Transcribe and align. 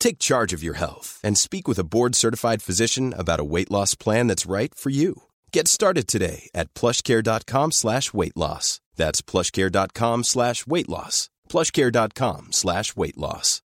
Take 0.00 0.18
charge 0.18 0.52
of 0.52 0.64
your 0.64 0.74
health 0.74 1.20
and 1.22 1.38
speak 1.38 1.68
with 1.68 1.78
a 1.78 1.84
board-certified 1.84 2.62
physician 2.62 3.14
about 3.16 3.38
a 3.38 3.44
weight 3.44 3.70
loss 3.70 3.94
plan 3.94 4.26
that's 4.26 4.50
right 4.50 4.74
for 4.74 4.90
you. 4.90 5.22
Get 5.52 5.68
started 5.68 6.08
today 6.08 6.50
at 6.54 6.74
plushcare.com 6.74 7.70
slash 7.70 8.12
weight 8.12 8.36
loss. 8.36 8.80
That's 8.96 9.22
plushcare.com 9.22 10.24
slash 10.24 10.66
weight 10.66 10.88
loss. 10.88 11.28
plushcare.com 11.48 12.48
slash 12.50 12.96
weight 12.96 13.16
loss. 13.16 13.60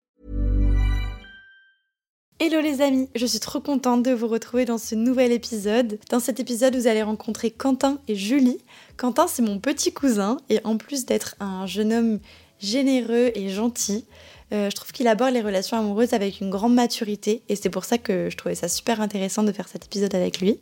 Hello 2.43 2.59
les 2.59 2.81
amis, 2.81 3.07
je 3.13 3.27
suis 3.27 3.39
trop 3.39 3.61
contente 3.61 4.01
de 4.01 4.13
vous 4.13 4.27
retrouver 4.27 4.65
dans 4.65 4.79
ce 4.79 4.95
nouvel 4.95 5.31
épisode. 5.31 5.99
Dans 6.09 6.19
cet 6.19 6.39
épisode, 6.39 6.75
vous 6.75 6.87
allez 6.87 7.03
rencontrer 7.03 7.51
Quentin 7.51 7.99
et 8.07 8.15
Julie. 8.15 8.57
Quentin, 8.97 9.27
c'est 9.27 9.43
mon 9.43 9.59
petit 9.59 9.93
cousin 9.93 10.37
et 10.49 10.59
en 10.63 10.77
plus 10.77 11.05
d'être 11.05 11.35
un 11.39 11.67
jeune 11.67 11.93
homme 11.93 12.19
généreux 12.57 13.31
et 13.35 13.49
gentil, 13.49 14.05
euh, 14.53 14.69
je 14.69 14.75
trouve 14.75 14.91
qu'il 14.91 15.07
aborde 15.07 15.33
les 15.33 15.41
relations 15.41 15.77
amoureuses 15.77 16.13
avec 16.13 16.41
une 16.41 16.49
grande 16.49 16.73
maturité 16.73 17.41
et 17.49 17.55
c'est 17.55 17.69
pour 17.69 17.85
ça 17.85 17.97
que 17.97 18.29
je 18.29 18.37
trouvais 18.37 18.55
ça 18.55 18.67
super 18.67 19.01
intéressant 19.01 19.43
de 19.43 19.51
faire 19.51 19.67
cet 19.67 19.85
épisode 19.85 20.13
avec 20.13 20.41
lui. 20.41 20.59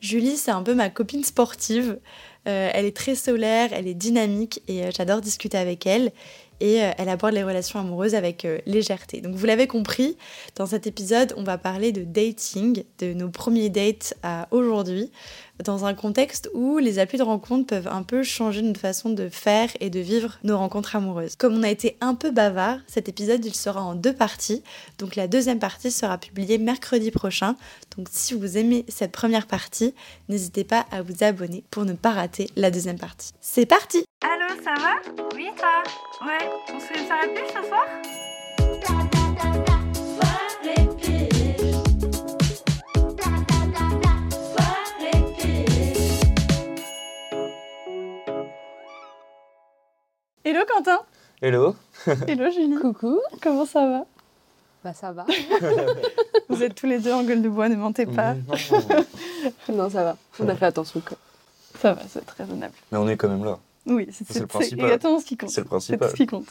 Julie, 0.00 0.36
c'est 0.36 0.50
un 0.50 0.62
peu 0.62 0.74
ma 0.74 0.90
copine 0.90 1.24
sportive. 1.24 1.98
Euh, 2.46 2.70
elle 2.74 2.84
est 2.84 2.94
très 2.96 3.14
solaire, 3.14 3.70
elle 3.72 3.88
est 3.88 3.94
dynamique 3.94 4.62
et 4.68 4.82
euh, 4.84 4.90
j'adore 4.94 5.22
discuter 5.22 5.56
avec 5.56 5.86
elle. 5.86 6.12
Et 6.60 6.76
elle 6.76 7.08
aborde 7.08 7.34
les 7.34 7.42
relations 7.42 7.80
amoureuses 7.80 8.14
avec 8.14 8.46
légèreté. 8.64 9.20
Donc 9.20 9.34
vous 9.34 9.44
l'avez 9.44 9.66
compris, 9.66 10.16
dans 10.54 10.66
cet 10.66 10.86
épisode, 10.86 11.34
on 11.36 11.42
va 11.42 11.58
parler 11.58 11.90
de 11.90 12.04
dating, 12.04 12.84
de 13.00 13.12
nos 13.12 13.28
premiers 13.28 13.70
dates 13.70 14.14
à 14.22 14.46
aujourd'hui, 14.52 15.10
dans 15.62 15.84
un 15.84 15.94
contexte 15.94 16.50
où 16.54 16.78
les 16.78 16.98
applis 16.98 17.18
de 17.18 17.22
rencontre 17.22 17.66
peuvent 17.66 17.88
un 17.88 18.02
peu 18.02 18.22
changer 18.22 18.62
notre 18.62 18.80
façon 18.80 19.10
de 19.10 19.28
faire 19.28 19.70
et 19.80 19.90
de 19.90 20.00
vivre 20.00 20.38
nos 20.42 20.58
rencontres 20.58 20.96
amoureuses. 20.96 21.36
Comme 21.36 21.54
on 21.54 21.62
a 21.62 21.70
été 21.70 21.96
un 22.00 22.14
peu 22.14 22.30
bavard, 22.30 22.78
cet 22.86 23.08
épisode 23.08 23.44
il 23.44 23.54
sera 23.54 23.82
en 23.82 23.94
deux 23.94 24.12
parties. 24.12 24.62
Donc 24.98 25.16
la 25.16 25.28
deuxième 25.28 25.58
partie 25.58 25.90
sera 25.90 26.18
publiée 26.18 26.58
mercredi 26.58 27.10
prochain. 27.10 27.56
Donc 27.96 28.08
si 28.10 28.34
vous 28.34 28.58
aimez 28.58 28.84
cette 28.88 29.12
première 29.12 29.46
partie, 29.46 29.94
n'hésitez 30.28 30.64
pas 30.64 30.86
à 30.90 31.02
vous 31.02 31.22
abonner 31.22 31.64
pour 31.70 31.84
ne 31.84 31.92
pas 31.92 32.12
rater 32.12 32.48
la 32.56 32.70
deuxième 32.70 32.98
partie. 32.98 33.32
C'est 33.40 33.66
parti 33.66 34.04
Allô, 34.22 34.60
ça 34.64 34.74
va? 34.80 35.24
Oui, 35.34 35.48
toi? 35.56 35.82
Ouais, 36.26 36.48
on 36.74 36.80
se 36.80 36.86
fait 36.86 37.34
pub 37.34 37.46
ce 37.46 37.68
soir? 37.68 37.86
Hello 50.44 50.60
Quentin 50.66 50.98
Hello. 51.42 51.74
Hello 52.28 52.50
Julie 52.50 52.76
Coucou. 52.80 53.20
Comment 53.42 53.66
ça 53.66 53.86
va? 53.86 54.06
Bah 54.84 54.92
ça 54.92 55.12
va. 55.12 55.26
Vous 56.48 56.62
êtes 56.62 56.74
tous 56.74 56.86
les 56.86 56.98
deux 56.98 57.12
en 57.12 57.22
gueule 57.24 57.42
de 57.42 57.48
bois, 57.48 57.68
ne 57.68 57.76
mentez 57.76 58.06
pas. 58.06 58.34
Non, 58.34 58.54
non, 59.76 59.90
ça 59.90 60.04
va. 60.04 60.16
On 60.38 60.48
a 60.48 60.54
fait 60.54 60.66
attention 60.66 61.00
quoi. 61.00 61.16
Ça 61.80 61.94
va, 61.94 62.02
c'est 62.08 62.24
très 62.24 62.44
raisonnable. 62.44 62.74
Mais 62.92 62.98
on 62.98 63.08
est 63.08 63.16
quand 63.16 63.28
même 63.28 63.44
là. 63.44 63.58
Oui, 63.86 64.06
c'est 64.12 64.28
le 64.28 64.34
c'est 64.34 64.46
principal. 64.46 64.84
exactement 64.86 65.18
ce 65.20 65.24
qui 65.26 65.36
compte. 65.36 65.50
C'est 65.50 65.60
le 65.60 65.64
C'est 65.64 65.68
principal. 65.68 66.10
ce 66.10 66.14
qui 66.14 66.26
compte. 66.26 66.46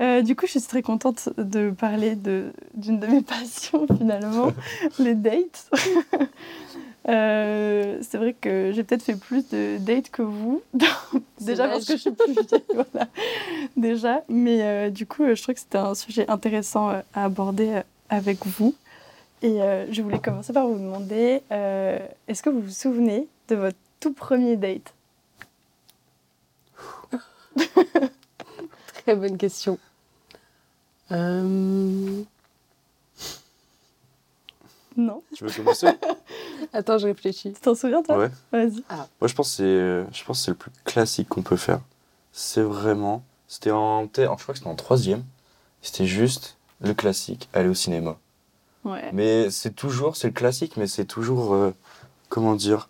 Euh, 0.00 0.22
du 0.22 0.34
coup, 0.34 0.46
je 0.46 0.52
suis 0.52 0.62
très 0.62 0.82
contente 0.82 1.28
de 1.36 1.70
parler 1.70 2.16
de- 2.16 2.50
d'une 2.74 2.98
de, 2.98 3.06
mes 3.06 3.20
passions 3.22 3.86
finalement, 3.98 4.50
les 4.98 5.14
dates. 5.14 5.70
Euh, 7.08 7.98
c'est 8.02 8.16
vrai 8.16 8.32
que 8.32 8.70
j'ai 8.72 8.84
peut-être 8.84 9.02
fait 9.02 9.16
plus 9.16 9.48
de 9.48 9.78
dates 9.78 10.10
que 10.10 10.22
vous. 10.22 10.62
Déjà 11.40 11.68
parce 11.68 11.84
que 11.84 11.94
je 11.94 11.98
suis 11.98 12.10
plus 12.12 12.32
vieille, 12.32 12.62
voilà. 12.74 13.08
Déjà. 13.76 14.22
Mais 14.28 14.62
euh, 14.62 14.90
du 14.90 15.06
coup, 15.06 15.24
euh, 15.24 15.34
je 15.34 15.42
trouve 15.42 15.54
que 15.54 15.60
c'était 15.60 15.78
un 15.78 15.94
sujet 15.94 16.28
intéressant 16.30 16.88
à 16.88 17.02
aborder 17.14 17.82
avec 18.08 18.46
vous. 18.46 18.74
Et 19.42 19.60
euh, 19.60 19.86
je 19.90 20.02
voulais 20.02 20.20
commencer 20.20 20.52
par 20.52 20.68
vous 20.68 20.78
demander, 20.78 21.42
est-ce 22.28 22.42
que 22.42 22.50
vous 22.50 22.60
vous 22.60 22.70
souvenez 22.70 23.26
de 23.48 23.56
votre 23.56 23.78
tout 23.98 24.12
premier 24.12 24.56
date? 24.56 24.94
Très 28.94 29.16
bonne 29.16 29.36
question. 29.36 29.78
Non 34.96 35.22
Tu 35.34 35.44
veux 35.44 35.50
commencer 35.50 35.88
Attends, 36.72 36.98
je 36.98 37.06
réfléchis. 37.06 37.52
Tu 37.52 37.60
t'en 37.60 37.74
souviens 37.74 38.02
toi 38.02 38.18
Ouais. 38.18 38.30
Vas-y. 38.52 38.82
Moi, 39.20 39.28
je 39.28 39.34
pense 39.34 39.50
que 39.50 39.56
c'est, 39.56 39.62
euh, 39.64 40.04
je 40.12 40.24
pense 40.24 40.38
que 40.38 40.44
c'est 40.44 40.50
le 40.50 40.56
plus 40.56 40.70
classique 40.84 41.28
qu'on 41.28 41.42
peut 41.42 41.56
faire. 41.56 41.80
C'est 42.32 42.62
vraiment, 42.62 43.22
c'était 43.48 43.70
en, 43.70 44.04
je 44.04 44.22
crois 44.22 44.36
que 44.52 44.54
c'était 44.58 44.68
en 44.70 44.74
troisième. 44.74 45.24
C'était 45.82 46.06
juste 46.06 46.56
le 46.80 46.94
classique, 46.94 47.48
aller 47.52 47.68
au 47.68 47.74
cinéma. 47.74 48.16
Ouais. 48.84 49.10
Mais 49.12 49.50
c'est 49.50 49.74
toujours, 49.74 50.16
c'est 50.16 50.28
le 50.28 50.32
classique, 50.32 50.76
mais 50.76 50.86
c'est 50.86 51.04
toujours, 51.04 51.54
euh, 51.54 51.72
comment 52.28 52.54
dire, 52.54 52.88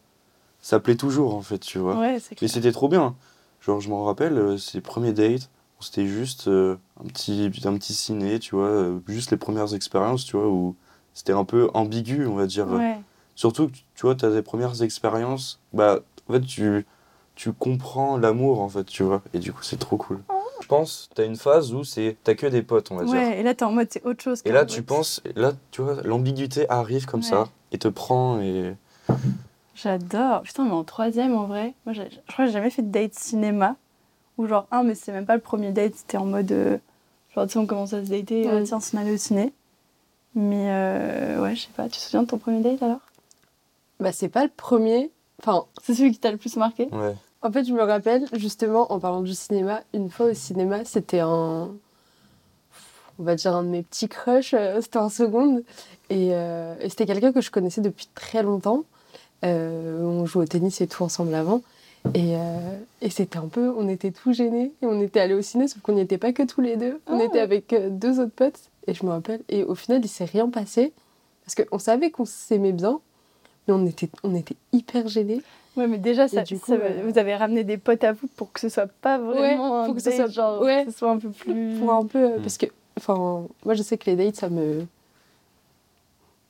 ça 0.60 0.78
plaît 0.80 0.96
toujours 0.96 1.34
en 1.34 1.42
fait, 1.42 1.58
tu 1.58 1.78
vois. 1.78 1.96
Ouais, 1.98 2.18
c'est 2.20 2.32
Et 2.34 2.36
clair. 2.36 2.50
c'était 2.50 2.72
trop 2.72 2.88
bien. 2.88 3.14
Genre, 3.60 3.80
je 3.80 3.88
m'en 3.90 4.04
rappelle, 4.04 4.38
euh, 4.38 4.56
ces 4.58 4.80
premiers 4.80 5.12
dates, 5.12 5.50
c'était 5.80 6.06
juste 6.06 6.46
euh, 6.48 6.76
un, 7.02 7.08
petit, 7.08 7.50
un 7.64 7.76
petit 7.76 7.94
ciné, 7.94 8.38
tu 8.38 8.54
vois, 8.54 8.66
euh, 8.68 8.98
juste 9.08 9.30
les 9.32 9.36
premières 9.36 9.74
expériences, 9.74 10.24
tu 10.24 10.36
vois, 10.36 10.46
où 10.48 10.76
c'était 11.14 11.32
un 11.32 11.44
peu 11.44 11.70
ambigu, 11.74 12.26
on 12.26 12.34
va 12.34 12.46
dire. 12.46 12.68
Ouais. 12.68 12.98
Surtout 13.34 13.68
que, 13.68 13.72
tu 13.94 14.02
vois, 14.02 14.14
tu 14.14 14.24
as 14.24 14.30
des 14.30 14.42
premières 14.42 14.82
expériences, 14.82 15.60
bah, 15.72 16.00
en 16.28 16.32
fait, 16.34 16.40
tu, 16.42 16.86
tu 17.34 17.52
comprends 17.52 18.16
l'amour, 18.18 18.60
en 18.60 18.68
fait, 18.68 18.84
tu 18.84 19.02
vois, 19.02 19.22
et 19.32 19.38
du 19.38 19.52
coup, 19.52 19.62
c'est 19.62 19.78
trop 19.78 19.96
cool. 19.96 20.20
Je 20.60 20.66
pense, 20.68 21.08
tu 21.14 21.20
as 21.20 21.24
une 21.24 21.36
phase 21.36 21.72
où 21.74 21.82
c'est 21.82 22.16
t'as 22.22 22.34
que 22.34 22.46
des 22.46 22.62
potes, 22.62 22.92
on 22.92 22.96
va 22.96 23.04
dire. 23.04 23.14
Ouais, 23.14 23.40
et 23.40 23.42
là, 23.42 23.52
t'es 23.54 23.64
en 23.64 23.72
mode, 23.72 23.88
c'est 23.90 24.04
autre 24.04 24.22
chose. 24.22 24.42
Et 24.44 24.52
là, 24.52 24.64
tu 24.64 24.82
penses, 24.82 25.20
là, 25.34 25.52
tu 25.70 25.82
vois, 25.82 25.96
l'ambiguïté 26.04 26.68
arrive 26.70 27.04
comme 27.06 27.20
Ouais. 27.20 27.26
ça, 27.26 27.48
et 27.72 27.78
te 27.78 27.88
prend, 27.88 28.40
et 28.40 28.76
J'adore. 29.74 30.42
Putain, 30.42 30.64
mais 30.64 30.72
en 30.72 30.84
troisième, 30.84 31.34
en 31.34 31.46
vrai, 31.46 31.74
moi, 31.86 31.94
je 31.94 32.02
crois 32.28 32.44
que 32.44 32.46
j'ai 32.46 32.52
jamais 32.52 32.70
fait 32.70 32.82
de 32.82 32.90
date 32.90 33.14
cinéma. 33.14 33.76
Ou 34.38 34.46
genre, 34.46 34.66
un, 34.70 34.82
mais 34.82 34.94
c'est 34.94 35.12
même 35.12 35.26
pas 35.26 35.34
le 35.34 35.40
premier 35.42 35.72
date, 35.72 35.94
c'était 35.96 36.16
en 36.18 36.26
mode. 36.26 36.52
euh, 36.52 36.78
genre, 37.34 37.46
tu 37.46 37.52
sais, 37.54 37.58
on 37.58 37.66
commence 37.66 37.92
à 37.92 38.04
se 38.04 38.10
dater, 38.10 38.48
euh, 38.48 38.58
Ouais. 38.58 38.62
tiens, 38.64 38.76
on 38.78 38.80
s'en 38.80 38.98
allait 38.98 39.12
au 39.12 39.16
ciné. 39.16 39.52
Mais 40.34 40.66
euh, 40.70 41.40
ouais, 41.42 41.54
je 41.54 41.62
sais 41.62 41.68
pas, 41.76 41.84
tu 41.84 41.90
te 41.92 41.96
souviens 41.98 42.22
de 42.22 42.28
ton 42.28 42.38
premier 42.38 42.60
date 42.62 42.82
alors? 42.82 43.00
Bah 44.00 44.12
c'est 44.12 44.28
pas 44.28 44.44
le 44.44 44.50
premier. 44.54 45.10
Enfin, 45.40 45.64
C'est 45.82 45.94
celui 45.94 46.12
qui 46.12 46.18
t'a 46.18 46.30
le 46.30 46.36
plus 46.38 46.56
marqué? 46.56 46.88
Ouais. 46.92 47.14
en 47.42 47.52
fait, 47.52 47.64
je 47.64 47.72
me 47.72 47.82
rappelle 47.82 48.26
justement 48.32 48.90
en 48.92 48.98
parlant 48.98 49.20
du 49.20 49.34
cinéma, 49.34 49.82
une 49.92 50.10
fois 50.10 50.26
au 50.26 50.34
cinéma, 50.34 50.84
c'était 50.84 51.20
un. 51.20 51.70
On 53.18 53.24
va 53.24 53.34
dire 53.34 53.54
un 53.54 53.62
de 53.62 53.68
mes 53.68 53.82
petits 53.82 54.08
crushs, 54.08 54.54
euh, 54.54 54.80
c'était 54.80 54.96
en 54.98 55.10
seconde. 55.10 55.62
Et, 56.08 56.30
euh, 56.32 56.74
et 56.80 56.88
c'était 56.88 57.06
quelqu'un 57.06 57.32
que 57.32 57.40
je 57.42 57.50
connaissais 57.50 57.80
depuis 57.82 58.08
très 58.14 58.42
longtemps. 58.42 58.84
Euh, 59.44 60.02
on 60.02 60.24
joue 60.24 60.40
au 60.40 60.44
tennis 60.46 60.80
et 60.80 60.86
tout 60.86 61.02
ensemble 61.02 61.34
avant. 61.34 61.60
Et, 62.14 62.34
euh, 62.36 62.78
et 63.00 63.10
c'était 63.10 63.36
un 63.38 63.46
peu, 63.48 63.72
on 63.76 63.86
était 63.88 64.10
tout 64.10 64.32
gênés 64.32 64.72
et 64.82 64.86
on 64.86 65.00
était 65.00 65.20
allés 65.20 65.34
au 65.34 65.42
ciné, 65.42 65.68
sauf 65.68 65.82
qu'on 65.82 65.92
n'y 65.92 66.00
était 66.00 66.18
pas 66.18 66.32
que 66.32 66.42
tous 66.42 66.60
les 66.62 66.76
deux. 66.76 67.00
On 67.06 67.20
Ah. 67.20 67.24
était 67.24 67.38
avec 67.38 67.72
euh, 67.74 67.90
deux 67.90 68.18
autres 68.18 68.32
potes 68.34 68.58
et 68.86 68.94
je 68.94 69.04
me 69.04 69.10
rappelle. 69.10 69.40
Et 69.48 69.64
au 69.64 69.74
final, 69.74 70.00
il 70.04 70.08
s'est 70.08 70.24
rien 70.24 70.48
passé 70.48 70.92
parce 71.44 71.54
qu'on 71.54 71.78
savait 71.78 72.10
qu'on 72.10 72.24
s'aimait 72.24 72.72
bien, 72.72 73.00
mais 73.66 73.74
on 73.74 73.84
était, 73.86 74.08
on 74.22 74.34
était 74.34 74.56
hyper 74.72 75.08
gênés. 75.08 75.42
Ouais, 75.76 75.86
mais 75.86 75.98
déjà, 75.98 76.28
ça, 76.28 76.42
du 76.42 76.56
ça- 76.56 76.60
coup, 76.60 76.72
euh, 76.74 77.02
vous 77.06 77.18
avez 77.18 77.34
ramené 77.34 77.64
des 77.64 77.78
potes 77.78 78.04
à 78.04 78.12
vous 78.12 78.26
pour 78.36 78.52
que 78.52 78.60
ce 78.60 78.68
soit 78.68 78.86
pas 78.86 79.18
vraiment 79.18 79.82
un 79.82 79.86
pour 79.86 79.94
que 79.94 80.00
ce 80.02 80.10
date, 80.10 80.16
soit- 80.16 80.28
genre, 80.28 80.60
ouais. 80.62 80.84
que 80.84 80.92
ce 80.92 80.98
soit 80.98 81.10
un 81.10 81.18
peu 81.18 81.30
plus... 81.30 81.78
Pour 81.78 81.92
un 81.92 82.04
peu, 82.06 82.18
euh, 82.32 82.38
Mm. 82.38 82.42
parce 82.42 82.58
que, 82.58 82.66
enfin, 82.98 83.46
moi 83.64 83.74
je 83.74 83.82
sais 83.82 83.96
que 83.96 84.10
les 84.10 84.16
dates, 84.16 84.36
ça 84.36 84.48
me. 84.50 84.84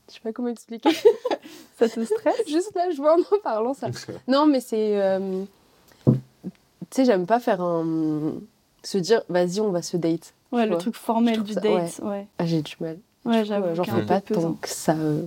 Je 0.09 0.15
sais 0.15 0.21
pas 0.21 0.33
comment 0.33 0.49
expliquer. 0.49 0.91
Ça 1.79 1.89
te 1.89 2.05
stresse? 2.05 2.35
Juste 2.49 2.75
là, 2.75 2.91
je 2.91 2.97
vois 2.99 3.15
en 3.15 3.21
en 3.21 3.41
parlant 3.43 3.75
ça. 3.75 3.89
Non, 4.29 4.47
mais 4.47 4.61
c'est. 4.61 5.01
euh, 5.01 5.45
Tu 6.07 6.13
sais, 6.91 7.05
j'aime 7.05 7.27
pas 7.27 7.41
faire 7.41 7.61
un. 7.63 8.35
Se 8.83 8.99
dire, 8.99 9.23
vas-y, 9.29 9.61
on 9.61 9.71
va 9.71 9.83
se 9.83 9.97
date. 9.97 10.35
Ouais, 10.51 10.65
le 10.65 10.71
vois. 10.73 10.79
truc 10.79 10.97
formel 10.97 11.43
du 11.43 11.53
ça- 11.53 11.61
date, 11.61 12.01
ouais. 12.03 12.27
Ah, 12.39 12.47
j'ai 12.47 12.63
du 12.63 12.75
mal. 12.81 12.99
Ouais, 13.25 13.39
euh, 13.39 13.45
j'avoue. 13.45 13.75
J'en 13.75 13.83
a 13.85 13.87
fais 13.87 14.03
pas 14.07 14.21
pesant. 14.21 14.41
tant 14.43 14.53
que 14.55 14.69
ça. 14.69 14.93
euh, 14.95 15.23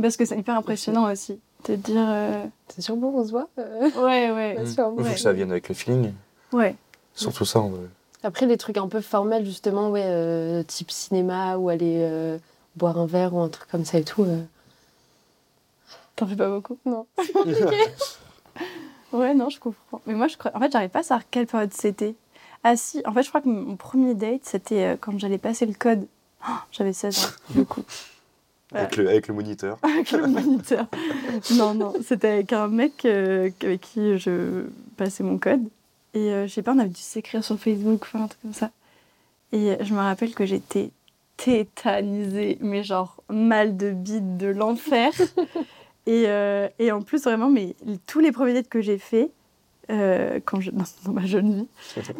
Parce 0.00 0.16
que 0.16 0.24
c'est 0.24 0.38
hyper 0.38 0.56
impressionnant 0.56 1.10
aussi. 1.10 1.38
Te 1.64 1.72
dire... 1.72 2.04
euh, 2.08 2.44
C'est 2.68 2.82
sûr, 2.82 2.96
bon, 2.96 3.12
on 3.14 3.24
se 3.24 3.30
voit. 3.30 3.48
euh, 3.58 3.90
Ouais, 3.96 4.30
ouais. 4.30 4.56
Ouais, 4.58 4.64
Il 4.64 4.74
faut 4.74 4.90
Ouais. 4.92 5.14
que 5.14 5.20
ça 5.20 5.32
vienne 5.32 5.50
avec 5.50 5.68
le 5.68 5.74
feeling. 5.74 6.12
Ouais. 6.52 6.74
Surtout 7.14 7.44
ça, 7.44 7.60
en 7.60 7.68
vrai. 7.68 7.86
Après, 8.22 8.46
les 8.46 8.56
trucs 8.56 8.78
un 8.78 8.88
peu 8.88 9.00
formels, 9.00 9.44
justement, 9.44 9.90
ouais, 9.90 10.02
euh, 10.04 10.62
type 10.62 10.90
cinéma 10.90 11.56
ou 11.58 11.68
aller 11.68 11.98
euh, 12.00 12.38
boire 12.76 12.98
un 12.98 13.06
verre 13.06 13.34
ou 13.34 13.40
un 13.40 13.48
truc 13.48 13.68
comme 13.70 13.84
ça 13.84 13.98
et 13.98 14.04
tout. 14.04 14.22
euh, 14.24 14.42
T'en 16.16 16.26
fais 16.26 16.36
pas 16.36 16.48
beaucoup 16.48 16.78
Non. 16.86 17.06
Ouais, 19.12 19.32
non, 19.34 19.48
je 19.48 19.58
comprends. 19.58 20.00
Mais 20.06 20.14
moi, 20.14 20.28
je 20.28 20.36
crois... 20.36 20.50
En 20.54 20.60
fait, 20.60 20.70
j'arrive 20.70 20.90
pas 20.90 20.98
à 20.98 21.02
savoir 21.02 21.24
quelle 21.30 21.46
période 21.46 21.72
c'était. 21.72 22.14
Ah 22.64 22.76
si, 22.76 23.02
en 23.04 23.12
fait, 23.12 23.22
je 23.22 23.28
crois 23.28 23.40
que 23.40 23.48
mon 23.48 23.76
premier 23.76 24.14
date, 24.14 24.40
c'était 24.44 24.84
euh, 24.84 24.96
quand 25.00 25.18
j'allais 25.18 25.38
passer 25.38 25.66
le 25.66 25.74
code. 25.74 26.06
Oh, 26.48 26.52
J'avais 26.72 26.92
16 26.92 27.24
ans, 27.24 27.28
du 27.54 27.64
coup. 27.64 27.82
Avec, 28.74 28.96
le, 28.96 29.08
avec 29.08 29.28
le 29.28 29.34
moniteur. 29.34 29.78
avec 29.82 30.10
le 30.12 30.26
moniteur. 30.26 30.86
Non, 31.52 31.74
non, 31.74 31.94
c'était 32.04 32.28
avec 32.28 32.52
un 32.52 32.68
mec 32.68 33.04
euh, 33.04 33.50
avec 33.62 33.80
qui 33.80 34.18
je 34.18 34.66
passais 34.96 35.22
mon 35.22 35.38
code. 35.38 35.62
Et 36.14 36.32
euh, 36.32 36.46
je 36.46 36.52
sais 36.52 36.62
pas, 36.62 36.74
on 36.74 36.78
avait 36.78 36.88
dû 36.88 37.00
s'écrire 37.00 37.44
sur 37.44 37.58
Facebook, 37.58 38.02
enfin 38.02 38.24
un 38.24 38.28
truc 38.28 38.42
comme 38.42 38.52
ça. 38.52 38.70
Et 39.52 39.76
je 39.80 39.94
me 39.94 40.00
rappelle 40.00 40.34
que 40.34 40.44
j'étais 40.44 40.90
tétanisée, 41.38 42.58
mais 42.60 42.82
genre 42.82 43.22
mal 43.30 43.76
de 43.76 43.90
bide 43.92 44.36
de 44.36 44.48
l'enfer. 44.48 45.12
et, 46.06 46.24
euh, 46.26 46.68
et 46.78 46.92
en 46.92 47.00
plus, 47.00 47.22
vraiment, 47.22 47.48
mais 47.48 47.74
tous 48.06 48.20
les 48.20 48.32
premiers 48.32 48.52
dates 48.52 48.68
que 48.68 48.82
j'ai 48.82 48.98
faits, 48.98 49.30
euh, 49.90 50.38
quand 50.44 50.60
je, 50.60 50.70
dans, 50.70 50.84
dans 51.04 51.12
ma 51.12 51.24
jeune 51.26 51.52
vie, 51.54 51.68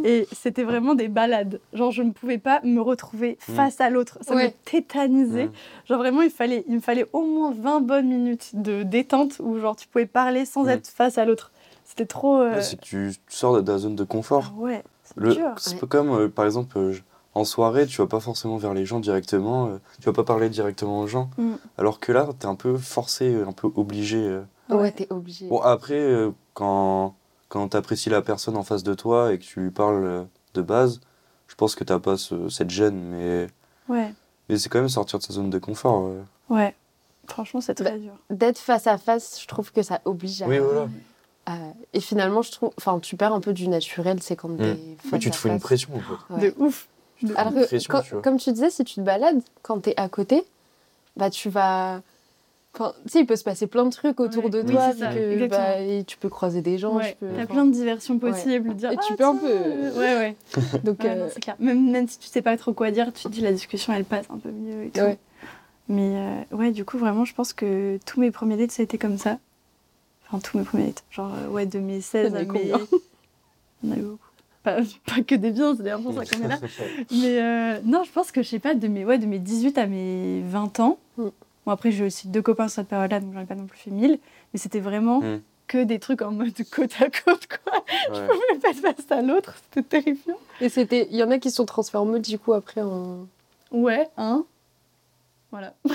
et 0.04 0.26
c'était 0.32 0.64
vraiment 0.64 0.94
des 0.94 1.08
balades. 1.08 1.60
Genre, 1.72 1.90
je 1.90 2.02
ne 2.02 2.12
pouvais 2.12 2.38
pas 2.38 2.60
me 2.64 2.80
retrouver 2.80 3.36
face 3.40 3.80
à 3.80 3.90
l'autre. 3.90 4.18
Ça 4.22 4.34
me 4.34 4.40
Ouais. 4.40 4.54
tétanisait. 4.64 5.46
Mm. 5.46 5.52
Genre 5.86 5.98
vraiment, 5.98 6.22
il, 6.22 6.30
fallait, 6.30 6.64
il 6.68 6.76
me 6.76 6.80
fallait 6.80 7.06
au 7.12 7.22
moins 7.22 7.52
20 7.52 7.80
bonnes 7.80 8.08
minutes 8.08 8.50
de 8.54 8.82
détente 8.82 9.40
où 9.40 9.58
genre 9.58 9.76
tu 9.76 9.86
pouvais 9.88 10.06
parler 10.06 10.44
sans 10.44 10.64
Mm. 10.64 10.68
être 10.70 10.86
face 10.88 11.18
à 11.18 11.24
l'autre. 11.24 11.52
C'était 11.84 12.06
trop... 12.06 12.40
euh, 12.40 12.60
que 12.60 12.76
tu 12.76 13.12
tu 13.28 13.36
sors 13.36 13.54
de 13.56 13.60
ta 13.62 13.78
zone 13.78 13.96
de 13.96 14.04
confort. 14.04 14.52
ah 14.56 14.60
ouais, 14.60 14.84
c'est. 15.04 15.38
C'est 15.56 15.88
comme, 15.88 16.10
euh, 16.10 16.28
par 16.28 16.44
exemple, 16.44 16.76
euh, 16.78 16.92
je- 16.92 17.02
en 17.34 17.44
soirée, 17.44 17.86
tu 17.86 17.98
vas 18.00 18.06
pas 18.08 18.20
forcément 18.20 18.56
vers 18.56 18.74
les 18.74 18.84
gens 18.84 18.98
directement, 19.00 19.66
euh, 19.68 19.78
tu 20.00 20.06
vas 20.06 20.12
pas 20.12 20.24
parler 20.24 20.48
directement 20.50 21.00
aux 21.00 21.06
gens. 21.06 21.30
Mm. 21.38 21.52
Alors 21.78 22.00
que 22.00 22.12
là, 22.12 22.26
t'es 22.38 22.46
un 22.46 22.54
peu 22.56 22.76
forcé, 22.76 23.34
un 23.46 23.52
peu 23.52 23.68
obligé. 23.76 24.18
euh. 24.18 24.42
Ouais, 24.70 24.76
Ouais. 24.76 24.90
t'es 24.92 25.06
obligé. 25.10 25.46
Bon, 25.48 25.60
après, 25.60 25.94
euh, 25.98 26.30
quand, 27.48 27.60
quand 27.60 27.68
t'apprécies 27.68 28.10
la 28.10 28.22
personne 28.22 28.56
en 28.56 28.62
face 28.62 28.82
de 28.82 28.94
toi 28.94 29.32
et 29.32 29.38
que 29.38 29.44
tu 29.44 29.60
lui 29.60 29.70
parles 29.70 30.04
euh, 30.04 30.24
de 30.54 30.62
base, 30.62 31.00
je 31.48 31.54
pense 31.54 31.74
que 31.74 31.84
t'as 31.84 31.98
pas 31.98 32.16
ce- 32.16 32.48
cette 32.48 32.70
gêne, 32.70 32.98
mais, 33.10 33.46
Ouais, 33.88 34.12
mais 34.48 34.58
c'est 34.58 34.68
quand 34.68 34.78
même 34.80 34.88
sortir 34.88 35.18
de 35.18 35.24
sa 35.24 35.32
zone 35.32 35.50
de 35.50 35.58
confort. 35.58 36.04
ouais. 36.04 36.20
ouais. 36.50 36.74
Franchement, 37.26 37.60
c'est 37.60 37.74
très 37.74 37.92
Bah, 37.92 37.98
dur. 37.98 38.12
D'être 38.30 38.58
face 38.58 38.86
à 38.86 38.96
face, 38.96 39.38
je 39.42 39.46
trouve 39.46 39.70
que 39.70 39.82
ça 39.82 40.00
oblige 40.06 40.40
à. 40.42 40.46
Oui, 40.46 40.58
voilà. 40.58 40.88
à- 41.44 41.56
Et 41.92 42.00
finalement, 42.00 42.40
je 42.40 42.50
trouve. 42.52 42.70
Enfin, 42.78 42.98
tu 43.00 43.16
perds 43.16 43.34
un 43.34 43.40
peu 43.40 43.52
du 43.52 43.68
naturel, 43.68 44.22
c'est 44.22 44.34
quand 44.36 44.48
Mm. 44.48 44.56
t'es 44.56 44.76
face 45.02 45.12
Oui, 45.12 45.18
tu 45.18 45.30
te 45.30 45.36
fous 45.36 45.48
une 45.48 45.60
pression, 45.60 45.90
en 45.94 46.00
fait. 46.00 46.34
Ouais. 46.34 46.40
De 46.50 46.54
ouf. 46.58 46.88
Alors 47.36 47.52
Une 47.52 47.60
que, 47.62 47.66
pression, 47.66 47.90
quand- 47.92 48.02
tu 48.02 48.12
vois. 48.14 48.22
comme 48.22 48.38
tu 48.38 48.50
disais, 48.52 48.70
si 48.70 48.82
tu 48.84 48.94
te 48.94 49.00
balades, 49.02 49.42
quand 49.62 49.80
t'es 49.80 49.92
à 49.98 50.08
côté, 50.08 50.42
bah 51.16 51.28
tu 51.30 51.50
vas. 51.50 52.00
Enfin, 52.78 52.92
tu 53.04 53.10
sais, 53.10 53.20
il 53.20 53.26
peut 53.26 53.34
se 53.34 53.42
passer 53.42 53.66
plein 53.66 53.84
de 53.84 53.90
trucs 53.90 54.20
autour 54.20 54.44
Ouais. 54.44 54.50
de 54.50 54.60
Oui, 54.60 54.72
toi, 54.72 54.92
que, 54.92 55.46
bah, 55.48 55.80
et 55.80 56.04
tu 56.04 56.16
peux 56.16 56.28
croiser 56.28 56.62
des 56.62 56.78
gens. 56.78 56.94
Ouais, 56.96 57.10
tu 57.12 57.16
peux- 57.26 57.32
t'as 57.36 57.46
plein 57.46 57.64
de 57.64 57.72
diversions 57.72 58.18
possibles. 58.18 58.74
Dire, 58.76 58.92
Et 58.92 58.96
tu 58.96 59.12
ah, 59.12 59.16
peux 59.16 59.24
un 59.24 59.34
peu- 59.34 59.46
euh, 59.50 59.92
Ouais, 59.98 60.16
ouais. 60.16 60.36
Donc, 60.84 61.02
Ouais, 61.02 61.10
euh, 61.10 61.24
non, 61.24 61.30
c'est 61.32 61.40
clair. 61.40 61.56
Même, 61.58 61.90
même 61.90 62.06
si 62.06 62.18
tu 62.20 62.28
sais 62.28 62.42
pas 62.42 62.56
trop 62.56 62.72
quoi 62.72 62.90
dire, 62.92 63.12
tu 63.12 63.24
te 63.24 63.28
dis 63.28 63.40
la 63.40 63.52
discussion 63.52 63.92
elle 63.92 64.04
passe 64.04 64.26
un 64.30 64.38
peu 64.38 64.50
mieux 64.50 64.84
et 64.84 64.90
tout. 64.90 65.00
Ouais. 65.00 65.18
Mais 65.88 66.12
euh, 66.52 66.56
ouais, 66.56 66.70
du 66.70 66.84
coup, 66.84 66.98
vraiment, 66.98 67.24
je 67.24 67.34
pense 67.34 67.52
que 67.52 67.98
tous 68.06 68.20
mes 68.20 68.30
premiers 68.30 68.56
dates, 68.56 68.70
ça 68.72 68.82
a 68.82 68.84
été 68.84 68.96
comme 68.98 69.18
ça. 69.18 69.38
Enfin, 70.30 70.38
tous 70.38 70.56
mes 70.58 70.64
premiers 70.64 70.86
dates. 70.88 71.02
Genre, 71.10 71.32
euh, 71.34 71.48
ouais, 71.48 71.66
de 71.66 71.78
mes 71.80 72.00
16 72.00 72.26
Il 72.26 72.30
y 72.30 72.32
en 72.32 72.36
a 72.36 72.38
à 72.38 72.42
mes. 72.42 72.46
combien 72.46 72.78
Il 73.82 73.88
y 73.88 73.92
en 73.92 73.96
a 73.96 73.98
eu 73.98 74.02
beaucoup. 74.02 74.18
Pas, 74.62 74.76
pas 75.06 75.22
que 75.22 75.34
des 75.34 75.50
biens, 75.52 75.74
c'est 75.76 75.82
d'ailleurs 75.82 76.00
pour 76.02 76.12
ça 76.12 76.24
qu'on 76.26 76.44
est 76.44 76.48
là. 76.48 76.58
Mais 77.10 77.40
euh, 77.40 77.80
non, 77.84 78.02
je 78.04 78.10
pense 78.12 78.30
que 78.32 78.42
je 78.42 78.48
sais 78.48 78.58
pas, 78.58 78.74
de 78.74 78.86
mes, 78.88 79.04
ouais, 79.04 79.18
de 79.18 79.26
mes 79.26 79.38
18 79.38 79.78
à 79.78 79.86
mes 79.86 80.42
20 80.42 80.80
ans. 80.80 80.98
Mm. 81.16 81.28
Bon, 81.68 81.72
après, 81.74 81.90
j'ai 81.92 82.02
aussi 82.06 82.28
deux 82.28 82.40
copains 82.40 82.66
sur 82.68 82.76
cette 82.76 82.88
période-là, 82.88 83.20
donc 83.20 83.34
j'en 83.34 83.40
ai 83.40 83.44
pas 83.44 83.54
non 83.54 83.66
plus 83.66 83.78
fait 83.78 83.90
1000. 83.90 84.18
Mais 84.54 84.58
c'était 84.58 84.80
vraiment 84.80 85.20
Mm. 85.20 85.42
que 85.66 85.84
des 85.84 85.98
trucs 85.98 86.22
en 86.22 86.30
mode 86.32 86.54
côte 86.74 86.92
à 86.98 87.10
côte, 87.10 87.46
quoi. 87.46 87.84
Ouais. 88.10 88.20
Même 88.50 88.58
pas 88.62 88.72
de 88.72 88.78
face 88.78 89.10
à 89.10 89.20
l'autre, 89.20 89.52
c'était 89.74 90.00
terrifiant. 90.00 90.38
Et 90.62 90.70
c'était. 90.70 91.08
Il 91.10 91.16
y 91.18 91.22
en 91.22 91.30
a 91.30 91.36
qui 91.38 91.50
sont 91.50 91.66
transformés 91.66 92.20
du 92.20 92.38
coup 92.38 92.54
après 92.54 92.80
en. 92.80 93.26
Ouais, 93.70 94.08
hein. 94.16 94.46
Voilà. 95.50 95.74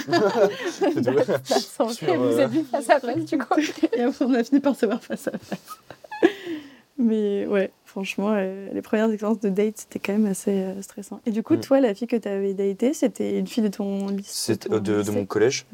Ça 1.44 1.60
sent 1.60 1.90
Sur, 1.90 2.08
que 2.08 2.12
euh, 2.12 2.18
vous 2.18 2.40
êtes 2.40 2.52
vu 2.52 2.64
face 2.66 2.90
à 2.92 3.00
face, 3.00 3.26
du 3.26 3.38
coup. 3.40 3.60
Et 3.94 4.02
après, 4.04 4.26
on 4.26 4.34
a 4.36 4.44
fini 4.44 4.60
par 4.62 4.76
se 4.76 4.86
voir 4.86 5.02
face 5.02 5.28
à 5.28 5.32
face. 5.40 5.78
Mais 7.00 7.48
ouais, 7.48 7.72
franchement, 7.94 8.34
euh, 8.36 8.70
les 8.74 8.82
premières 8.82 9.10
expériences 9.12 9.40
de 9.40 9.50
date, 9.50 9.78
c'était 9.78 10.00
quand 10.00 10.14
même 10.14 10.26
assez 10.26 10.50
euh, 10.52 10.82
stressant. 10.82 11.22
Et 11.28 11.32
du 11.32 11.44
coup, 11.44 11.54
Mm. 11.54 11.60
toi, 11.60 11.80
la 11.80 11.94
fille 11.94 12.08
que 12.08 12.16
tu 12.16 12.28
avais 12.28 12.56
datée, 12.56 12.92
c'était 12.96 13.38
une 13.38 13.46
fille 13.46 13.62
de 13.64 13.68
ton 13.70 14.08
lycée 14.08 14.58
ton 14.58 14.80
de, 14.80 15.12
mon 15.12 15.26
collège. 15.28 15.68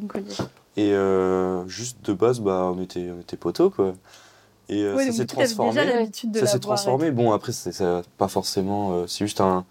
Et 0.76 0.92
euh, 0.94 1.66
juste 1.68 1.98
de 2.06 2.12
base, 2.14 2.42
bah, 2.42 2.72
on 2.76 2.82
était, 2.82 3.10
on 3.16 3.22
était 3.22 3.38
potos, 3.38 3.74
quoi. 3.74 3.94
Et 4.68 4.84
euh, 4.84 4.98
ça 4.98 5.12
s'est 5.14 5.26
transformé. 5.26 5.72
déjà 5.82 5.86
l'habitude 5.96 6.32
de 6.32 6.40
Ça 6.40 6.46
s'est 6.46 6.58
et 6.58 6.60
transformé. 6.60 7.10
Bon, 7.12 7.32
après, 7.32 7.54
c'est 7.54 7.72
pas 8.18 8.28
forcément. 8.28 8.92
euh, 8.94 9.08
c'est 9.08 9.24
juste 9.26 9.40
un. 9.42 9.66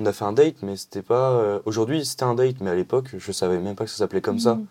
On 0.00 0.06
a 0.06 0.12
fait 0.12 0.24
un 0.24 0.32
date, 0.32 0.56
mais 0.62 0.76
c'était 0.76 1.02
pas. 1.02 1.30
euh, 1.32 1.60
Aujourd'hui, 1.66 2.04
c'était 2.04 2.24
un 2.24 2.34
date, 2.34 2.56
mais 2.60 2.70
à 2.70 2.74
l'époque, 2.74 3.10
je 3.16 3.32
savais 3.32 3.58
même 3.60 3.76
pas 3.76 3.84
que 3.84 3.90
ça 3.90 3.98
s'appelait 3.98 4.20
comme 4.20 4.40
ça. 4.40 4.56
Mm. 4.56 4.66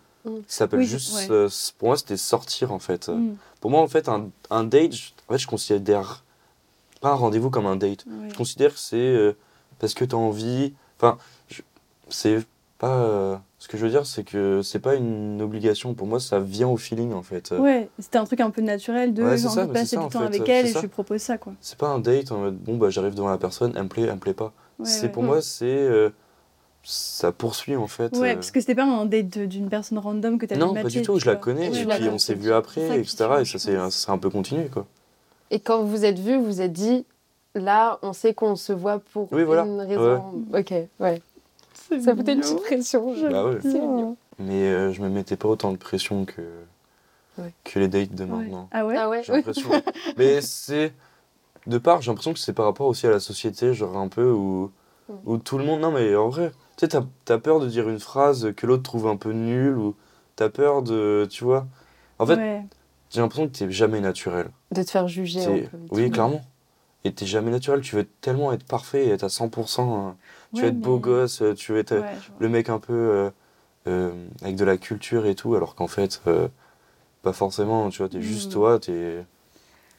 Ça 0.47 0.57
s'appelle 0.65 0.79
Oui, 0.81 0.85
juste. 0.85 1.29
ouais. 1.29 1.47
pour 1.79 1.87
moi, 1.87 1.97
c'était 1.97 2.17
sortir, 2.17 2.71
en 2.73 2.79
fait. 2.79 3.07
Mm. 3.07 3.35
Pour 3.61 3.71
moi, 3.71 3.79
en 3.81 3.87
fait, 3.87 4.07
un, 4.09 4.29
un 4.49 4.63
date, 4.65 4.91
je- 4.93 5.11
en 5.29 5.33
fait, 5.33 5.39
je 5.39 5.47
considère 5.47 6.23
pas 7.01 7.09
un 7.11 7.15
rendez-vous 7.15 7.49
comme 7.49 7.65
un 7.65 7.75
date. 7.75 8.05
Je 8.29 8.35
considère 8.35 8.71
que 8.73 8.79
c'est 8.79 8.95
euh, 8.97 9.33
parce 9.79 9.93
que 9.93 10.05
tu 10.05 10.15
as 10.15 10.17
envie. 10.17 10.73
Enfin, 10.97 11.17
c'est 12.09 12.39
pas. 12.77 12.95
euh, 12.95 13.37
ce 13.59 13.67
que 13.67 13.77
je 13.77 13.83
veux 13.85 13.91
dire, 13.91 14.05
c'est 14.07 14.23
que 14.23 14.61
c'est 14.63 14.79
pas 14.79 14.95
une 14.95 15.39
obligation. 15.41 15.93
Pour 15.93 16.07
moi, 16.07 16.19
ça 16.19 16.39
vient 16.39 16.67
au 16.67 16.77
feeling, 16.77 17.13
en 17.13 17.21
fait. 17.21 17.51
Ouais, 17.51 17.89
c'était 17.99 18.17
un 18.17 18.23
truc 18.25 18.39
un 18.41 18.49
peu 18.49 18.61
naturel 18.61 19.13
de 19.13 19.21
Ouais, 19.23 19.37
j'ai 19.37 19.37
c'est 19.37 19.47
envie 19.47 19.55
de 19.57 19.61
c'est 19.67 19.73
passer 19.73 19.97
du 19.97 20.01
temps 20.03 20.19
fait, 20.21 20.25
avec 20.25 20.49
elle 20.49 20.65
c'est 20.65 20.71
et 20.71 20.73
ça. 20.73 20.79
je 20.79 20.85
lui 20.85 20.89
propose 20.89 21.21
ça, 21.21 21.37
quoi. 21.37 21.53
C'est 21.61 21.77
pas 21.77 21.89
un 21.89 21.99
date 21.99 22.31
en 22.31 22.39
mode 22.39 22.57
bon 22.57 22.77
bah 22.77 22.89
j'arrive 22.89 23.13
devant 23.13 23.29
la 23.29 23.37
personne, 23.37 23.73
elle 23.75 23.83
me 23.83 23.87
plaît, 23.89 24.03
elle 24.03 24.13
me 24.15 24.19
plaît 24.19 24.33
pas. 24.33 24.51
Ouais, 24.79 24.85
c'est 24.85 25.03
ouais. 25.03 25.09
pour 25.09 25.21
moi 25.21 25.41
c'est 25.43 25.65
euh, 25.67 26.09
ça 26.83 27.31
poursuit 27.31 27.75
en 27.75 27.85
fait. 27.87 28.17
Ouais, 28.17 28.31
euh, 28.31 28.33
parce 28.33 28.49
que 28.49 28.59
c'était 28.59 28.73
pas 28.73 28.83
un 28.85 29.05
date 29.05 29.37
d'une 29.37 29.69
personne 29.69 29.99
random 29.99 30.39
que 30.39 30.47
tu 30.47 30.55
non 30.57 30.73
pas 30.73 30.83
du 30.85 31.03
tout, 31.03 31.19
je 31.19 31.27
la 31.27 31.35
connais 31.35 31.67
et 31.67 31.85
puis 31.85 32.09
on 32.09 32.17
c'est 32.17 32.33
s'est 32.33 32.33
vu 32.33 32.51
après 32.51 32.99
etc. 32.99 33.25
et 33.41 33.45
ça 33.45 33.91
s'est 33.91 34.09
un 34.11 34.17
peu 34.17 34.31
continué 34.31 34.69
quoi. 34.69 34.87
Et 35.51 35.59
quand 35.59 35.83
vous 35.83 36.05
êtes 36.05 36.17
vus, 36.17 36.37
vous 36.37 36.45
vous 36.45 36.61
êtes 36.61 36.71
dit, 36.73 37.05
là, 37.55 37.99
on 38.01 38.13
sait 38.13 38.33
qu'on 38.33 38.55
se 38.55 38.73
voit 38.73 38.99
pour 39.13 39.31
Oui, 39.31 39.43
voilà. 39.43 39.63
une 39.65 39.79
raison. 39.81 40.43
Ok, 40.53 40.73
ouais. 40.99 41.21
Ça 42.01 42.15
foutait 42.15 42.33
une 42.33 42.39
petite 42.39 42.61
pression. 42.63 43.13
je- 43.13 43.27
Bah 43.27 43.45
ouais. 43.45 43.57
C'est 43.61 43.73
mignon. 43.79 44.15
Mais 44.39 44.63
euh, 44.69 44.91
je 44.93 45.01
me 45.01 45.09
mettais 45.09 45.35
pas 45.35 45.49
autant 45.49 45.71
de 45.71 45.77
pression 45.77 46.25
que 46.25 46.41
Ouais. 47.37 47.53
que 47.63 47.79
les 47.79 47.87
dates 47.87 48.13
de 48.15 48.23
Ouais. 48.23 48.29
maintenant. 48.29 48.69
Ah 48.71 48.85
ouais 48.85 48.95
Ah 48.97 49.09
ouais 49.09 49.23
J'ai 49.23 49.33
l'impression. 49.33 49.69
Mais 50.17 50.41
c'est 50.41 50.93
de 51.67 51.77
part, 51.77 52.01
j'ai 52.01 52.09
l'impression 52.11 52.33
que 52.33 52.39
c'est 52.39 52.53
par 52.53 52.65
rapport 52.65 52.87
aussi 52.87 53.05
à 53.07 53.11
la 53.11 53.19
société, 53.19 53.73
genre 53.73 53.97
un 53.97 54.07
peu 54.07 54.31
où, 54.31 54.71
où 55.25 55.37
tout 55.37 55.57
le 55.57 55.63
monde. 55.65 55.81
Non, 55.81 55.91
mais 55.91 56.15
en 56.15 56.29
vrai, 56.29 56.51
tu 56.77 56.85
sais, 56.85 56.87
t'as 56.87 57.35
as 57.35 57.37
peur 57.39 57.59
de 57.59 57.67
dire 57.67 57.87
une 57.89 57.99
phrase 57.99 58.53
que 58.55 58.65
l'autre 58.65 58.83
trouve 58.83 59.07
un 59.07 59.15
peu 59.17 59.31
nulle 59.33 59.77
ou 59.77 59.95
t'as 60.37 60.49
peur 60.49 60.81
de. 60.81 61.27
Tu 61.29 61.43
vois 61.43 61.67
En 62.19 62.25
fait, 62.25 62.35
Ouais. 62.35 62.65
j'ai 63.11 63.19
l'impression 63.21 63.47
que 63.47 63.57
t'es 63.57 63.69
jamais 63.69 63.99
naturel. 63.99 64.49
De 64.71 64.83
te 64.83 64.89
faire 64.91 65.07
juger. 65.07 65.41
C'est- 65.41 65.65
un 65.65 65.69
peu. 65.69 65.77
Oui, 65.91 66.09
clairement. 66.11 66.41
Et 67.03 67.11
t'es 67.11 67.25
jamais 67.25 67.49
naturel, 67.51 67.81
tu 67.81 67.95
veux 67.95 68.05
tellement 68.05 68.53
être 68.53 68.63
parfait 68.65 69.07
et 69.07 69.09
être 69.09 69.23
à 69.23 69.29
100%. 69.29 70.09
euh, 70.09 70.11
Tu 70.53 70.57
Ouais, 70.57 70.61
veux 70.63 70.67
être 70.75 70.79
beau 70.81 70.99
gosse, 70.99 71.41
tu 71.57 71.71
veux 71.71 71.79
être 71.79 71.95
Ouais, 71.95 72.05
le 72.39 72.49
mec 72.49 72.69
un 72.69 72.79
peu 72.79 72.93
euh, 72.93 73.29
euh, 73.87 74.27
avec 74.43 74.55
de 74.55 74.63
la 74.65 74.77
culture 74.77 75.25
et 75.25 75.33
tout, 75.33 75.55
alors 75.55 75.73
qu'en 75.75 75.87
fait, 75.87 76.21
euh, 76.27 76.47
pas 77.23 77.33
forcément, 77.33 77.89
tu 77.89 77.99
vois, 77.99 78.09
t'es 78.09 78.21
juste 78.21 78.51
Mm. 78.51 78.53
toi, 78.53 78.79
t'es. 78.79 79.25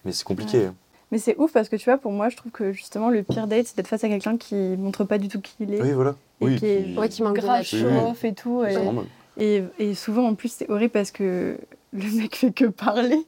Mais 0.04 0.12
c'est 0.12 0.24
compliqué. 0.24 0.70
Mais 1.10 1.18
c'est 1.18 1.36
ouf 1.38 1.52
parce 1.52 1.68
que 1.68 1.76
tu 1.76 1.84
vois, 1.84 1.98
pour 1.98 2.12
moi, 2.12 2.28
je 2.28 2.36
trouve 2.36 2.52
que 2.52 2.72
justement, 2.72 3.10
le 3.10 3.22
pire 3.22 3.46
date, 3.46 3.66
c'est 3.66 3.76
d'être 3.76 3.88
face 3.88 4.04
à 4.04 4.08
quelqu'un 4.08 4.36
qui 4.36 4.54
montre 4.54 5.04
pas 5.04 5.18
du 5.18 5.28
tout 5.28 5.40
qui 5.40 5.54
il 5.60 5.74
est. 5.74 5.80
Oui, 5.82 5.92
voilà. 5.92 6.14
Et 6.40 6.44
Oui, 6.46 6.56
qui 6.56 6.66
est 6.66 6.98
Ouais, 6.98 7.08
qui 7.08 7.22
manque 7.22 7.36
de 7.36 7.40
grave 7.42 7.64
show-off 7.64 8.24
et 8.24 8.32
tout. 8.34 8.62
c'est 8.64 8.80
Et, 8.80 8.84
normal. 8.84 9.04
et, 9.38 9.64
et 9.78 9.94
souvent, 9.94 10.26
en 10.26 10.34
plus, 10.34 10.50
c'est 10.52 10.70
horrible 10.70 10.92
parce 10.92 11.10
que 11.10 11.58
le 11.92 12.16
mec 12.16 12.36
fait 12.36 12.52
que 12.52 12.64
parler. 12.66 13.26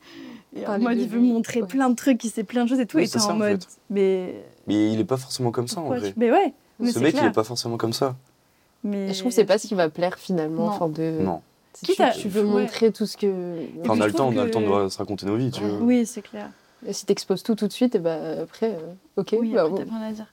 Et 0.57 0.67
en 0.67 0.79
mode, 0.79 0.99
il 0.99 1.09
veut 1.09 1.19
lui, 1.19 1.33
montrer 1.33 1.63
ouais. 1.63 1.69
plein 1.69 1.91
de 1.91 1.95
trucs, 1.97 2.23
il 2.25 2.31
sait 2.31 2.45
plein 2.45 2.65
de 2.65 2.69
choses 2.69 2.81
et 2.81 2.87
tout. 2.87 2.97
Oui, 2.97 3.05
et 3.05 3.09
t'es 3.09 3.21
en 3.21 3.31
en 3.31 3.37
mode, 3.37 3.63
fait. 3.63 3.79
mais. 3.91 4.35
Mais 4.67 4.93
il 4.93 5.01
est 5.01 5.05
pas 5.05 5.17
forcément 5.17 5.51
comme 5.51 5.69
ça 5.69 5.81
en 5.81 5.89
vrai. 5.89 6.01
tu- 6.01 6.15
Mais 6.17 6.31
ouais. 6.31 6.53
mais 6.79 6.89
Ce 6.89 6.95
c'est 6.95 7.01
mec, 7.01 7.15
il 7.19 7.25
est 7.25 7.33
pas 7.33 7.45
forcément 7.45 7.77
comme 7.77 7.93
ça. 7.93 8.15
Mais... 8.85 9.09
Et 9.09 9.15
je 9.15 9.19
trouve 9.19 9.31
que 9.31 9.35
c'est 9.35 9.45
pas 9.45 9.59
ce 9.59 9.67
qui 9.67 9.75
va 9.75 9.89
plaire 9.89 10.19
finalement. 10.19 10.67
Non. 10.67 10.71
Enfin, 10.71 10.89
de... 10.89 11.19
Non. 11.21 11.41
Si 11.73 11.97
tu, 12.21 12.29
veux 12.29 12.45
ouais. 12.45 12.63
montrer 12.63 12.93
tout 12.93 13.05
ce 13.05 13.17
que. 13.17 13.27
Enfin, 13.83 13.95
on 13.99 14.01
a 14.01 14.07
le 14.07 14.13
temps, 14.13 14.29
on 14.29 14.37
a 14.39 14.45
le 14.45 14.51
temps 14.51 14.61
de 14.61 14.89
se 14.89 14.99
raconter 14.99 15.27
nos 15.27 15.37
vies, 15.37 15.51
tu 15.51 15.63
vois. 15.65 15.79
Oui, 15.81 16.07
c'est 16.07 16.23
clair. 16.23 16.51
Et 16.87 16.93
Si 16.93 17.05
t'exposes 17.05 17.43
tout 17.43 17.57
tout 17.57 17.67
de 17.67 17.73
suite, 17.73 17.97
et 17.97 17.99
bah 17.99 18.17
après, 18.43 18.71
euh, 18.71 18.93
ok. 19.17 19.35
Oui, 19.41 19.53
bah, 19.55 19.63
après, 19.63 19.71
bon. 19.85 19.91
t'as 19.91 19.99
rien 19.99 20.09
à 20.09 20.13
dire. 20.13 20.33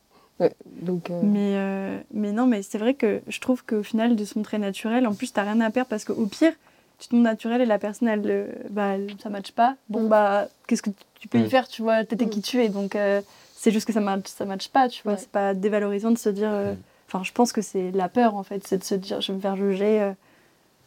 Donc, 0.82 1.10
euh, 1.10 1.20
Mais, 1.24 1.56
euh, 1.56 2.00
mais 2.13 2.32
non, 2.32 2.46
mais 2.48 2.62
c'est 2.62 2.78
vrai 2.78 2.94
que 2.94 3.22
je 3.28 3.40
trouve 3.40 3.63
qu'au 3.63 3.84
final, 3.84 4.16
de 4.16 4.25
se 4.25 4.38
montrer 4.38 4.58
naturel, 4.58 5.06
en 5.08 5.13
plus, 5.13 5.32
t'as 5.34 5.44
rien 5.44 5.60
à 5.62 5.70
perdre 5.70 5.90
parce 5.90 6.04
qu'au 6.04 6.25
pire, 6.25 6.54
tu 7.01 7.08
te 7.10 7.15
montres 7.15 7.29
naturel 7.29 7.60
et 7.62 7.65
la 7.65 7.79
personne, 7.79 8.08
elle, 8.08 8.22
euh, 8.25 8.48
bah, 8.70 8.96
elle- 8.96 9.10
ça 9.22 9.29
matche 9.29 9.51
pas. 9.51 9.75
Bon, 9.89 10.03
Mm. 10.03 10.08
bah, 10.10 10.48
qu'est-ce 10.67 10.81
que 10.81 10.91
tu 11.20 11.27
peux 11.27 11.39
y 11.39 11.43
Mm. 11.43 11.50
faire, 11.50 11.67
tu 11.67 11.81
vois? 11.81 12.05
T'étais 12.05 12.25
Mm. 12.25 12.29
qui 12.29 12.41
tu 12.41 12.62
es, 12.63 12.70
donc 12.70 12.96
euh, 12.96 13.22
c'est 13.55 13.72
juste 13.72 13.86
que 13.88 13.93
ça 13.93 14.00
matche, 14.00 14.27
ça 14.27 14.46
matche 14.46 14.70
pas, 14.70 14.88
tu 14.88 15.03
vois. 15.03 15.13
Ouais. 15.13 15.17
C'est 15.20 15.29
pas 15.29 15.53
dévalorisant 15.53 16.12
de 16.12 16.17
se 16.17 16.29
dire. 16.29 16.50
euh. 16.51 16.74
Enfin, 17.08 17.24
je 17.24 17.31
pense 17.34 17.51
que 17.51 17.62
c'est 17.62 17.91
la 17.91 18.08
peur, 18.08 18.36
en 18.36 18.43
fait, 18.43 18.65
c'est 18.65 18.77
de 18.77 18.84
se 18.86 18.96
dire, 18.96 19.20
je 19.20 19.31
vais 19.31 19.36
me 19.36 19.41
faire 19.41 19.58
juger. 19.58 20.01
euh, 20.01 20.12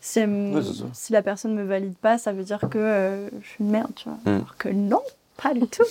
si, 0.00 0.20
Ouais, 0.20 0.60
si 0.92 1.12
la 1.12 1.22
personne 1.22 1.54
me 1.54 1.64
valide 1.64 1.96
pas, 1.96 2.18
ça 2.18 2.32
veut 2.32 2.44
dire 2.44 2.60
que 2.70 2.78
euh, 2.78 3.28
je 3.42 3.46
suis 3.48 3.64
une 3.64 3.70
merde, 3.70 3.90
tu 3.96 4.08
vois. 4.08 4.18
Mm. 4.24 4.36
Alors 4.36 4.56
que 4.56 4.68
non, 4.68 5.00
pas 5.42 5.52
du 5.54 5.66
tout. 5.66 5.82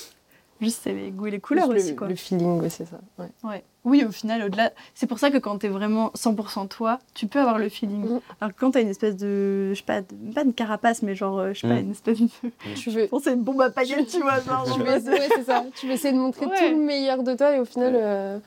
Juste, 0.64 0.82
c'est 0.84 0.94
les 0.94 1.12
goûts 1.12 1.28
et 1.28 1.32
les 1.32 1.40
couleurs 1.40 1.66
juste 1.72 1.78
aussi, 1.84 1.90
le, 1.92 1.96
quoi. 1.98 2.08
le 2.08 2.16
feeling, 2.16 2.62
ouais, 2.62 2.70
c'est 2.70 2.86
ça. 2.86 2.98
Ouais. 3.20 3.28
Ouais. 3.44 3.64
Oui, 3.86 4.04
au 4.08 4.12
final, 4.12 4.42
au-delà. 4.44 4.72
C'est 4.96 5.08
pour 5.08 5.20
ça 5.20 5.30
que 5.30 5.38
quand 5.38 5.58
t'es 5.58 5.68
vraiment 5.68 6.10
100% 6.16 6.68
toi, 6.70 7.00
tu 7.14 7.28
peux 7.28 7.40
avoir 7.40 7.58
le 7.60 7.68
feeling. 7.70 8.06
Mhm. 8.10 8.22
Alors 8.40 8.54
que 8.56 8.60
quand 8.60 8.72
t'as 8.72 8.82
une 8.82 8.88
espèce 8.90 9.18
de. 9.18 9.70
Je 9.74 9.78
sais 9.78 9.84
pas, 9.84 10.02
de- 10.02 10.34
pas 10.34 10.44
une 10.44 10.54
carapace, 10.54 11.02
mais 11.02 11.16
genre, 11.16 11.38
euh, 11.40 11.54
je 11.54 11.60
sais 11.62 11.68
pas, 11.68 11.74
Mhm. 11.76 11.80
une 11.86 11.92
espèce 11.92 12.20
de. 12.22 12.28
Tu 12.76 12.90
veux, 12.92 13.08
Bon, 13.08 13.20
c'est 13.22 13.34
une 13.34 13.44
bombe 13.44 13.62
à 13.62 13.70
paillettes, 13.70 14.08
tu 14.08 14.22
vois. 14.22 14.40
Genre, 14.40 14.64
tu 14.74 14.80
veux, 14.80 14.86
ouais, 15.12 15.30
c'est 15.36 15.44
ça. 15.44 15.66
Tu 15.76 15.88
veux 15.88 15.94
essayer 15.94 16.14
de 16.14 16.20
montrer 16.20 16.46
Ouais. 16.46 16.58
tout 16.58 16.76
le 16.78 16.82
meilleur 16.84 17.24
de 17.24 17.34
toi 17.36 17.56
et 17.56 17.60
au 17.60 17.66
final, 17.66 17.94
euh, 17.96 18.40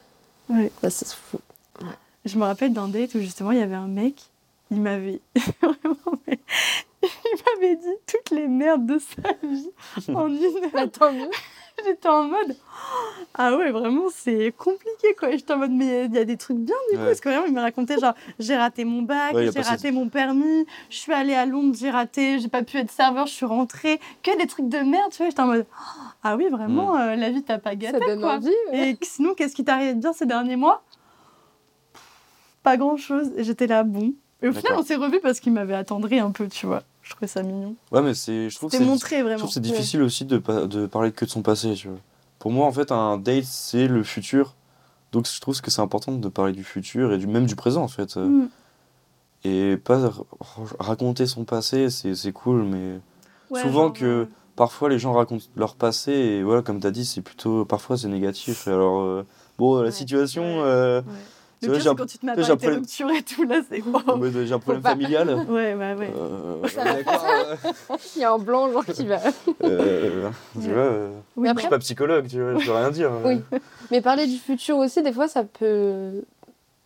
Ouais. 0.49 0.71
bah, 0.83 0.89
c'est 0.91 1.07
fou. 1.13 1.39
Je 2.25 2.39
me 2.39 2.45
rappelle 2.45 2.73
d'un 2.73 2.89
date 2.89 3.15
où 3.15 3.21
justement, 3.21 3.53
il 3.53 3.59
y 3.59 3.63
avait 3.63 3.75
un 3.77 3.87
mec, 3.89 4.15
il 4.71 4.81
m'avait. 4.81 5.21
Vraiment, 5.63 5.97
mais- 6.27 6.39
Il 7.03 7.61
m'avait 7.61 7.77
dit 7.77 7.95
toutes 8.07 8.31
les 8.31 8.49
merdes 8.49 8.87
de 8.87 8.99
sa 8.99 9.33
vie 9.47 9.71
en 10.15 10.29
une 10.29 10.43
heure. 10.75 10.91
Tant 10.99 11.13
mieux. 11.13 11.31
J'étais 11.85 12.09
en 12.09 12.25
mode. 12.25 12.57
Ah 13.39 13.55
ouais, 13.55 13.71
vraiment, 13.71 14.07
c'est 14.11 14.51
compliqué 14.57 15.15
quoi. 15.19 15.31
J'étais 15.31 15.53
en 15.53 15.59
mode, 15.59 15.73
mais 15.73 16.07
il 16.07 16.15
y 16.15 16.19
a 16.19 16.25
des 16.25 16.39
trucs 16.39 16.57
bien 16.57 16.75
du 16.91 16.97
coup. 16.97 17.05
Parce 17.05 17.21
que 17.21 17.29
vraiment, 17.29 17.45
il 17.45 17.53
m'a 17.53 17.61
raconté 17.61 17.99
genre, 18.01 18.15
j'ai 18.39 18.57
raté 18.57 18.87
mon 18.87 19.03
bac, 19.03 19.35
Ouais, 19.35 19.51
j'ai 19.53 19.61
raté 19.61 19.91
mon 19.91 20.09
permis, 20.09 20.65
je 20.89 20.97
suis 20.97 21.13
allée 21.13 21.35
à 21.35 21.45
Londres, 21.45 21.77
j'ai 21.79 21.91
raté, 21.91 22.39
j'ai 22.39 22.49
pas 22.49 22.63
pu 22.63 22.79
être 22.79 22.91
serveur, 22.91 23.27
je 23.27 23.33
suis 23.35 23.45
rentrée. 23.45 24.01
Que 24.23 24.35
des 24.39 24.47
trucs 24.47 24.71
de 24.71 24.79
merde, 24.79 25.11
tu 25.13 25.19
vois. 25.19 25.29
J'étais 25.29 25.43
en 25.43 25.49
mode, 25.49 25.67
ah 26.23 26.37
oui, 26.37 26.49
vraiment, 26.49 26.97
euh, 26.97 27.15
la 27.15 27.31
vie 27.31 27.43
t'a 27.43 27.59
pas 27.59 27.75
gâté 27.77 27.99
Ça 27.99 28.07
donne 28.07 28.21
quoi. 28.23 28.37
envie. 28.37 28.49
ouais. 28.73 28.91
Et 28.93 28.99
sinon, 29.03 29.35
qu'est-ce 29.35 29.55
qui 29.55 29.63
t'est 29.63 29.71
arrivé 29.73 29.93
de 29.93 30.01
bien 30.01 30.15
ces 30.15 30.25
derniers 30.25 30.57
mois? 30.57 30.83
Pas 32.63 32.79
grand 32.79 32.97
chose. 32.97 33.33
Et 33.37 33.45
j'étais 33.45 33.67
là, 33.67 33.83
bon. 33.85 34.15
Et 34.43 34.49
au 34.49 34.53
final, 34.53 34.75
on 34.77 34.83
s'est 34.83 34.97
revus 34.97 35.21
parce 35.21 35.41
qu'il 35.41 35.53
m'avait 35.53 35.75
attendri 35.75 36.19
un 36.19 36.31
peu, 36.31 36.47
tu 36.49 36.67
vois. 36.67 36.83
Je 37.03 37.11
trouvais 37.11 37.27
ça 37.27 37.43
mignon. 37.43 37.75
Ouais, 37.93 38.03
mais 38.03 38.15
c'est, 38.15 38.51
je 38.51 38.57
trouve 38.57 38.71
que 38.71 38.77
c'est, 38.77 38.85
montré 38.85 39.19
je 39.19 39.23
vraiment. 39.23 39.39
trouve 39.39 39.51
c'est 39.51 39.61
difficile 39.61 40.03
aussi 40.03 40.25
de, 40.25 40.39
de 40.67 40.87
parler 40.87 41.13
que 41.13 41.25
de 41.25 41.31
son 41.31 41.43
passé, 41.43 41.75
tu 41.75 41.89
vois. 41.89 41.99
Pour 42.39 42.51
moi, 42.53 42.67
en 42.67 42.73
fait, 42.73 42.93
un 42.93 43.17
date, 43.17 43.45
c'est 43.45 43.89
le 43.89 44.03
futur. 44.03 44.55
Donc, 45.13 45.27
je 45.27 45.41
trouve 45.41 45.59
que 45.61 45.71
c'est 45.71 45.81
important 45.81 46.13
de 46.13 46.29
parler 46.29 46.53
du 46.53 46.65
futur 46.65 47.13
et 47.13 47.19
du, 47.19 47.27
même 47.27 47.47
du 47.47 47.57
présent, 47.57 47.83
en 47.83 47.89
fait. 47.89 48.17
Mm. 48.17 48.49
Et 49.45 49.77
pas 49.77 50.11
raconter 50.79 51.27
son 51.27 51.45
passé, 51.45 51.89
c'est, 51.91 52.33
cool, 52.33 52.65
mais 52.65 52.99
Ouais, 53.51 53.63
souvent 53.63 53.85
genre, 53.85 53.93
que 53.93 54.05
euh, 54.05 54.29
parfois 54.57 54.89
les 54.89 54.99
gens 54.99 55.13
racontent 55.13 55.45
leur 55.55 55.77
passé 55.77 56.11
et 56.11 56.43
voilà, 56.43 56.63
comme 56.63 56.81
tu 56.81 56.87
as 56.87 56.91
dit, 56.91 57.05
c'est 57.05 57.23
plutôt. 57.23 57.65
Parfois, 57.65 57.97
c'est 57.97 58.09
négatif. 58.09 58.67
Alors, 58.67 59.01
euh, 59.03 59.25
bon, 59.57 59.77
la 59.77 59.85
Ouais. 59.85 59.91
situation. 59.93 60.43
Euh, 60.65 61.01
Le 61.63 61.73
pire, 61.73 61.83
c'est 61.83 61.97
quand 61.97 62.07
tu 62.07 62.19
te 62.19 62.27
mets 62.27 62.33
à 62.33 62.35
parler 62.37 62.57
problème- 62.57 63.17
et 63.17 63.23
tout, 63.23 63.43
là, 63.45 63.61
c'est 63.71 63.83
mode, 63.85 64.33
j'ai 64.47 64.53
un 64.53 64.59
problème 64.59 64.83
pas. 64.83 64.91
familial. 64.91 65.29
Ouais, 65.49 65.75
ouais, 65.75 65.95
ouais. 65.95 66.11
Euh, 66.17 66.57
ouais, 66.61 66.71
d'accord. 66.75 67.25
Il 68.15 68.21
y 68.21 68.25
a 68.25 68.33
un 68.33 68.39
blanc, 68.39 68.71
genre, 68.71 68.85
qui 68.85 69.07
va. 69.07 69.21
euh, 69.65 70.29
tu 70.61 70.69
vois, 70.69 70.83
euh, 70.83 71.11
je 71.55 71.61
suis 71.61 71.69
pas 71.69 71.79
psychologue, 71.79 72.27
tu 72.29 72.41
vois, 72.43 72.59
je 72.61 72.67
peux 72.67 72.73
rien 72.73 72.91
dire. 72.91 73.11
Oui. 73.25 73.41
Mais 73.91 74.01
parler 74.01 74.27
du 74.27 74.37
futur 74.37 74.77
aussi, 74.77 75.03
des 75.03 75.13
fois, 75.13 75.29
ça 75.29 75.45
peut. 75.45 76.23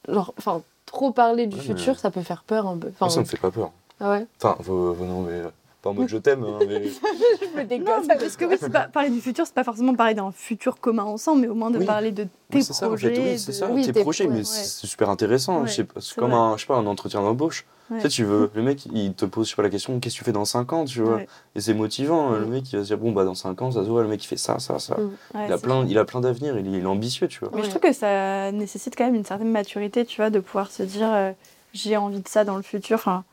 Genre, 0.09 0.33
enfin, 0.39 0.63
trop 0.87 1.11
parler 1.11 1.47
du 1.47 1.57
Ouais, 1.57 1.63
futur, 1.63 1.95
mais- 1.95 1.99
ça 1.99 2.11
peut 2.11 2.23
faire 2.23 2.43
peur 2.45 2.67
un 2.69 2.77
peu. 2.79 2.89
Enfin, 2.99 3.09
ça 3.11 3.21
me 3.21 3.25
fait 3.27 3.37
pas 3.39 3.51
peur. 3.51 3.71
ah 4.01 4.11
ouais. 4.13 4.27
Enfin, 4.43 4.57
non, 4.69 5.23
mais 5.23 5.43
pas 5.83 5.91
en 5.91 5.95
mode 5.95 6.09
je 6.09 6.17
t'aime, 6.19 6.45
hein, 6.45 6.59
mais. 6.67 6.83
Je 7.41 7.57
me 7.57 7.85
Non, 7.85 8.03
mais 8.07 8.17
parce 8.17 8.37
que 8.37 8.45
oui, 8.45 8.57
c'est 8.61 8.71
pas, 8.71 8.81
parler 8.93 9.11
du 9.11 9.21
futur, 9.21 9.47
c'est 9.47 9.55
pas 9.55 9.65
forcément 9.65 9.95
parler 9.95 10.15
d'un 10.15 10.31
futur 10.33 10.79
commun 10.81 11.05
ensemble, 11.05 11.43
mais 11.43 11.49
au 11.49 11.55
moins 11.55 11.71
de 11.71 11.79
Oui. 11.79 11.87
parler 11.87 12.13
de 12.13 12.25
tes 12.25 12.59
Oui, 12.59 12.63
ça, 12.63 12.85
en 12.87 12.89
projets. 12.89 13.15
fait, 13.15 13.21
oui, 13.33 13.39
c'est 13.39 13.53
de- 13.53 13.57
ça, 13.57 13.69
tes 13.69 13.93
tes 13.93 14.01
projets, 14.03 14.25
pro- 14.25 14.33
mais 14.33 14.39
ouais. 14.41 14.45
c'est 14.45 14.87
super 14.87 15.09
intéressant. 15.11 15.63
Ouais, 15.63 15.69
c'est 15.69 15.87
comme 16.17 16.31
vrai. 16.31 16.39
un, 16.39 16.57
je 16.57 16.63
sais 16.63 16.67
pas, 16.67 16.77
un 16.77 16.87
entretien 16.87 17.23
d'embauche. 17.23 17.65
Ouais. 17.91 17.97
Tu 17.97 18.03
sais, 18.03 18.09
tu 18.09 18.25
veux, 18.25 18.51
le 18.55 18.63
mec, 18.63 18.87
il 18.93 19.15
te 19.15 19.25
pose, 19.25 19.47
je 19.47 19.51
sais 19.51 19.57
pas, 19.57 19.63
la 19.63 19.71
question, 19.71 19.99
qu'est-ce 19.99 20.15
que 20.15 20.19
tu 20.21 20.25
fais 20.25 20.31
dans 20.33 20.45
5 20.45 20.73
ans, 20.73 20.85
tu 20.85 21.01
vois? 21.01 21.17
Ouais. 21.17 21.29
Et 21.57 21.61
c'est 21.61 21.75
motivant, 21.75 22.31
le 22.31 22.47
Mm. 22.47 22.51
mec, 22.51 22.73
il 22.73 22.77
va 22.77 22.83
se 22.83 22.87
dire, 22.89 22.99
bon, 22.99 23.11
bah, 23.11 23.25
dans 23.25 23.35
5 23.35 23.61
ans, 23.63 23.73
ça 23.73 23.83
se 23.83 23.89
voit, 23.89 24.03
le 24.03 24.09
mec, 24.09 24.23
il 24.23 24.29
fait 24.29 24.37
ça, 24.37 24.59
ça, 24.61 24.79
ça. 24.79 24.95
Mm. 24.97 25.11
Ouais, 25.35 25.47
il, 25.49 25.53
a 25.53 25.59
plein, 25.59 25.85
il 25.87 25.99
a 25.99 26.05
plein 26.05 26.21
d'avenir, 26.21 26.57
il, 26.57 26.67
est- 26.67 26.79
il 26.79 26.83
est 26.83 26.87
ambitieux, 26.87 27.27
tu 27.27 27.41
vois. 27.41 27.51
Mais 27.55 27.65
je 27.65 27.69
trouve 27.71 27.83
que 27.83 27.93
ça 27.93 28.53
nécessite 28.53 28.95
quand 28.97 29.05
même 29.07 29.17
une 29.17 29.25
certaine 29.25 29.51
maturité, 29.51 30.05
tu 30.05 30.19
vois, 30.21 30.31
de 30.31 30.39
pouvoir 30.39 30.71
se 30.71 30.83
dire 30.85 31.09
euh, 31.13 31.33
j'ai 31.73 31.97
envie 31.97 32.21
de 32.21 32.29
ça 32.29 32.45
dans 32.45 32.57
le 32.57 32.63
futur. 32.63 32.97
Enfin, 32.97 33.25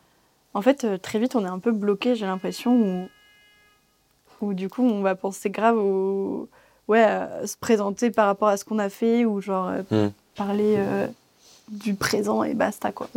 en 0.58 0.62
fait, 0.64 0.84
euh, 0.86 0.98
très 0.98 1.20
vite, 1.20 1.36
on 1.36 1.46
est 1.46 1.50
un 1.50 1.60
peu 1.60 1.72
bloqué, 1.72 2.16
j'ai 2.16 2.26
l'impression, 2.26 2.74
où, 2.76 3.10
où 4.42 4.54
du 4.56 4.70
coup, 4.70 4.82
on 4.84 5.02
va 5.02 5.14
penser 5.16 5.50
grave 5.50 5.78
au. 5.78 6.50
Ouais, 6.88 7.04
à 7.04 7.46
se 7.46 7.58
présenter 7.58 8.12
par 8.12 8.28
rapport 8.28 8.48
à 8.48 8.56
ce 8.58 8.64
qu'on 8.66 8.80
a 8.80 8.90
fait, 8.90 9.26
ou 9.26 9.40
genre 9.42 9.68
euh, 9.68 10.08
Mm. 10.08 10.12
parler 10.36 10.76
euh, 10.78 11.06
du 11.70 11.94
présent 11.96 12.44
et 12.44 12.54
basta, 12.54 12.92
quoi. 12.92 13.08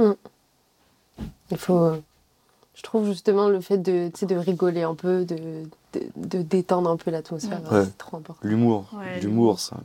Il 1.50 1.56
faut. 1.56 1.92
Je 2.74 2.82
trouve 2.82 3.06
justement 3.06 3.48
le 3.48 3.60
fait 3.60 3.78
de, 3.78 4.08
tu 4.12 4.20
sais, 4.20 4.26
de 4.26 4.36
rigoler 4.36 4.82
un 4.82 4.94
peu, 4.94 5.24
de, 5.24 5.36
de, 5.94 6.00
de 6.16 6.42
détendre 6.42 6.90
un 6.90 6.96
peu 6.96 7.10
l'atmosphère, 7.10 7.60
Ouais. 7.70 7.84
c'est 7.84 7.96
trop 7.98 8.16
important. 8.16 8.40
L'humour, 8.46 8.86
Ouais, 8.92 9.20
l'humour, 9.20 9.60
ça. 9.60 9.76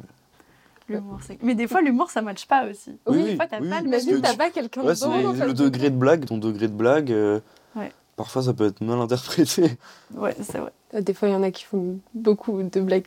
L'humour, 0.87 1.19
c'est- 1.25 1.41
Mais 1.41 1.55
des 1.55 1.67
fois, 1.67 1.81
l'humour, 1.81 2.11
ça 2.11 2.21
match 2.21 2.45
pas 2.45 2.65
aussi. 2.69 2.97
Oui, 3.07 3.23
des 3.23 3.35
fois, 3.35 3.47
t'as 3.47 3.59
oui, 3.59 3.69
pas 3.69 3.81
Imagine, 3.81 4.21
t'as 4.21 4.31
tu- 4.31 4.37
pas 4.37 4.49
quelqu'un 4.51 4.81
Ouais, 4.83 4.95
c'est 4.95 5.07
dedans. 5.07 5.33
le 5.45 5.53
degré 5.53 5.89
de 5.89 5.95
blague, 5.95 6.25
ton 6.25 6.37
degré 6.37 6.67
de 6.67 6.73
blague. 6.73 7.11
euh, 7.11 7.39
Ouais. 7.75 7.91
Parfois, 8.15 8.43
ça 8.43 8.53
peut 8.53 8.67
être 8.67 8.81
mal 8.81 8.99
interprété. 8.99 9.77
Ouais, 10.15 10.35
c'est 10.41 10.59
vrai. 10.59 10.71
Euh, 10.93 11.01
Des 11.01 11.13
fois, 11.13 11.27
il 11.27 11.31
y 11.31 11.35
en 11.35 11.43
a 11.43 11.51
qui 11.51 11.63
font 11.63 11.97
beaucoup 12.13 12.61
de 12.61 12.81
blagues 12.81 13.05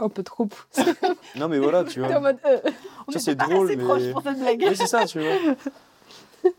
un 0.00 0.08
peu 0.08 0.22
trop 0.22 0.46
poussées. 0.46 0.90
Non, 1.36 1.48
mais 1.48 1.58
voilà, 1.58 1.84
tu 1.84 2.00
T'es 2.00 2.06
en 2.06 2.08
vois. 2.08 2.20
mode. 2.32 2.38
euh, 2.46 2.58
On 3.06 3.12
Ça, 3.12 3.18
était 3.18 3.18
c'est 3.20 3.36
pas 3.36 3.46
drôle, 3.46 3.66
assez 3.66 3.76
mais- 3.76 3.84
proches 3.84 4.10
pour 4.12 4.22
cette 4.22 4.38
blague. 4.38 4.64
Oui, 4.66 4.76
c'est 4.76 4.86
ça, 4.86 5.04
tu 5.04 5.20
vois. 5.20 5.54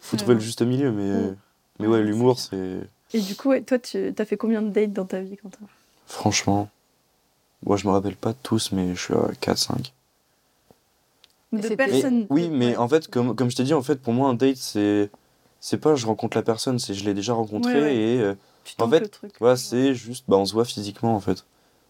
Faut 0.02 0.18
trouver 0.18 0.36
le 0.36 0.40
juste 0.40 0.62
milieu, 0.62 0.92
mais. 0.92 1.34
Mais 1.80 1.88
ouais, 1.88 2.02
l'humour, 2.04 2.40
c'est. 2.40 2.80
Et 3.14 3.20
du 3.22 3.36
coup, 3.36 3.58
toi, 3.62 3.80
tu 3.80 4.14
as 4.18 4.26
fait 4.26 4.38
combien 4.38 4.62
de 4.62 4.70
dates 4.70 4.94
dans 4.94 5.06
ta 5.06 5.20
vie, 5.22 5.36
Quentin? 5.38 5.58
Franchement. 6.06 6.70
Moi, 7.66 7.76
je 7.78 7.88
me 7.88 7.92
rappelle 7.92 8.16
pas 8.16 8.34
tous, 8.34 8.72
mais 8.72 8.94
je 8.96 9.02
suis 9.02 9.14
à 9.14 9.30
4-5. 9.42 9.92
De 11.52 11.62
c'était- 11.62 11.76
Mais- 11.78 11.92
personnes. 11.92 12.28
oui, 12.30 12.50
mais 12.52 12.78
en 12.78 12.88
fait, 12.88 13.08
comme, 13.08 13.36
comme 13.36 13.50
je 13.50 13.56
t'ai 13.56 13.64
dit, 13.64 13.74
en 13.74 13.82
fait, 13.82 13.96
pour 14.02 14.14
moi, 14.14 14.30
un 14.30 14.34
date, 14.36 14.58
c'est. 14.58 15.10
C'est 15.62 15.78
pas 15.78 15.94
je 15.96 16.06
rencontre 16.08 16.38
la 16.38 16.44
personne, 16.44 16.80
c'est 16.80 16.94
je 16.94 17.04
l'ai 17.04 17.14
déjà 17.14 17.34
rencontrée 17.34 17.74
Ouais, 17.74 17.82
ouais. 17.82 17.96
et. 17.96 18.22
euh, 18.22 18.34
Tu 18.64 18.76
en 18.82 18.90
fait, 18.90 19.08
truc. 19.10 19.34
voilà, 19.40 19.56
c'est 19.58 19.94
juste. 19.94 20.24
Bah, 20.30 20.38
on 20.38 20.46
se 20.46 20.54
voit 20.54 20.64
physiquement, 20.66 21.16
en 21.16 21.20
fait. 21.20 21.44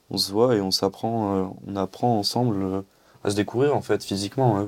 On 0.09 0.17
se 0.17 0.31
voit 0.31 0.55
et 0.55 0.61
on 0.61 0.71
s'apprend. 0.71 1.35
euh, 1.35 1.45
on 1.67 1.75
apprend 1.75 2.17
ensemble 2.17 2.63
euh, 2.63 2.81
à 3.23 3.29
se 3.29 3.35
découvrir, 3.35 3.75
en 3.75 3.81
fait, 3.81 4.03
physiquement. 4.03 4.57
euh. 4.59 4.65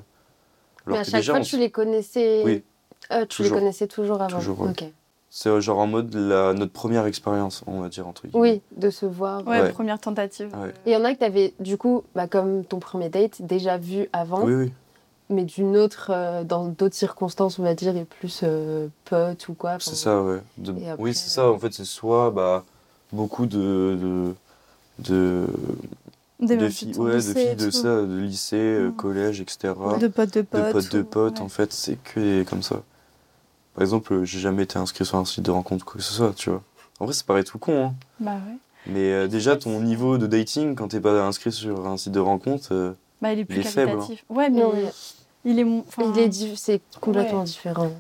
Mais 0.86 0.94
Alors 0.94 1.00
à 1.00 1.04
que 1.04 1.10
chaque 1.12 1.22
déjà, 1.22 1.34
fois, 1.34 1.42
on 1.42 1.44
tu 1.46 1.58
les 1.58 1.72
connaissais. 1.72 2.42
Oui. 2.46 2.64
Euh, 3.12 3.22
tu 3.22 3.38
Toujours. 3.38 3.56
les 3.56 3.62
connaissais 3.62 3.88
toujours 3.88 4.22
avant. 4.22 4.38
Toujours, 4.38 4.60
ouais. 4.62 4.70
Ok. 4.70 4.84
C'est 5.34 5.62
genre 5.62 5.80
en 5.80 5.88
mode 5.88 6.14
la, 6.14 6.54
notre 6.54 6.74
première 6.74 7.06
expérience, 7.06 7.64
on 7.66 7.80
va 7.82 7.88
dire, 7.90 8.06
entre 8.08 8.28
guillemets. 8.28 8.40
Oui, 8.40 8.62
de 8.76 8.90
se 8.90 9.06
voir. 9.06 9.48
Ouais, 9.48 9.62
Ouais. 9.62 9.70
première 9.72 9.98
tentative. 10.00 10.50
Ouais. 10.62 10.70
Et 10.86 10.92
il 10.92 10.94
y 10.94 10.96
en 10.98 11.06
a 11.06 11.14
que 11.14 11.20
t'avais, 11.20 11.54
du 11.60 11.78
coup, 11.78 12.04
bah, 12.14 12.28
comme 12.28 12.66
ton 12.66 12.80
premier 12.80 13.08
date, 13.10 13.42
déjà 13.42 13.78
vu 13.78 14.10
avant, 14.12 14.44
Oui, 14.44 14.54
oui, 14.54 14.74
mais 15.32 15.46
d'une 15.46 15.78
autre, 15.78 16.12
euh, 16.14 16.44
dans 16.44 16.66
d'autres 16.68 16.96
circonstances, 16.96 17.58
on 17.60 17.64
va 17.64 17.74
dire, 17.74 17.96
et 17.96 18.06
plus 18.06 18.42
euh, 18.44 18.88
pote 19.06 19.48
ou 19.50 19.54
quoi. 19.54 19.78
c'est 19.80 19.96
ça, 19.96 20.22
ouais. 20.22 20.42
De- 20.58 20.78
Et 20.80 20.90
après, 20.90 21.04
oui, 21.04 21.14
c'est 21.16 21.30
ça, 21.30 21.50
en 21.50 21.58
fait, 21.58 21.74
c'est 21.74 21.86
soit 21.86 22.30
bah, 22.32 22.64
beaucoup 23.12 23.46
de. 23.46 24.34
de, 25.00 25.48
de 26.40 26.70
filles, 26.70 26.96
ouais, 26.98 27.16
de 27.16 27.22
filles 27.22 27.56
de 27.56 27.70
ça, 27.70 28.02
de 28.02 28.18
lycée, 28.20 28.56
euh, 28.58 28.92
collège, 28.92 29.42
etc. 29.42 29.74
De 30.00 30.08
potes 30.08 30.34
de 30.34 30.42
potes. 30.42 30.66
de 30.66 30.72
potes 30.72 30.92
de 30.92 31.02
ou- 31.02 31.06
potes, 31.06 31.40
ouais. 31.40 31.46
en 31.46 31.50
fait, 31.50 31.72
c'est 31.74 31.96
que 32.04 32.20
des- 32.40 32.46
comme 32.46 32.64
ça. 32.64 32.82
Par 33.76 33.84
exemple, 33.84 34.24
j'ai 34.26 34.40
jamais 34.40 34.64
été 34.64 34.78
inscrit 34.78 35.06
sur 35.06 35.18
un 35.18 35.26
site 35.26 35.44
de 35.46 35.52
rencontre, 35.52 35.86
quoi 35.86 35.96
que 35.98 36.04
ce 36.04 36.14
soit, 36.14 36.34
tu 36.36 36.50
vois. 36.50 36.62
En 37.00 37.06
vrai, 37.06 37.14
ça 37.14 37.24
paraît 37.26 37.44
tout 37.44 37.58
con, 37.60 37.86
hein. 37.86 37.94
Bah 38.20 38.34
ouais. 38.34 38.58
Mais 38.88 39.12
euh, 39.14 39.28
déjà, 39.28 39.56
ton 39.56 39.80
niveau 39.82 40.18
de 40.18 40.28
dating, 40.28 40.76
quand 40.76 40.90
t'es 40.90 41.00
pas 41.00 41.24
inscrit 41.24 41.52
sur 41.52 41.88
un 41.88 41.98
site 41.98 42.12
de 42.14 42.20
rencontre, 42.20 42.70
euh, 42.74 42.92
Bah, 43.22 43.32
il 43.32 43.40
est 43.40 43.46
plus 43.46 43.56
Il 43.56 43.60
est 43.60 43.70
faible, 43.70 43.92
hein. 43.92 43.96
qualitatif. 43.96 44.26
Ouais, 44.30 44.50
mais 44.50 44.60
Non, 44.62 44.72
mais 44.74 44.92
il 45.46 45.60
est. 45.60 45.64
mon- 45.64 45.84
enfin, 45.88 46.04
il 46.14 46.20
est 46.20 46.28
di- 46.30 46.56
c'est 46.56 46.82
complètement 47.00 47.40
Ouais. 47.40 47.46
différent. 47.46 47.92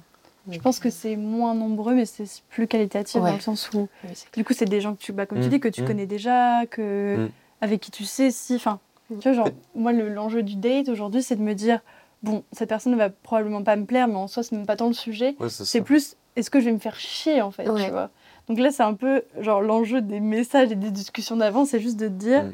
Je 0.50 0.57
pense 0.60 0.79
que 0.79 0.89
c'est 0.89 1.15
moins 1.15 1.53
nombreux, 1.53 1.93
mais 1.93 2.05
c'est 2.05 2.25
plus 2.50 2.67
qualitatif 2.67 3.21
Ouais. 3.21 3.29
dans 3.29 3.36
le 3.36 3.41
sens 3.41 3.69
où, 3.74 3.88
Oui, 4.03 4.10
du 4.36 4.43
coup, 4.43 4.53
c'est 4.53 4.65
des 4.65 4.81
gens 4.81 4.95
que 4.95 5.01
tu, 5.01 5.12
bah, 5.13 5.25
comme 5.27 5.39
tu 5.39 5.45
Mm, 5.48 5.50
dis, 5.50 5.60
que 5.60 5.67
tu 5.67 5.83
mm. 5.83 5.86
connais 5.86 6.05
déjà, 6.07 6.65
que 6.65 7.27
Mm. 7.27 7.29
avec 7.62 7.79
qui 7.81 7.91
tu 7.91 8.05
sais 8.05 8.31
si. 8.31 8.55
Enfin, 8.55 8.79
tu 9.10 9.15
vois, 9.21 9.33
genre, 9.33 9.50
moi, 9.75 9.91
le- 9.91 10.10
l'enjeu 10.10 10.41
du 10.41 10.55
date 10.55 10.89
aujourd'hui, 10.89 11.21
c'est 11.21 11.36
de 11.36 11.41
me 11.43 11.53
dire, 11.53 11.79
bon, 12.24 12.43
cette 12.51 12.69
personne 12.69 12.91
ne 12.93 12.98
va 12.98 13.10
probablement 13.12 13.62
pas 13.63 13.75
me 13.75 13.86
plaire, 13.86 14.07
mais 14.07 14.15
en 14.15 14.27
soi, 14.27 14.41
c'est 14.41 14.55
même 14.55 14.65
pas 14.65 14.75
tant 14.75 14.88
le 14.88 14.93
sujet. 14.93 15.36
ouais, 15.39 15.50
c'est 15.50 15.81
plus, 15.81 16.15
est-ce 16.36 16.50
que 16.50 16.60
je 16.60 16.65
vais 16.65 16.71
me 16.74 16.79
faire 16.79 17.00
chier, 17.00 17.41
en 17.43 17.51
fait, 17.51 17.69
Ouais. 17.69 17.86
tu 17.86 17.91
vois. 17.91 18.10
Donc 18.48 18.57
là, 18.57 18.71
c'est 18.71 18.83
un 18.83 18.95
peu, 18.95 19.21
genre, 19.39 19.62
l'enjeu 19.62 20.01
des 20.01 20.19
messages 20.19 20.71
et 20.71 20.75
des 20.75 20.89
discussions 20.91 21.38
d'avant, 21.38 21.65
c'est 21.65 21.79
juste 21.79 21.98
de 22.00 22.07
te 22.07 22.13
dire, 22.13 22.45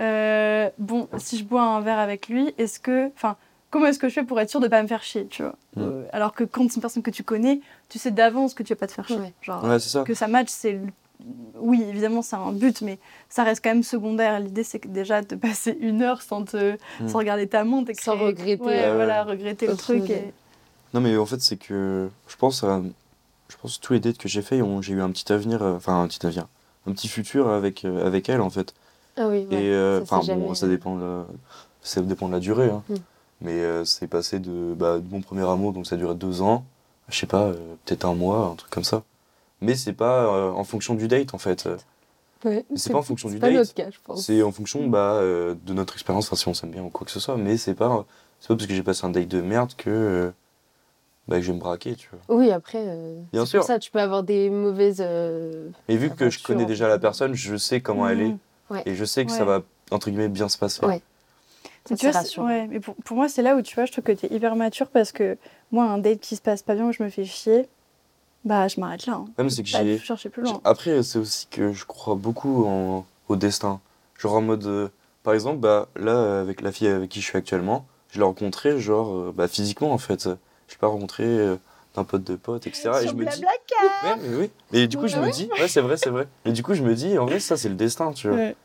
euh, 0.00 0.70
bon, 0.78 1.08
si 1.18 1.36
je 1.38 1.44
bois 1.44 1.62
un 1.62 1.80
verre 1.80 1.98
avec 1.98 2.28
lui, 2.28 2.54
est-ce 2.58 2.80
que. 2.80 3.08
Enfin, 3.14 3.36
comment 3.74 3.86
est-ce 3.86 3.98
que 3.98 4.08
je 4.08 4.14
fais 4.14 4.22
pour 4.22 4.40
être 4.40 4.48
sûr 4.48 4.60
de 4.60 4.68
pas 4.68 4.80
me 4.82 4.86
faire 4.88 5.02
chier, 5.02 5.26
tu 5.26 5.42
vois 5.42 5.56
Mm. 5.76 5.80
Euh, 5.82 6.04
Alors 6.12 6.32
que 6.34 6.44
quand 6.44 6.68
c'est 6.70 6.76
une 6.76 6.80
personne 6.82 7.02
que 7.02 7.10
tu 7.10 7.24
connais, 7.24 7.60
tu 7.88 7.98
sais 7.98 8.12
d'avance 8.12 8.54
que 8.54 8.62
tu 8.62 8.72
vas 8.72 8.78
pas 8.78 8.86
te 8.86 8.92
faire 8.92 9.06
chier. 9.08 9.16
Ouais. 9.18 9.32
Genre, 9.42 9.64
Ouais, 9.64 9.78
ça. 9.80 10.04
que 10.04 10.14
ça 10.14 10.28
match, 10.28 10.48
c'est. 10.48 10.80
Oui, 11.56 11.84
évidemment, 11.88 12.22
c'est 12.22 12.36
un 12.36 12.52
but, 12.52 12.80
mais 12.82 12.98
ça 13.28 13.42
reste 13.44 13.62
quand 13.64 13.70
même 13.70 13.82
secondaire. 13.82 14.38
L'idée, 14.40 14.62
c'est 14.62 14.78
que 14.78 14.88
déjà 14.88 15.20
de 15.22 15.34
passer 15.36 15.76
une 15.80 16.02
heure 16.02 16.22
sans, 16.22 16.44
te... 16.44 16.72
Mm. 17.00 17.08
sans 17.08 17.18
regarder 17.18 17.46
ta 17.48 17.64
montre 17.64 17.90
et 17.90 17.94
Sans 17.94 18.14
créer- 18.14 18.26
regretter. 18.26 18.62
Ouais, 18.62 18.84
ouais. 18.84 18.94
voilà, 18.94 19.24
regretter 19.24 19.66
le 19.66 19.76
truc. 19.76 20.08
Et... 20.10 20.32
Non, 20.92 21.00
mais 21.00 21.16
en 21.16 21.26
fait, 21.26 21.40
c'est 21.40 21.56
que 21.56 22.08
je 22.28 22.36
pense 22.36 22.62
à. 22.64 22.80
Je 23.48 23.56
pense 23.60 23.78
que 23.78 23.82
tous 23.86 23.92
les 23.94 24.00
dates 24.00 24.18
que 24.18 24.28
j'ai 24.28 24.42
fait, 24.42 24.62
ont- 24.62 24.80
j'ai 24.80 24.92
eu 24.94 25.02
un 25.02 25.10
petit 25.10 25.32
avenir, 25.32 25.62
euh, 25.62 25.74
enfin 25.76 26.00
un 26.02 26.06
petit 26.08 26.24
avenir, 26.24 26.46
un 26.86 26.92
petit 26.92 27.08
futur 27.08 27.48
avec, 27.48 27.84
euh, 27.84 28.06
avec 28.06 28.28
elle 28.28 28.40
en 28.40 28.50
fait. 28.50 28.74
Ah 29.16 29.26
oui, 29.28 29.46
ouais, 29.50 29.56
Et 29.64 29.70
euh, 29.72 30.00
enfin 30.02 30.20
jamais- 30.22 30.40
bon, 30.46 30.54
ça 30.54 30.66
dépend 30.68 30.96
de, 30.96 31.22
ça 31.82 32.00
dépend 32.00 32.28
de 32.28 32.32
la 32.32 32.40
durée. 32.40 32.70
hein. 32.70 32.82
Mm. 32.88 32.94
Mais 33.44 33.52
euh, 33.52 33.84
c'est 33.84 34.08
passé 34.08 34.40
de, 34.40 34.74
bah, 34.74 34.98
de 34.98 35.08
mon 35.08 35.20
premier 35.20 35.48
amour, 35.48 35.72
donc 35.72 35.86
ça 35.86 35.94
a 35.94 35.98
duré 35.98 36.14
deux 36.14 36.42
ans, 36.42 36.64
je 37.08 37.18
sais 37.18 37.26
pas, 37.26 37.42
euh, 37.42 37.54
peut-être 37.84 38.04
un 38.04 38.14
mois, 38.14 38.48
un 38.52 38.54
truc 38.56 38.70
comme 38.70 38.84
ça. 38.84 39.02
Mais 39.60 39.76
c'est 39.76 39.92
pas 39.92 40.24
euh, 40.34 40.50
en 40.50 40.64
fonction 40.64 40.94
du 40.94 41.06
date 41.06 41.34
en 41.34 41.38
fait. 41.38 41.68
Ouais, 42.44 42.64
c'est 42.74 42.92
pas 42.92 42.98
en 42.98 43.02
fonction 43.02 43.30
du 43.30 43.38
pas 43.38 43.48
date. 43.48 43.56
notre 43.56 43.74
cas, 43.74 43.90
je 43.90 43.98
pense. 44.04 44.26
C'est 44.26 44.42
en 44.42 44.52
fonction 44.52 44.86
bah, 44.86 45.14
euh, 45.14 45.54
de 45.64 45.72
notre 45.72 45.94
expérience, 45.94 46.26
enfin 46.26 46.36
si 46.36 46.48
on 46.48 46.54
s'aime 46.54 46.70
bien 46.70 46.82
ou 46.82 46.90
quoi 46.90 47.04
que 47.06 47.10
ce 47.10 47.20
soit. 47.20 47.36
Mais 47.36 47.56
c'est 47.56 47.74
pas, 47.74 48.04
c'est 48.40 48.48
pas 48.48 48.56
parce 48.56 48.66
que 48.66 48.74
j'ai 48.74 48.82
passé 48.82 49.06
un 49.06 49.10
date 49.10 49.28
de 49.28 49.40
merde 49.40 49.72
que, 49.76 49.88
euh, 49.90 50.30
bah, 51.26 51.36
que 51.36 51.42
je 51.42 51.48
vais 51.48 51.54
me 51.54 51.60
braquer, 51.60 51.94
tu 51.94 52.10
vois. 52.10 52.36
Oui, 52.36 52.50
après, 52.50 52.84
euh, 52.86 53.18
Bien 53.32 53.46
sûr. 53.46 53.60
pour 53.60 53.66
ça, 53.66 53.78
tu 53.78 53.90
peux 53.90 54.00
avoir 54.00 54.22
des 54.22 54.50
mauvaises. 54.50 55.00
Et 55.88 55.96
vu 55.96 56.10
que 56.10 56.28
je 56.28 56.42
connais 56.42 56.66
déjà 56.66 56.86
la 56.88 56.98
personne, 56.98 57.34
je 57.34 57.56
sais 57.56 57.80
comment 57.80 58.08
elle 58.08 58.20
est. 58.20 58.28
Mm. 58.28 58.38
Ouais. 58.70 58.82
Et 58.86 58.94
je 58.94 59.04
sais 59.04 59.24
que 59.24 59.32
ça 59.32 59.44
va, 59.44 59.62
entre 59.90 60.10
guillemets, 60.10 60.28
bien 60.28 60.48
se 60.48 60.58
passer. 60.58 60.84
Ça, 61.86 61.96
c'est 61.96 62.10
rassurant. 62.10 62.46
ouais, 62.48 62.66
mais 62.66 62.80
pour, 62.80 62.94
pour 62.96 63.16
moi, 63.16 63.28
c'est 63.28 63.42
là 63.42 63.56
où 63.56 63.62
tu 63.62 63.74
vois, 63.74 63.84
je 63.84 63.92
trouve 63.92 64.04
que 64.04 64.12
tu 64.12 64.26
es 64.26 64.34
hyper 64.34 64.56
mature 64.56 64.88
parce 64.88 65.12
que 65.12 65.36
moi, 65.70 65.84
un 65.84 65.98
date 65.98 66.20
qui 66.20 66.34
se 66.36 66.40
passe 66.42 66.62
pas 66.62 66.74
bien, 66.74 66.86
où 66.88 66.92
je 66.92 67.02
me 67.02 67.10
fais 67.10 67.24
chier, 67.24 67.68
bah, 68.44 68.68
je 68.68 68.80
m'arrête 68.80 69.06
là. 69.06 69.14
Hein. 69.14 69.24
Même 69.38 69.50
c'est 69.50 69.62
que 69.62 69.68
j'ai. 69.68 69.98
chercher 69.98 70.28
plus 70.30 70.42
loin. 70.42 70.60
Après, 70.64 71.02
c'est 71.02 71.18
aussi 71.18 71.46
que 71.50 71.72
je 71.72 71.84
crois 71.84 72.14
beaucoup 72.14 72.64
en- 72.66 73.04
au 73.28 73.36
destin. 73.36 73.80
Genre 74.18 74.34
en 74.34 74.40
mode. 74.42 74.64
euh, 74.66 74.88
par 75.22 75.32
exemple, 75.34 75.58
bah, 75.58 75.88
là, 75.96 76.40
avec 76.40 76.60
la 76.60 76.70
fille 76.72 76.88
avec 76.88 77.10
qui 77.10 77.20
je 77.20 77.26
suis 77.26 77.38
actuellement, 77.38 77.86
je 78.10 78.18
l'ai 78.18 78.24
rencontrée, 78.24 78.78
genre, 78.78 79.14
euh, 79.14 79.32
bah, 79.34 79.48
physiquement 79.48 79.92
en 79.92 79.98
fait. 79.98 80.24
Je 80.24 80.28
l'ai 80.74 80.78
pas 80.78 80.86
rencontrée 80.88 81.24
euh, 81.24 81.56
d'un 81.94 82.04
pote 82.04 82.24
de 82.24 82.36
pote, 82.36 82.66
etc. 82.66 82.90
et 83.02 83.08
je 83.08 83.14
me 83.14 83.24
dis. 83.24 83.42
Ouais, 84.04 84.16
mais 84.22 84.36
oui. 84.36 84.50
Et 84.72 84.86
du 84.86 84.96
coup, 84.98 85.08
je 85.08 85.16
me 85.18 85.30
dis. 85.30 85.48
Ouais, 85.58 85.68
c'est 85.68 85.80
vrai, 85.80 85.96
c'est 85.96 86.10
vrai. 86.10 86.28
Et 86.44 86.52
du 86.52 86.62
coup, 86.62 86.74
je 86.74 86.82
me 86.82 86.94
dis, 86.94 87.16
en 87.18 87.24
vrai, 87.26 87.40
ça, 87.40 87.56
c'est 87.56 87.68
le 87.70 87.74
destin, 87.74 88.12
tu 88.12 88.28
vois. 88.28 88.36
Ouais. 88.36 88.56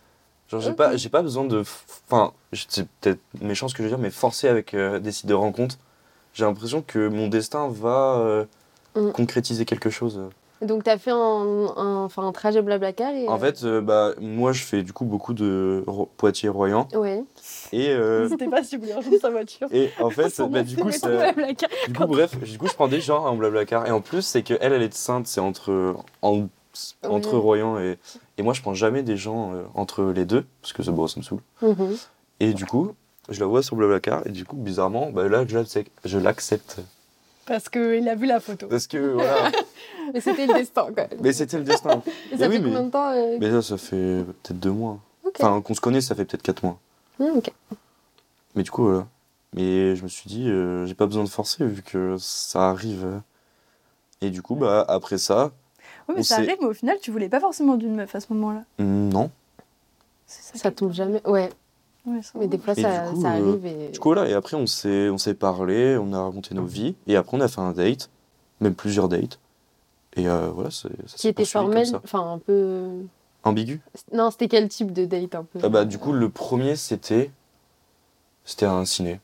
Genre, 0.50 0.62
j'ai 0.62 0.74
pas, 0.74 0.96
j'ai 0.98 1.10
pas 1.10 1.22
besoin 1.22 1.46
de. 1.46 1.64
Enfin, 2.10 2.34
c'est 2.54 2.88
peut-être 3.02 3.20
méchant 3.42 3.68
ce 3.68 3.74
que 3.76 3.84
je 3.84 3.84
veux 3.84 3.90
dire, 3.96 4.00
mais 4.00 4.10
forcer 4.10 4.48
avec 4.48 4.74
euh, 4.74 5.00
des 5.00 5.12
sites 5.12 5.28
de 5.28 5.34
rencontres. 5.36 5.78
J'ai 6.34 6.44
l'impression 6.46 6.82
que 6.86 7.08
mon 7.08 7.28
destin 7.28 7.68
va 7.70 8.18
euh, 8.20 8.46
Mm. 8.96 9.12
concrétiser 9.12 9.66
quelque 9.66 9.92
chose. 9.92 10.20
Donc, 10.64 10.84
tu 10.84 10.90
as 10.90 10.98
fait 10.98 11.12
un, 11.12 11.16
un, 11.16 12.04
enfin, 12.04 12.26
un 12.26 12.32
trajet 12.32 12.62
Blablacar 12.64 13.14
et. 13.14 13.28
En 13.30 13.38
fait, 13.38 13.64
euh, 13.64 13.80
bah, 13.82 14.14
moi, 14.20 14.52
je 14.52 14.64
fais 14.64 14.82
du 14.82 14.92
coup 14.92 15.06
beaucoup 15.06 15.34
de 15.34 15.84
Ro- 15.86 16.10
Poitiers-Royan. 16.18 16.88
Ouais. 16.96 17.24
Et, 17.72 17.90
euh, 17.92 18.24
N'hésitez 18.24 18.48
pas 18.48 18.64
si 18.64 18.76
voulez 18.76 18.94
rejoindre 18.96 19.20
sa 19.22 19.30
voiture. 19.30 19.68
et 19.72 19.92
en 20.02 20.10
fait, 20.10 20.42
bah, 20.50 20.64
du 20.64 20.76
c'est 20.76 20.82
coup, 20.82 20.92
ça- 20.92 21.32
du 21.34 21.94
coup, 21.94 22.08
bref, 22.08 22.38
du 22.40 22.58
coup, 22.58 22.68
je 22.68 22.74
prends 22.74 22.88
des 22.90 23.00
gens 23.00 23.24
en 23.26 23.36
Blablacar. 23.36 23.86
Et 23.88 23.92
en 23.92 24.02
plus, 24.02 24.24
c'est 24.24 24.42
que 24.42 24.56
elle, 24.60 24.74
elle 24.74 24.82
est 24.82 24.90
de 24.90 24.94
Sainte, 24.96 25.28
c'est 25.28 25.40
entre, 25.40 25.96
en- 26.24 26.48
entre 27.08 27.34
Ouais. 27.34 27.40
Royan 27.40 27.80
et. 27.80 27.98
Et 28.40 28.42
moi, 28.42 28.54
je 28.54 28.62
prends 28.62 28.74
jamais 28.74 29.04
des 29.04 29.18
gens 29.18 29.54
euh, 29.54 29.64
entre 29.76 30.02
les 30.06 30.24
deux, 30.24 30.46
parce 30.62 30.72
que 30.72 30.82
ça, 30.82 30.92
bon, 30.92 31.08
ça 31.08 31.20
me 31.20 31.26
saoule. 31.26 31.42
Mhm. 31.62 31.98
Et 32.40 32.54
du 32.54 32.66
coup, 32.66 32.94
je 33.28 33.38
la 33.42 33.46
vois 33.46 33.62
sur 33.62 33.76
Blablacar. 33.76 34.26
Et 34.26 34.30
du 34.30 34.46
coup, 34.46 34.56
bizarrement, 34.56 35.12
bah, 35.12 35.28
là, 35.28 35.46
je 35.46 35.58
l'accepte. 35.58 35.92
Je 36.06 36.18
l'accepte. 36.18 36.80
Parce 37.46 37.68
qu'il 37.68 38.08
a 38.08 38.16
vu 38.16 38.28
la 38.28 38.40
photo. 38.40 38.68
Parce 38.68 38.88
que, 38.88 38.98
voilà. 38.98 39.52
Mais 40.14 40.22
c'était 40.22 40.48
le 40.48 40.54
destin, 40.54 40.86
quand 40.86 41.10
même. 41.10 41.20
Mais 41.22 41.34
c'était 41.34 41.58
le 41.58 41.66
destin. 41.66 42.02
Et 42.32 42.38
ça 42.38 42.48
oui, 42.48 42.56
fait 42.56 42.64
combien 42.64 42.84
de 42.84 42.90
temps 42.90 43.12
euh, 43.12 43.38
Mais 43.42 43.50
là, 43.50 43.62
ça 43.62 43.78
fait 43.78 44.24
peut-être 44.24 44.60
deux 44.60 44.72
mois. 44.72 45.00
Enfin, 45.38 45.60
qu'on 45.60 45.76
se 45.76 45.82
connaît, 45.82 46.00
ça 46.00 46.16
fait 46.16 46.24
peut-être 46.24 46.42
quatre 46.42 46.64
mois. 46.64 46.80
Hmm, 47.20 47.40
ok. 47.40 47.52
Mais 48.56 48.64
du 48.64 48.72
coup, 48.72 48.84
voilà. 48.86 49.06
Mais 49.54 49.98
je 49.98 50.04
me 50.04 50.08
suis 50.08 50.30
dit, 50.30 50.50
euh, 50.50 50.86
j'ai 50.86 50.94
pas 50.94 51.08
besoin 51.08 51.26
de 51.26 51.30
forcer 51.30 51.66
vu 51.66 51.82
que 51.82 52.16
ça 52.18 52.70
arrive. 52.70 53.22
Et 54.22 54.30
du 54.30 54.42
coup, 54.42 54.56
bah, 54.56 54.86
après 54.88 55.18
ça, 55.18 55.52
Oui, 56.10 56.16
mais 56.16 56.22
On 56.22 56.24
ça 56.24 56.36
arrive, 56.38 56.58
mais 56.60 56.66
au 56.68 56.74
final, 56.74 56.98
tu 57.02 57.12
voulais 57.12 57.30
pas 57.30 57.40
forcément 57.40 57.76
d'une 57.76 57.96
meuf 57.96 58.14
à 58.16 58.20
ce 58.20 58.34
moment-là. 58.34 58.64
hmm, 58.80 59.10
non. 59.10 59.30
C'est 60.26 60.58
Ça 60.58 60.70
qui- 60.70 60.76
tombe 60.78 60.92
jamais. 60.92 61.22
Ouais, 61.28 61.50
Ouais, 62.06 62.22
ça 62.24 62.32
mais 62.40 62.48
des 62.48 62.58
fois, 62.58 62.74
Et 62.78 62.82
ça, 62.82 63.06
coup, 63.12 63.22
ça 63.22 63.34
euh, 63.34 63.50
arrive 63.50 63.66
et. 63.66 63.90
Du 63.90 64.00
coup, 64.00 64.10
voilà. 64.14 64.28
Et 64.30 64.34
après, 64.34 64.56
on 64.58 64.66
s'est, 64.66 65.10
on 65.10 65.18
s'est 65.18 65.34
parlé, 65.36 65.98
on 65.98 66.12
a 66.14 66.24
raconté 66.24 66.56
nos 66.56 66.66
vies. 66.66 66.96
Et 67.08 67.16
après, 67.16 67.38
on 67.38 67.42
a 67.42 67.48
fait 67.48 67.62
un 67.62 67.72
date, 67.72 68.10
même 68.62 68.74
plusieurs 68.74 69.08
dates. 69.10 69.38
Et 70.16 70.28
euh, 70.28 70.50
voilà, 70.50 70.72
c'est, 70.72 70.88
ça 71.08 71.16
Qui 71.16 71.22
s'est 71.22 71.30
était 71.30 71.46
formel, 71.46 71.86
ça. 71.86 72.02
enfin, 72.04 72.34
un 72.34 72.40
peu. 72.40 72.88
Ambigu. 73.44 73.82
Non, 74.14 74.32
c'était 74.32 74.48
quel 74.48 74.68
type 74.70 74.92
de 74.94 75.06
date 75.06 75.36
un 75.36 75.44
peu 75.44 75.60
Ah 75.62 75.70
bah, 75.70 75.86
du 75.86 75.98
coup, 76.00 76.12
le 76.14 76.30
premier, 76.30 76.76
c'était. 76.76 77.32
C'était 78.46 78.66
un 78.66 78.86
ciné. 78.86 79.20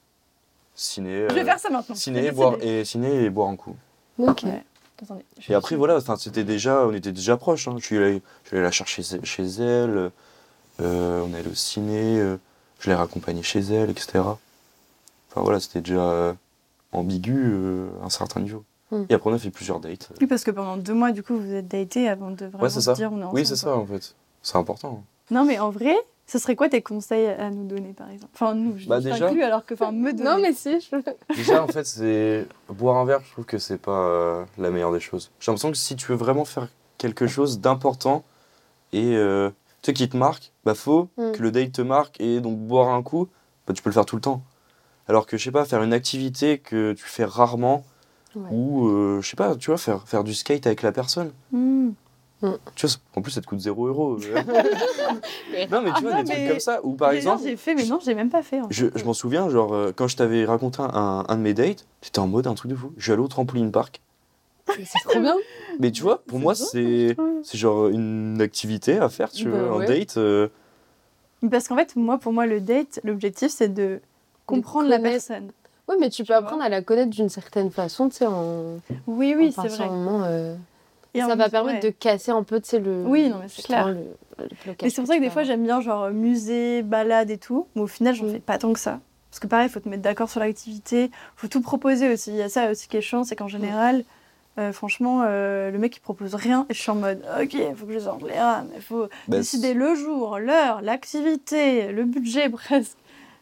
Ciné. 0.76 1.28
Je 1.30 1.34
vais 1.34 1.42
euh, 1.42 1.46
faire 1.46 1.60
ça 1.60 1.70
maintenant. 1.70 1.96
Ciné, 1.96 2.32
boire, 2.32 2.58
et 2.62 2.84
ciné 2.86 3.24
et 3.24 3.30
boire 3.30 3.50
un 3.50 3.56
coup. 3.56 3.76
Ok. 4.20 4.44
Ouais. 4.44 4.64
Attendez, 5.02 5.26
Et 5.38 5.42
suis- 5.42 5.54
après, 5.54 5.76
voilà, 5.76 6.00
c'était 6.18 6.44
déjà, 6.44 6.86
on 6.88 6.94
était 6.94 7.12
déjà 7.12 7.36
proches. 7.38 7.68
Hein. 7.68 7.76
Je 7.80 7.86
suis 7.86 7.98
allé, 7.98 8.22
je 8.44 8.48
suis 8.50 8.58
allé 8.58 8.64
la 8.64 8.72
chercher 8.72 9.04
chez 9.24 9.44
elle, 9.44 10.12
euh, 10.82 11.22
on 11.26 11.34
est 11.34 11.40
allé 11.40 11.50
au 11.50 11.54
ciné, 11.56 12.20
euh, 12.20 12.38
je 12.80 12.90
l'ai 12.90 12.96
raccompagnée 12.96 13.44
chez 13.44 13.60
elle, 13.60 13.90
etc. 13.90 14.20
Enfin 15.30 15.42
voilà, 15.42 15.60
c'était 15.60 15.82
déjà 15.82 16.00
euh, 16.02 16.34
ambigu 16.92 17.34
euh, 17.36 17.90
à 18.02 18.06
un 18.06 18.10
certain 18.10 18.40
niveau. 18.40 18.64
Hmm. 18.92 19.04
Et 19.10 19.14
après, 19.16 19.30
on 19.30 19.34
a 19.34 19.40
fait 19.40 19.50
plusieurs 19.50 19.80
dates. 19.80 20.10
Oui, 20.22 20.28
parce 20.28 20.44
que 20.44 20.52
pendant 20.52 20.78
deux 20.78 20.94
mois, 20.94 21.12
du 21.12 21.24
coup, 21.24 21.38
vous 21.38 21.54
êtes 21.54 21.68
datés 21.68 22.08
avant 22.08 22.32
de 22.32 22.46
vraiment 22.46 22.64
Ouais, 22.64 22.70
se 22.70 22.80
ça. 22.82 22.94
dire 22.94 23.12
on 23.12 23.18
est 23.20 23.24
ensemble. 23.24 23.36
Oui, 23.40 23.46
c'est 23.46 23.56
ça, 23.56 23.76
en 23.76 23.86
fait. 23.86 24.16
C'est 24.44 24.58
important. 24.58 25.04
Non, 25.32 25.44
mais 25.44 25.60
en 25.60 25.72
vrai, 25.72 25.96
ce 26.28 26.40
serait 26.40 26.56
quoi 26.56 26.70
tes 26.70 26.82
conseils 26.82 27.28
à 27.28 27.50
nous 27.52 27.66
donner, 27.66 27.94
par 27.94 28.10
exemple? 28.10 28.32
Enfin, 28.34 28.56
nous, 28.56 28.78
je 28.78 28.88
Bah, 28.88 29.00
je 29.00 29.10
déjà- 29.10 29.28
t'inclus, 29.28 29.44
alors 29.44 29.66
que, 29.66 29.74
enfin, 29.76 29.92
me 29.92 30.12
donner. 30.12 30.24
Non, 30.30 30.38
mais 30.42 30.54
si, 30.54 30.80
je. 30.80 30.96
Déjà, 31.36 31.64
en 31.64 31.68
fait, 31.68 31.86
c'est 31.86 32.48
boire 32.70 32.98
un 32.98 33.06
verre, 33.06 33.22
je 33.26 33.32
trouve 33.32 33.46
que 33.46 33.58
c'est 33.60 33.78
pas 33.78 34.08
euh, 34.08 34.46
la 34.58 34.72
meilleure 34.72 34.92
des 34.92 35.00
choses. 35.00 35.32
J'ai 35.40 35.52
l'impression 35.52 35.72
que 35.72 35.78
si 35.78 35.96
tu 35.96 36.08
veux 36.08 36.18
vraiment 36.18 36.46
faire 36.46 36.68
quelque 36.98 37.28
chose 37.28 37.60
d'important 37.60 38.24
et 38.94 39.16
euh, 39.16 39.50
tu 39.82 39.88
sais 39.92 39.94
qui 39.94 40.08
te 40.10 40.18
marque, 40.18 40.52
bah 40.64 40.74
faut 40.76 41.10
Mm. 41.18 41.32
que 41.34 41.42
le 41.44 41.52
date 41.52 41.72
te 41.74 41.82
marque 41.82 42.20
et 42.22 42.40
donc 42.40 42.58
boire 42.58 42.90
un 42.90 43.04
coup, 43.04 43.28
bah 43.68 43.74
tu 43.74 43.82
peux 43.84 43.90
le 43.90 43.94
faire 43.94 44.06
tout 44.06 44.16
le 44.16 44.22
temps. 44.22 44.42
Alors 45.08 45.28
que 45.28 45.38
je 45.38 45.44
sais 45.44 45.52
pas, 45.52 45.66
faire 45.66 45.84
une 45.84 45.94
activité 45.94 46.58
que 46.58 46.94
tu 46.94 47.04
fais 47.06 47.26
rarement 47.26 47.84
Ouais. 48.36 48.50
ou 48.52 48.88
euh, 48.90 49.22
je 49.22 49.30
sais 49.30 49.36
pas, 49.38 49.56
tu 49.56 49.68
vois, 49.70 49.78
faire, 49.78 50.06
faire 50.08 50.24
du 50.26 50.34
skate 50.34 50.66
avec 50.68 50.82
la 50.82 50.92
personne. 50.92 51.32
Hmm. 52.42 52.52
Tu 52.76 52.86
vois, 52.86 52.96
en 53.16 53.22
plus 53.22 53.32
ça 53.32 53.42
te 53.42 53.48
coûte 53.48 53.60
0 53.60 53.88
euros. 53.88 54.18
non 55.72 55.82
mais 55.82 55.92
tu 55.92 55.96
Ah 55.96 56.02
vois, 56.02 56.12
non, 56.12 56.24
des 56.24 56.24
trucs 56.32 56.48
comme 56.50 56.60
ça. 56.60 56.80
Ou 56.84 56.94
par 56.94 57.12
exemple, 57.12 57.44
J'ai 57.44 57.56
fait, 57.56 57.74
mais 57.76 57.86
non, 57.86 58.00
j'ai 58.04 58.14
même 58.14 58.30
pas 58.30 58.44
fait. 58.44 58.62
en 58.62 58.68
je, 58.70 58.88
fait. 58.88 59.00
je 59.00 59.06
m'en 59.06 59.14
souviens, 59.14 59.50
genre, 59.50 59.74
euh, 59.74 59.92
quand 59.96 60.08
je 60.08 60.18
t'avais 60.18 60.46
raconté 60.46 60.82
un, 60.82 61.24
un 61.28 61.36
de 61.38 61.42
mes 61.42 61.54
dates, 61.54 61.86
j'étais 62.02 62.20
en 62.20 62.28
mode 62.28 62.48
un 62.48 62.54
truc 62.56 62.72
de 62.72 62.76
fou. 62.76 62.92
Je 62.98 63.04
suis 63.04 63.12
allé 63.14 63.22
au 63.22 63.28
trampoline 63.28 63.72
park. 63.72 64.02
C'est 64.84 65.00
trop 65.08 65.20
bien. 65.20 65.36
Mais 65.80 65.92
tu 65.92 66.02
vois, 66.02 66.24
pour 66.28 66.40
moi, 66.40 66.56
c'est 66.56 67.16
c'est 67.44 67.58
genre 67.58 67.88
une 67.88 68.42
activité 68.42 68.98
à 68.98 69.10
faire, 69.10 69.32
tu 69.32 69.46
Bah 69.46 69.58
vois, 69.68 69.76
un 69.78 69.80
ouais. 69.80 69.86
date. 70.00 70.18
euh, 70.18 70.48
Parce 71.50 71.68
qu'en 71.68 71.76
fait, 71.78 71.96
moi, 71.96 72.18
pour 72.18 72.34
moi, 72.34 72.46
le 72.48 72.60
date, 72.60 73.00
l'objectif, 73.04 73.52
c'est 73.52 73.74
de 73.74 74.02
comprendre 74.46 74.90
la 74.90 75.00
personne. 75.00 75.52
Oui, 75.88 75.96
mais 76.00 76.10
tu 76.10 76.24
peux 76.24 76.34
apprendre 76.34 76.64
à 76.64 76.70
la 76.70 76.82
connaître 76.82 77.12
d'une 77.12 77.30
certaine 77.30 77.70
façon, 77.70 78.10
tu 78.10 78.16
sais, 78.18 78.26
en. 78.26 78.78
Oui, 79.06 79.36
oui, 79.38 79.54
c'est 79.56 79.68
vrai. 79.68 79.84
un 79.84 79.90
moment, 79.92 80.24
euh, 80.26 80.56
Et 81.18 81.22
ça 81.22 81.36
va 81.36 81.50
permettre 81.50 81.84
ouais. 81.84 81.92
de 81.92 81.96
casser 81.96 82.32
un 82.32 82.44
peu, 82.44 82.60
tu 82.60 82.70
sais, 82.70 82.80
le. 82.80 83.04
Oui, 83.06 83.30
non, 83.30 83.38
mais 83.42 83.48
c'est 83.48 83.64
clair. 83.64 83.88
Le, 83.88 83.98
Et 84.84 84.90
c'est 84.90 85.02
pour 85.02 85.08
ça 85.08 85.16
que 85.18 85.22
des 85.22 85.30
fois, 85.30 85.44
j'aime 85.44 85.64
bien 85.64 85.82
genre 85.82 86.10
musée, 86.12 86.82
balade 86.82 87.30
et 87.30 87.38
tout. 87.38 87.68
Mais 87.76 87.82
au 87.82 87.88
final, 87.88 88.14
j'en 88.16 88.26
Mm. 88.26 88.32
fais 88.32 88.40
pas 88.40 88.58
tant 88.58 88.74
que 88.74 88.80
ça. 88.80 89.00
Parce 89.32 89.40
que 89.40 89.48
pareil, 89.48 89.68
il 89.68 89.72
faut 89.72 89.80
te 89.80 89.90
mettre 89.90 90.02
d'accord 90.04 90.30
sur 90.30 90.40
l'activité. 90.40 91.12
faut 91.36 91.48
tout 91.48 91.62
proposer 91.62 92.12
aussi. 92.12 92.32
Il 92.32 92.38
y 92.38 92.42
a 92.42 92.50
ça 92.50 92.72
aussi 92.72 92.88
qui 92.88 92.98
est 92.98 93.02
chiant, 93.02 93.24
c'est 93.24 93.36
qu'en 93.36 93.48
général, 93.50 94.04
euh, 94.58 94.72
franchement, 94.72 95.24
euh, 95.26 95.70
le 95.72 95.78
mec 95.78 95.98
il 95.98 96.00
propose 96.00 96.34
rien 96.36 96.66
et 96.70 96.74
je 96.74 96.80
suis 96.82 96.90
en 96.92 96.96
mode 96.96 97.22
ok, 97.42 97.54
il 97.54 97.76
faut 97.76 97.86
que 97.86 97.92
je 97.92 98.00
sorte 98.00 98.24
les 98.24 98.40
rames, 98.40 98.70
il 98.74 98.82
faut 98.82 99.08
Bah, 99.28 99.38
décider 99.38 99.74
le 99.74 99.94
jour, 99.96 100.40
l'heure, 100.40 100.80
l'activité, 100.82 101.92
le 101.92 102.06
budget 102.06 102.50
presque. 102.50 102.98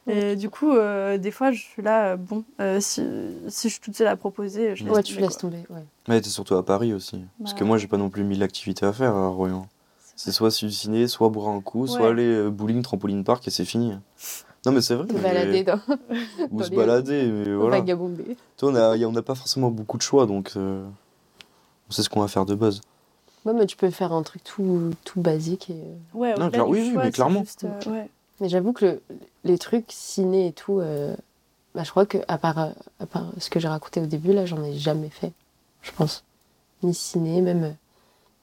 Et 0.07 0.35
du 0.35 0.49
coup, 0.49 0.71
euh, 0.71 1.17
des 1.17 1.31
fois, 1.31 1.51
je 1.53 1.61
suis 1.61 1.81
là, 1.81 2.09
euh, 2.13 2.15
bon, 2.17 2.43
euh, 2.59 2.79
si, 2.81 3.01
si 3.47 3.69
je 3.69 3.73
suis 3.75 3.81
toute 3.81 3.95
seule 3.95 4.07
à 4.07 4.17
proposer, 4.17 4.75
je 4.75 4.83
laisse 4.83 4.93
Ouais, 4.93 5.03
tu 5.03 5.13
tomber, 5.13 5.25
laisses 5.27 5.37
quoi. 5.37 5.49
tomber. 5.49 5.63
Ouais. 5.69 5.85
Ouais, 6.09 6.19
t'es 6.21 6.29
surtout 6.29 6.55
à 6.55 6.65
Paris 6.65 6.93
aussi. 6.93 7.23
Parce 7.39 7.53
que 7.53 7.61
Bah. 7.61 7.65
moi, 7.67 7.77
j'ai 7.77 7.87
pas 7.87 7.97
non 7.97 8.09
plus 8.09 8.23
mille 8.25 8.43
activités 8.43 8.85
à 8.85 8.91
faire 8.91 9.15
à 9.15 9.29
Royan. 9.29 9.67
C'est 10.15 10.31
soit 10.33 10.51
se 10.51 10.67
ciné, 10.69 11.07
soit 11.07 11.29
boire 11.29 11.47
un 11.49 11.61
coup, 11.61 11.87
soit 11.87 12.09
aller 12.09 12.27
euh, 12.27 12.49
bowling, 12.49 12.81
trampoline 12.81 13.23
park 13.23 13.47
et 13.47 13.51
c'est 13.51 13.65
fini. 13.65 13.93
Non, 14.65 14.71
mais 14.71 14.81
c'est 14.81 14.95
vrai. 14.95 15.07
Mais- 15.13 15.19
balader 15.21 15.63
dans 15.63 15.79
Ou 16.51 16.59
dans 16.59 16.65
se 16.65 16.69
les- 16.69 16.75
balader, 16.75 17.23
mais 17.25 17.53
voilà. 17.53 17.77
vagabonder. 17.79 18.37
Toi, 18.57 18.71
on 18.71 18.75
a- 18.75 18.97
n'a 18.97 19.21
pas 19.21 19.35
forcément 19.35 19.71
beaucoup 19.71 19.97
de 19.97 20.01
choix, 20.03 20.25
donc 20.25 20.51
euh, 20.55 20.85
on 21.89 21.91
sait 21.93 22.03
ce 22.03 22.09
qu'on 22.09 22.21
va 22.21 22.27
faire 22.27 22.45
de 22.45 22.55
base. 22.55 22.81
Ouais, 23.45 23.53
mais 23.53 23.65
tu 23.65 23.75
peux 23.75 23.89
faire 23.89 24.13
un 24.13 24.23
truc 24.23 24.43
tout, 24.43 24.91
tout 25.03 25.19
basique. 25.19 25.69
Et... 25.69 25.81
Ouais, 26.13 26.33
Non, 26.37 26.49
clair- 26.49 26.67
oui, 26.69 26.79
oui, 26.81 26.93
choix, 26.93 27.03
mais 27.05 27.11
clairement. 27.11 27.39
juste, 27.41 27.65
euh, 27.65 27.91
ouais. 27.91 28.09
Mais 28.43 28.49
j'avoue 28.49 28.73
que 28.73 28.83
le- 28.85 29.01
les 29.45 29.57
trucs 29.57 29.85
ciné 29.87 30.47
et 30.47 30.51
tout, 30.51 30.81
euh, 30.81 31.15
bah, 31.75 31.83
je 31.85 31.91
crois 31.91 32.05
que 32.05 32.17
à 32.27 32.37
part, 32.37 32.59
euh, 32.59 32.69
à 32.99 33.05
part 33.05 33.31
ce 33.37 33.49
que 33.49 33.57
j'ai 33.57 33.69
raconté 33.69 34.01
au 34.01 34.05
début, 34.05 34.33
là, 34.33 34.45
j'en 34.45 34.61
ai 34.65 34.73
jamais 34.73 35.07
fait, 35.09 35.31
je 35.81 35.93
pense. 35.93 36.25
Ni 36.83 36.93
ciné, 36.93 37.39
même 37.39 37.63
euh, 37.63 37.71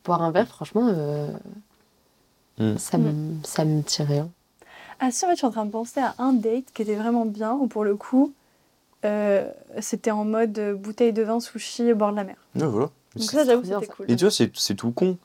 boire 0.06 0.22
un 0.22 0.30
verre, 0.30 0.48
franchement, 0.48 0.88
euh, 0.90 1.28
Mm. 2.58 2.78
ça, 2.78 2.96
me, 2.96 3.34
ça 3.44 3.64
me 3.66 3.82
tire 3.82 4.06
rien. 4.06 4.30
Ah 5.00 5.10
si, 5.10 5.24
en 5.26 5.28
fait, 5.28 5.34
je 5.34 5.38
suis 5.40 5.46
en 5.46 5.50
train 5.50 5.66
de 5.66 5.70
penser 5.70 6.00
à 6.00 6.14
un 6.18 6.32
date 6.32 6.64
qui 6.72 6.80
était 6.80 6.94
vraiment 6.96 7.26
bien, 7.26 7.52
où 7.52 7.66
pour 7.66 7.84
le 7.84 7.94
coup, 7.96 8.32
euh, 9.04 9.50
c'était 9.80 10.10
en 10.12 10.24
mode 10.24 10.58
bouteille 10.78 11.12
de 11.12 11.22
vin 11.22 11.40
sushi 11.40 11.92
au 11.92 11.96
bord 11.96 12.10
de 12.12 12.16
la 12.16 12.24
mer. 12.24 12.36
Ouais, 12.54 12.66
voilà. 12.66 12.88
Mais 13.16 13.20
Donc 13.20 13.30
ça, 13.32 13.44
j'avoue, 13.44 13.64
c'était 13.64 13.86
cool. 13.86 14.06
Et 14.10 14.16
tu 14.16 14.24
vois, 14.24 14.30
c'est 14.30 14.50
c'est 14.56 14.74
tout 14.76 14.92
con. 14.92 15.18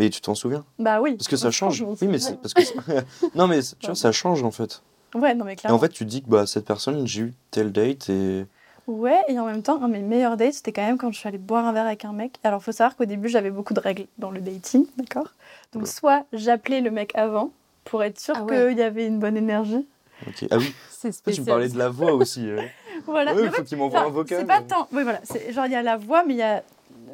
Mais 0.00 0.08
tu 0.08 0.22
t'en 0.22 0.34
souviens? 0.34 0.64
Bah 0.78 1.02
oui. 1.02 1.14
Parce 1.16 1.28
que 1.28 1.36
ça 1.36 1.50
change. 1.50 1.82
Oui, 1.82 2.08
mais 2.08 2.18
c'est 2.18 2.40
parce 2.40 2.54
que. 2.54 2.62
non, 3.34 3.46
mais 3.46 3.60
tu 3.78 3.86
vois, 3.86 3.94
ça 3.94 4.12
change 4.12 4.42
en 4.42 4.50
fait. 4.50 4.82
Ouais, 5.14 5.34
non 5.34 5.44
mais 5.44 5.52
Et 5.52 5.56
clairement. 5.56 5.76
en 5.76 5.80
fait, 5.80 5.90
tu 5.90 6.04
te 6.06 6.10
dis 6.10 6.22
que 6.22 6.28
bah, 6.30 6.46
cette 6.46 6.64
personne, 6.64 7.06
j'ai 7.06 7.20
eu 7.22 7.34
tel 7.50 7.70
date 7.70 8.08
et. 8.08 8.46
Ouais, 8.86 9.20
et 9.28 9.38
en 9.38 9.44
même 9.44 9.62
temps, 9.62 9.80
un 9.82 9.88
de 9.88 9.92
mes 9.92 10.00
meilleurs 10.00 10.38
dates, 10.38 10.54
c'était 10.54 10.72
quand 10.72 10.84
même 10.86 10.96
quand 10.96 11.12
je 11.12 11.18
suis 11.18 11.28
allée 11.28 11.36
boire 11.38 11.66
un 11.66 11.72
verre 11.72 11.84
avec 11.86 12.04
un 12.06 12.12
mec. 12.12 12.38
Alors, 12.44 12.62
faut 12.62 12.72
savoir 12.72 12.96
qu'au 12.96 13.04
début, 13.04 13.28
j'avais 13.28 13.50
beaucoup 13.50 13.74
de 13.74 13.78
règles 13.80 14.06
dans 14.18 14.30
le 14.30 14.40
dating, 14.40 14.86
d'accord? 14.96 15.28
Donc, 15.74 15.82
Ouais. 15.82 15.88
soit 15.88 16.24
j'appelais 16.32 16.80
le 16.80 16.90
mec 16.90 17.12
avant 17.14 17.50
pour 17.84 18.02
être 18.02 18.18
sûre 18.18 18.34
Ah 18.38 18.42
ouais. 18.44 18.68
qu'il 18.70 18.78
y 18.78 18.82
avait 18.82 19.06
une 19.06 19.18
bonne 19.18 19.36
énergie. 19.36 19.86
Ok. 20.26 20.46
Ah 20.50 20.56
oui, 20.58 20.74
C'est 20.90 21.08
toi, 21.08 21.10
tu 21.10 21.18
spécial. 21.18 21.44
me 21.44 21.50
parlais 21.50 21.68
de 21.68 21.78
la 21.78 21.88
voix 21.90 22.14
aussi. 22.14 22.48
euh. 22.48 22.62
Voilà. 23.06 23.32
Ouais, 23.34 23.42
Mais 23.42 23.48
il 23.48 23.52
faut 23.52 23.62
qu'il 23.62 23.78
m'envoie 23.78 24.00
un 24.00 24.08
vocal. 24.08 24.38
C'est 24.40 24.46
pas 24.46 24.60
tant. 24.62 24.88
Oui, 24.92 25.02
voilà. 25.02 25.20
C'est 25.24 25.52
genre 25.52 25.66
il 25.66 25.72
y 25.72 25.76
a 25.76 25.82
la 25.82 25.96
voix, 25.96 26.24
mais 26.26 26.34
il 26.34 26.38
y 26.38 26.42
a, 26.42 26.62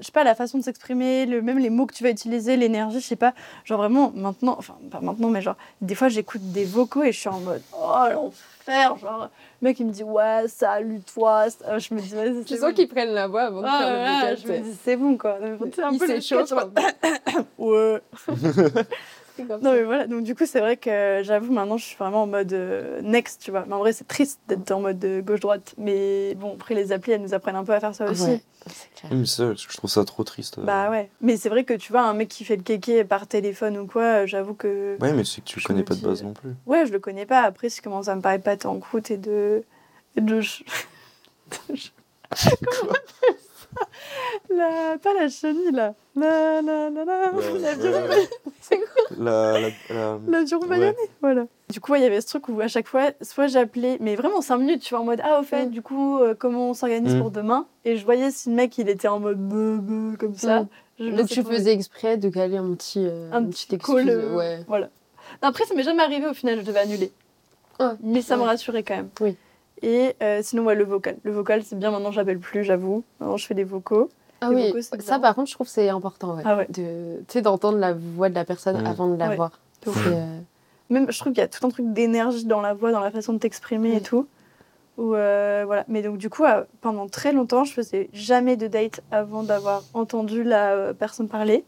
je 0.01 0.07
sais 0.07 0.13
pas, 0.13 0.25
la 0.25 0.35
façon 0.35 0.59
de 0.59 0.63
s'exprimer, 0.65 1.27
le 1.27 1.43
même 1.43 1.59
les 1.59 1.71
mots 1.71 1.87
que 1.87 1.95
tu 1.95 2.03
vas 2.05 2.11
utiliser, 2.11 2.57
l'énergie, 2.57 3.01
je 3.01 3.07
sais 3.07 3.17
pas. 3.17 3.33
Genre 3.65 3.79
vraiment 3.79 4.13
maintenant, 4.15 4.57
enfin 4.59 4.77
pas 4.91 5.01
maintenant, 5.01 5.29
mais 5.29 5.43
genre 5.43 5.57
des 5.81 5.95
fois 5.95 6.09
j'écoute 6.09 6.41
des 6.53 6.65
vocaux 6.65 7.03
et 7.03 7.13
je 7.13 7.19
suis 7.21 7.29
en 7.29 7.41
mode 7.41 7.63
oh 7.73 8.05
l'enfer, 8.13 8.97
genre 8.99 9.31
le 9.63 9.69
mec 9.69 9.79
il 9.81 9.87
me 9.87 9.93
dit 9.93 10.03
ouais 10.05 10.45
salut 10.49 11.01
toi, 11.15 11.49
ça- 11.51 11.79
je 11.79 11.95
me 11.95 12.01
dis 12.01 12.15
ouais, 12.15 12.33
Tu 12.45 12.55
c'est 12.55 12.57
sens 12.61 12.69
bon. 12.71 12.75
qu'ils 12.75 12.89
prennent 12.89 13.13
la 13.15 13.27
voix 13.29 13.43
avant 13.45 13.63
de 13.63 13.67
Ah, 13.69 13.79
faire 13.79 13.89
ouais, 13.89 14.05
le 14.05 14.15
vocal. 14.15 14.37
je 14.39 14.47
me 14.49 14.53
c'est- 14.55 14.61
dis 14.73 14.79
c'est 14.85 14.97
bon 14.97 15.17
quoi. 15.19 15.39
C'est 15.75 15.83
un 15.83 15.91
Il 15.93 15.99
peu 15.99 16.07
le 16.09 16.21
s'échauffe. 16.21 16.49
sketch, 16.49 17.45
ouais. 17.59 18.01
C'est 19.37 19.45
comme 19.47 19.61
Non 19.61 19.71
ça. 19.71 19.77
mais 19.77 19.83
voilà, 19.83 20.07
donc 20.07 20.23
du 20.23 20.35
coup 20.35 20.47
c'est 20.47 20.61
vrai 20.61 20.77
que 20.77 21.21
j'avoue 21.23 21.53
maintenant 21.53 21.77
je 21.77 21.85
suis 21.85 21.97
vraiment 21.97 22.23
en 22.23 22.27
mode 22.27 22.53
euh, 22.53 23.01
next, 23.03 23.43
tu 23.43 23.51
vois. 23.51 23.65
Mais 23.67 23.75
en 23.75 23.79
vrai 23.81 23.93
c'est 23.93 24.07
triste 24.09 24.41
d'être 24.49 24.71
en 24.73 24.81
mode 24.81 25.05
euh, 25.05 25.21
gauche-droite. 25.21 25.75
Mais 25.79 26.35
bon 26.37 26.55
après 26.55 26.75
les 26.75 26.93
applis 26.93 27.13
elles 27.13 27.21
nous 27.23 27.35
apprennent 27.35 27.57
un 27.57 27.65
peu 27.65 27.73
à 27.75 27.81
faire 27.81 27.95
ça 27.95 28.11
aussi. 28.11 28.23
ouais, 28.23 28.41
c'est 28.67 28.95
clair. 28.95 29.13
Oui, 29.13 29.19
mais 29.21 29.27
ça, 29.27 29.53
je 29.55 29.77
trouve 29.77 29.91
ça 29.91 30.05
trop 30.05 30.25
triste. 30.25 30.59
euh. 30.59 30.63
Bah 30.63 30.91
ouais. 30.91 31.11
Mais 31.21 31.37
c'est 31.37 31.49
vrai 31.51 31.65
que 31.65 31.75
tu 31.75 31.93
vois 31.93 32.03
un 32.03 32.15
mec 32.15 32.29
qui 32.29 32.45
fait 32.45 32.57
le 32.57 32.63
kéké 32.63 33.05
par 33.05 33.27
téléphone 33.27 33.77
ou 33.79 33.87
quoi, 33.87 34.25
j'avoue 34.27 34.55
que... 34.55 34.97
Ouais, 35.01 35.13
mais 35.13 35.25
c'est 35.25 35.41
que 35.43 35.47
tu 35.47 35.61
Je 35.61 35.67
connais 35.67 35.83
pas 35.85 35.95
de 35.95 36.01
base 36.01 36.23
non 36.23 36.33
plus. 36.33 36.55
Ouais 36.67 36.87
je 36.87 36.93
le 36.93 36.99
connais 36.99 37.27
pas. 37.27 37.43
Après 37.43 37.69
si 37.69 37.83
commence 37.83 38.09
à 38.09 38.15
me 38.17 38.23
parler 38.23 38.39
pâte 38.39 38.65
en 38.67 38.79
croûte 38.79 39.11
et 39.11 39.17
de... 39.19 39.65
Et 40.17 40.21
de... 40.23 40.41
Comment 41.51 41.79
on 42.83 42.91
appelle 42.91 43.37
ça 43.39 43.46
la... 44.51 44.99
Pas 44.99 45.15
la 45.15 45.29
chenille 45.29 45.73
là. 45.73 45.95
La... 46.15 46.63
La... 46.63 46.91
La... 46.91 47.05
La... 47.05 47.33
Ouais, 47.33 47.45
la 47.61 47.69
ouais, 47.71 47.75
viande- 47.77 48.09
ouais. 48.11 48.29
C'est 48.61 48.77
quoi 48.79 48.87
La, 49.19 49.61
la, 49.61 49.69
la- 49.91 50.19
La 50.29 50.43
viande 50.45 50.65
Ouais. 50.69 50.95
voilà. 51.21 51.47
Du 51.69 51.81
coup, 51.81 51.93
ouais, 51.93 52.01
il 52.01 52.03
y 52.03 52.07
avait 52.07 52.21
ce 52.21 52.27
truc 52.29 52.49
où 52.49 52.61
à 52.61 52.69
chaque 52.69 52.87
fois, 52.87 53.11
soit 53.23 53.49
j'appelais, 53.49 53.97
mais 54.01 54.15
vraiment 54.17 54.41
5 54.41 54.57
minutes, 54.59 54.83
tu 54.83 54.91
vois, 54.95 55.01
en 55.01 55.05
mode 55.05 55.21
Ah, 55.25 55.41
au 55.41 55.43
fait, 55.43 55.67
Mm. 55.67 55.71
du 55.71 55.83
coup, 55.83 56.19
euh, 56.21 56.35
comment 56.39 56.71
on 56.71 56.75
s'organise 56.75 57.15
Mm. 57.17 57.21
pour 57.21 57.31
demain? 57.31 57.67
Et 57.85 57.97
je 57.97 58.05
voyais 58.05 58.31
si 58.31 58.49
le 58.51 58.55
mec, 58.55 58.77
il 58.79 58.89
était 58.89 59.09
en 59.09 59.19
mode 59.21 59.39
comme 60.19 60.35
ça. 60.37 60.63
Mm. 60.63 60.69
je 61.01 61.11
Donc 61.11 61.29
tu 61.29 61.43
faisais 61.43 61.73
exprès 61.73 62.17
de 62.17 62.29
caler 62.29 62.57
un 62.57 62.73
petit, 62.75 63.05
euh, 63.07 63.31
un 63.33 63.45
petit 63.45 63.75
excuse. 63.75 64.07
euh, 64.09 64.35
Ouais. 64.37 64.61
Voilà. 64.69 64.89
Après, 65.43 65.65
ça 65.65 65.75
m'est 65.75 65.83
jamais 65.83 66.03
arrivé 66.03 66.27
au 66.27 66.35
final, 66.35 66.61
je 66.61 66.65
devais 66.65 66.79
annuler. 66.81 67.11
Ah, 67.79 67.95
Mais 68.03 68.23
ça 68.23 68.37
me 68.37 68.43
ouais. 68.43 68.47
rassurait 68.49 68.83
quand 68.83 68.97
même. 68.97 69.09
Oui. 69.21 69.37
Et 69.83 70.15
euh, 70.23 70.41
sinon, 70.43 70.65
ouais, 70.65 70.75
le 70.75 70.85
vocal. 70.85 71.17
Le 71.23 71.31
vocal, 71.33 71.63
c'est 71.63 71.79
bien 71.79 71.91
maintenant, 71.91 72.11
j'appelle 72.13 72.39
plus, 72.39 72.65
j'avoue. 72.65 73.05
Maintenant, 73.21 73.37
je 73.37 73.47
fais 73.47 73.55
des 73.55 73.65
vocaux. 73.65 74.09
Ah 74.41 74.51
Les 74.51 74.57
oui, 74.73 74.81
vocaux, 74.83 75.01
ça 75.01 75.19
par 75.19 75.35
contre, 75.35 75.49
je 75.49 75.55
trouve 75.55 75.67
que 75.67 75.73
c'est 75.73 75.89
important. 75.89 76.35
Ouais. 76.37 76.43
Ah 76.45 76.57
ouais. 76.57 76.67
De, 76.69 77.19
tu 77.21 77.33
sais, 77.33 77.43
d'entendre 77.43 77.79
la 77.79 77.93
voix 77.93 78.29
de 78.29 78.35
la 78.35 78.45
personne 78.45 78.83
Mm. 78.83 78.87
avant 78.87 79.09
de 79.09 79.17
la 79.19 79.29
Ouais. 79.31 79.37
voir. 79.37 79.61
Euh, 79.89 80.39
Même, 80.91 81.11
je 81.11 81.19
trouve 81.19 81.33
qu'il 81.33 81.41
y 81.41 81.45
a 81.45 81.49
tout 81.49 81.65
un 81.67 81.71
truc 81.71 81.93
d'énergie 81.93 82.45
dans 82.47 82.61
la 82.61 82.73
voix, 82.75 82.93
dans 82.93 83.01
la 83.01 83.11
façon 83.11 83.33
de 83.33 83.39
t'exprimer 83.39 83.91
et 83.91 83.95
Oui. 83.97 84.03
tout. 84.03 84.27
Ou 84.99 85.15
euh, 85.15 85.65
voilà. 85.67 85.85
Mais 85.89 86.01
donc, 86.03 86.17
du 86.17 86.31
coup, 86.31 86.45
euh, 86.45 86.65
pendant 86.81 87.07
très 87.09 87.33
longtemps, 87.33 87.65
je 87.65 87.73
faisais 87.73 88.09
jamais 88.13 88.57
de 88.57 88.67
date 88.67 89.01
avant 89.11 89.43
d'avoir 89.43 89.83
entendu 89.95 90.43
la 90.43 90.73
euh, 90.73 90.93
personne 90.95 91.29
parler. 91.29 91.65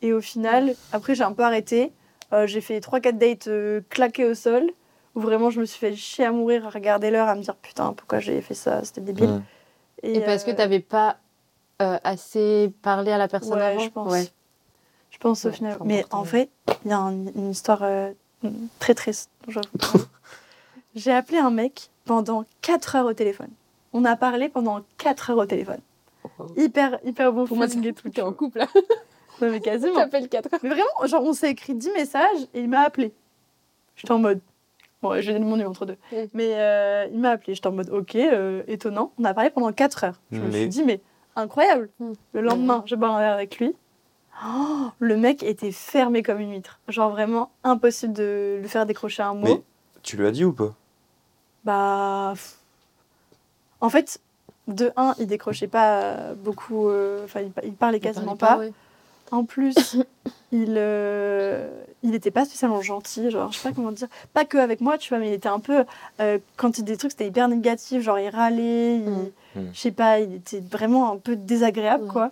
Et 0.00 0.12
au 0.12 0.20
final, 0.20 0.74
après, 0.92 1.14
j'ai 1.14 1.24
un 1.24 1.32
peu 1.32 1.42
arrêté. 1.42 1.92
Euh, 2.32 2.46
j'ai 2.46 2.60
fait 2.60 2.78
3-4 2.80 3.18
dates 3.18 3.48
euh, 3.48 3.80
claquées 3.90 4.26
au 4.26 4.34
sol, 4.34 4.70
où 5.14 5.20
vraiment 5.20 5.50
je 5.50 5.60
me 5.60 5.64
suis 5.64 5.78
fait 5.78 5.94
chier 5.94 6.24
à 6.24 6.32
mourir 6.32 6.66
à 6.66 6.70
regarder 6.70 7.10
l'heure, 7.10 7.28
à 7.28 7.34
me 7.34 7.42
dire 7.42 7.56
putain, 7.56 7.92
pourquoi 7.92 8.18
j'ai 8.20 8.40
fait 8.40 8.54
ça, 8.54 8.82
c'était 8.84 9.00
débile. 9.00 9.42
Et, 10.02 10.20
parce 10.20 10.44
que 10.44 10.50
euh, 10.50 10.54
tu 10.54 10.58
n'avais 10.58 10.80
pas 10.80 11.16
euh, 11.80 11.98
assez 12.04 12.72
parlé 12.82 13.12
à 13.12 13.18
la 13.18 13.28
personne 13.28 13.54
Ouais, 13.58 13.62
avant. 13.62 13.80
je 13.80 13.90
pense. 13.90 14.10
Ouais. 14.12 14.26
Je 15.10 15.18
pense 15.18 15.44
au 15.44 15.48
Ouais, 15.48 15.54
final. 15.54 15.76
Mais 15.84 15.98
important, 16.00 16.18
en 16.20 16.24
fait, 16.24 16.50
il 16.84 16.90
y 16.90 16.94
a 16.94 16.98
un- 16.98 17.26
une 17.26 17.50
histoire 17.50 17.80
euh, 17.82 18.12
très 18.78 18.94
triste. 18.94 19.30
J'ai 20.94 21.12
appelé 21.12 21.38
un 21.38 21.50
mec 21.50 21.88
pendant 22.04 22.44
4 22.60 22.96
heures 22.96 23.06
au 23.06 23.12
téléphone. 23.14 23.50
On 23.92 24.04
a 24.04 24.16
parlé 24.16 24.48
pendant 24.48 24.80
4 24.98 25.30
heures 25.30 25.38
au 25.38 25.46
téléphone. 25.46 25.80
Hyper, 26.56 26.98
hyper 27.04 27.32
bon 27.32 27.46
Pour 27.46 27.56
moi, 27.56 27.66
et 27.66 27.92
tout. 27.92 28.08
t'es 28.10 28.22
en 28.22 28.32
couple 28.32 28.58
là. 28.58 28.66
Non, 29.40 29.50
mais 29.50 29.60
quasiment. 29.60 29.94
T'appelles 29.94 30.28
4 30.28 30.52
heures. 30.54 30.60
Mais 30.62 30.68
vraiment, 30.68 31.06
genre, 31.06 31.22
on 31.24 31.32
s'est 31.32 31.50
écrit 31.50 31.74
10 31.74 31.90
messages 31.92 32.42
et 32.54 32.60
il 32.60 32.68
m'a 32.68 32.80
appelé. 32.82 33.12
J'étais 33.96 34.12
en 34.12 34.18
mode. 34.18 34.40
Bon, 35.02 35.20
j'ai 35.20 35.32
donné 35.32 35.44
mon 35.44 35.52
numéro 35.56 35.70
entre 35.70 35.84
deux. 35.86 35.96
Mais 36.32 36.52
euh, 36.54 37.06
il 37.12 37.18
m'a 37.18 37.30
appelé. 37.30 37.54
J'étais 37.54 37.66
en 37.66 37.72
mode, 37.72 37.90
ok, 37.90 38.14
euh, 38.14 38.62
étonnant. 38.68 39.12
On 39.18 39.24
a 39.24 39.34
parlé 39.34 39.50
pendant 39.50 39.72
4 39.72 40.04
heures. 40.04 40.20
Je 40.30 40.40
me 40.40 40.50
suis 40.50 40.68
dit, 40.68 40.82
mais 40.84 41.00
incroyable. 41.36 41.88
Mm. 41.98 42.12
Le 42.34 42.40
lendemain, 42.40 42.82
je 42.86 42.94
bois 42.94 43.08
un 43.08 43.18
verre 43.18 43.32
avec 43.32 43.58
lui. 43.58 43.74
Oh, 44.46 44.86
le 44.98 45.16
mec 45.16 45.42
était 45.42 45.72
fermé 45.72 46.22
comme 46.22 46.40
une 46.40 46.52
huître. 46.52 46.80
Genre 46.88 47.10
vraiment 47.10 47.50
impossible 47.64 48.12
de 48.14 48.58
lui 48.62 48.68
faire 48.68 48.86
décrocher 48.86 49.22
un 49.22 49.34
mot. 49.34 49.42
Mais 49.44 49.62
tu 50.02 50.16
lui 50.16 50.26
as 50.26 50.30
dit 50.30 50.44
ou 50.44 50.52
pas? 50.52 50.72
Bah. 51.64 52.30
pff. 52.34 52.56
En 53.80 53.90
fait, 53.90 54.20
de 54.68 54.92
un, 54.96 55.14
il 55.18 55.26
décrochait 55.26 55.66
pas 55.68 56.34
beaucoup. 56.34 56.88
euh, 56.88 57.24
Enfin, 57.24 57.40
il, 57.40 57.50
pa- 57.50 57.62
il 57.64 57.74
parlait 57.74 58.00
quasiment 58.00 58.36
pas. 58.36 58.60
En 59.32 59.44
plus, 59.44 59.74
il, 60.52 60.74
euh, 60.76 61.68
il 62.02 62.14
était 62.14 62.30
pas 62.30 62.44
spécialement 62.44 62.80
gentil, 62.82 63.30
genre, 63.30 63.50
je 63.52 63.58
sais 63.58 63.68
pas 63.68 63.74
comment 63.74 63.90
dire. 63.92 64.08
Pas 64.34 64.44
que 64.44 64.58
avec 64.58 64.80
moi, 64.80 64.98
tu 64.98 65.08
vois, 65.08 65.18
mais 65.18 65.28
il 65.30 65.32
était 65.34 65.48
un 65.48 65.60
peu. 65.60 65.84
euh, 66.20 66.38
quand 66.56 66.78
il 66.78 66.84
disait 66.84 66.94
des 66.94 66.98
trucs, 66.98 67.10
c'était 67.12 67.26
hyper 67.26 67.48
négatif, 67.48 68.02
genre, 68.02 68.18
il 68.18 68.28
râlait, 68.28 68.96
il- 68.98 69.08
Mm. 69.10 69.30
Mm. 69.56 69.70
je 69.72 69.78
sais 69.80 69.90
pas, 69.90 70.20
il 70.20 70.34
était 70.36 70.60
vraiment 70.60 71.10
un 71.12 71.16
peu 71.16 71.34
désagréable, 71.36 72.04
Ouais. 72.04 72.10
quoi. 72.10 72.30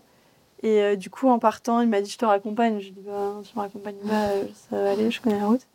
Et 0.62 0.82
euh, 0.82 0.96
du 0.96 1.08
coup, 1.10 1.28
en 1.28 1.38
partant, 1.38 1.80
il 1.80 1.88
m'a 1.88 2.00
dit 2.02 2.10
Je 2.10 2.18
te 2.18 2.24
raccompagne. 2.26 2.78
Je 2.80 2.84
lui 2.84 2.88
ai 2.88 2.92
dit 2.92 3.02
bah, 3.06 3.34
Tu 3.42 3.56
me 3.56 3.62
raccompagnes 3.62 3.96
pas, 4.06 4.28
ça 4.70 4.76
va 4.82 4.90
aller, 4.92 5.10
je 5.10 5.20
connais 5.20 5.38
la 5.40 5.46
route. 5.46 5.66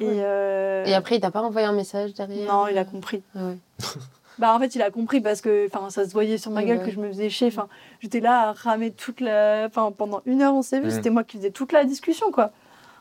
Ouais. 0.00 0.06
euh, 0.10 0.84
Et 0.86 0.94
après, 0.94 1.16
il 1.16 1.20
t'a 1.20 1.30
pas 1.30 1.42
envoyé 1.42 1.66
un 1.66 1.72
message 1.72 2.14
derrière? 2.14 2.50
Non, 2.52 2.66
il 2.68 2.76
a 2.78 2.84
compris. 2.84 3.22
Ah 3.34 3.40
ouais. 3.48 3.56
Bah 4.38 4.54
en 4.54 4.58
fait 4.58 4.74
il 4.74 4.82
a 4.82 4.90
compris 4.90 5.20
parce 5.20 5.40
que 5.40 5.66
enfin 5.72 5.88
ça 5.90 6.06
se 6.06 6.12
voyait 6.12 6.36
sur 6.38 6.50
ma 6.50 6.62
gueule 6.62 6.78
bah 6.78 6.84
que 6.84 6.90
je 6.90 6.98
me 7.00 7.08
faisais 7.08 7.30
chier. 7.30 7.48
Enfin 7.48 7.68
j'étais 8.00 8.20
là 8.20 8.48
à 8.48 8.52
ramer 8.52 8.90
toute 8.90 9.20
la, 9.20 9.64
enfin 9.66 9.92
pendant 9.96 10.20
une 10.26 10.42
heure 10.42 10.54
on 10.54 10.62
s'est 10.62 10.80
vu. 10.80 10.90
C'était 10.90 11.10
moi 11.10 11.24
qui 11.24 11.38
faisais 11.38 11.50
toute 11.50 11.72
la 11.72 11.84
discussion 11.84 12.30
quoi. 12.30 12.50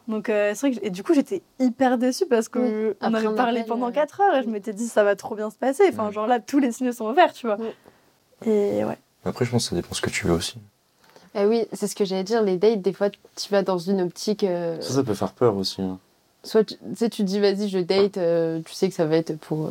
Donc 0.08 0.30
euh, 0.30 0.54
c'est 0.56 0.68
vrai 0.70 0.80
que 0.80 0.86
et 0.86 0.90
du 0.92 1.04
coup 1.04 1.14
j'étais 1.14 1.42
hyper 1.60 1.98
déçue 1.98 2.26
parce 2.28 2.48
que 2.48 2.60
Oui. 2.92 2.96
on 3.02 3.08
Après 3.08 3.26
avait 3.26 3.36
parlé 3.36 3.60
appel, 3.62 3.70
pendant 3.70 3.88
euh, 3.90 3.92
4 3.92 4.22
heures 4.22 4.36
et 4.36 4.44
je 4.44 4.50
m'étais 4.50 4.72
dit 4.74 4.88
ça 4.88 5.04
va 5.04 5.16
trop 5.16 5.36
bien 5.36 5.50
se 5.50 5.58
passer. 5.58 5.84
Enfin 5.90 6.10
genre 6.12 6.28
là 6.28 6.40
tous 6.40 6.60
les 6.60 6.72
signaux 6.72 6.92
sont 6.94 7.10
ouverts 7.10 7.34
tu 7.34 7.48
vois. 7.48 7.58
Et 8.46 8.84
ouais. 8.86 8.98
Après, 9.26 9.44
je 9.46 9.52
pense 9.52 9.64
que 9.66 9.70
ça 9.72 9.76
dépend 9.76 9.94
ce 9.96 10.02
que 10.02 10.10
tu 10.12 10.28
veux 10.28 10.34
aussi. 10.34 10.58
Eh 11.34 11.46
oui, 11.46 11.66
c'est 11.74 11.88
ce 11.88 11.96
que 11.96 12.06
j'allais 12.06 12.24
dire. 12.24 12.44
Les 12.44 12.58
dates, 12.58 12.82
des 12.82 12.94
fois, 12.94 13.10
tu 13.10 13.50
vas 13.50 13.64
dans 13.64 13.80
une 13.80 14.00
optique. 14.02 14.44
euh, 14.44 14.80
Ça, 14.82 14.94
ça 14.94 15.04
peut 15.04 15.16
faire 15.16 15.32
peur 15.32 15.58
aussi. 15.58 15.82
hein. 15.82 15.98
soit 16.44 16.64
tu 16.64 16.76
tu 16.76 16.96
sais, 16.96 17.10
tu 17.10 17.24
te 17.24 17.28
dis, 17.28 17.40
vas-y, 17.40 17.68
je 17.68 17.80
date, 17.80 18.18
euh, 18.18 18.62
tu 18.64 18.74
sais 18.74 18.88
que 18.88 18.94
ça 18.94 19.06
va 19.06 19.18
être 19.18 19.36
pour. 19.40 19.68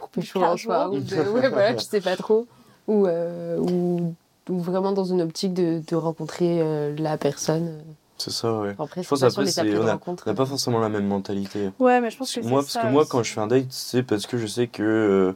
Pour 0.00 0.08
pécho. 0.08 0.40
Ou 0.40 0.98
de- 1.00 1.30
ouais, 1.30 1.48
voilà, 1.48 1.74
tu 1.74 1.84
sais 1.84 2.00
pas 2.00 2.16
trop. 2.16 2.46
Ou, 2.88 3.06
euh, 3.06 3.58
ou 3.58 4.14
ou 4.48 4.58
vraiment 4.58 4.90
dans 4.90 5.04
une 5.04 5.22
optique 5.22 5.54
de, 5.54 5.80
de 5.86 5.94
rencontrer 5.96 6.60
euh, 6.60 6.96
la 6.98 7.16
personne. 7.18 7.82
C'est 8.18 8.32
ça, 8.32 8.52
ouais. 8.58 8.74
Après, 8.78 9.02
Je 9.02 9.08
pense 9.08 9.22
après, 9.22 9.46
c'est- 9.46 9.78
on 9.78 9.86
a- 9.86 9.92
rencontre. 9.92 10.24
On 10.26 10.30
n'a 10.30 10.34
pas 10.36 10.44
forcément 10.46 10.80
la 10.80 10.88
même 10.88 11.06
mentalité. 11.06 11.70
Ouais, 11.78 12.00
mais 12.00 12.10
je 12.10 12.16
pense 12.18 12.34
que 12.34 12.40
moi, 12.40 12.48
c'est 12.62 12.64
parce 12.66 12.72
ça 12.72 12.82
que 12.82 12.86
moi, 12.88 13.02
aussi. 13.02 13.10
quand 13.10 13.22
je 13.22 13.32
fais 13.32 13.40
un 13.40 13.46
date, 13.46 13.66
c'est 13.70 14.02
parce 14.02 14.26
que 14.26 14.38
je 14.38 14.46
sais 14.46 14.66
que 14.66 14.82
euh, 14.82 15.32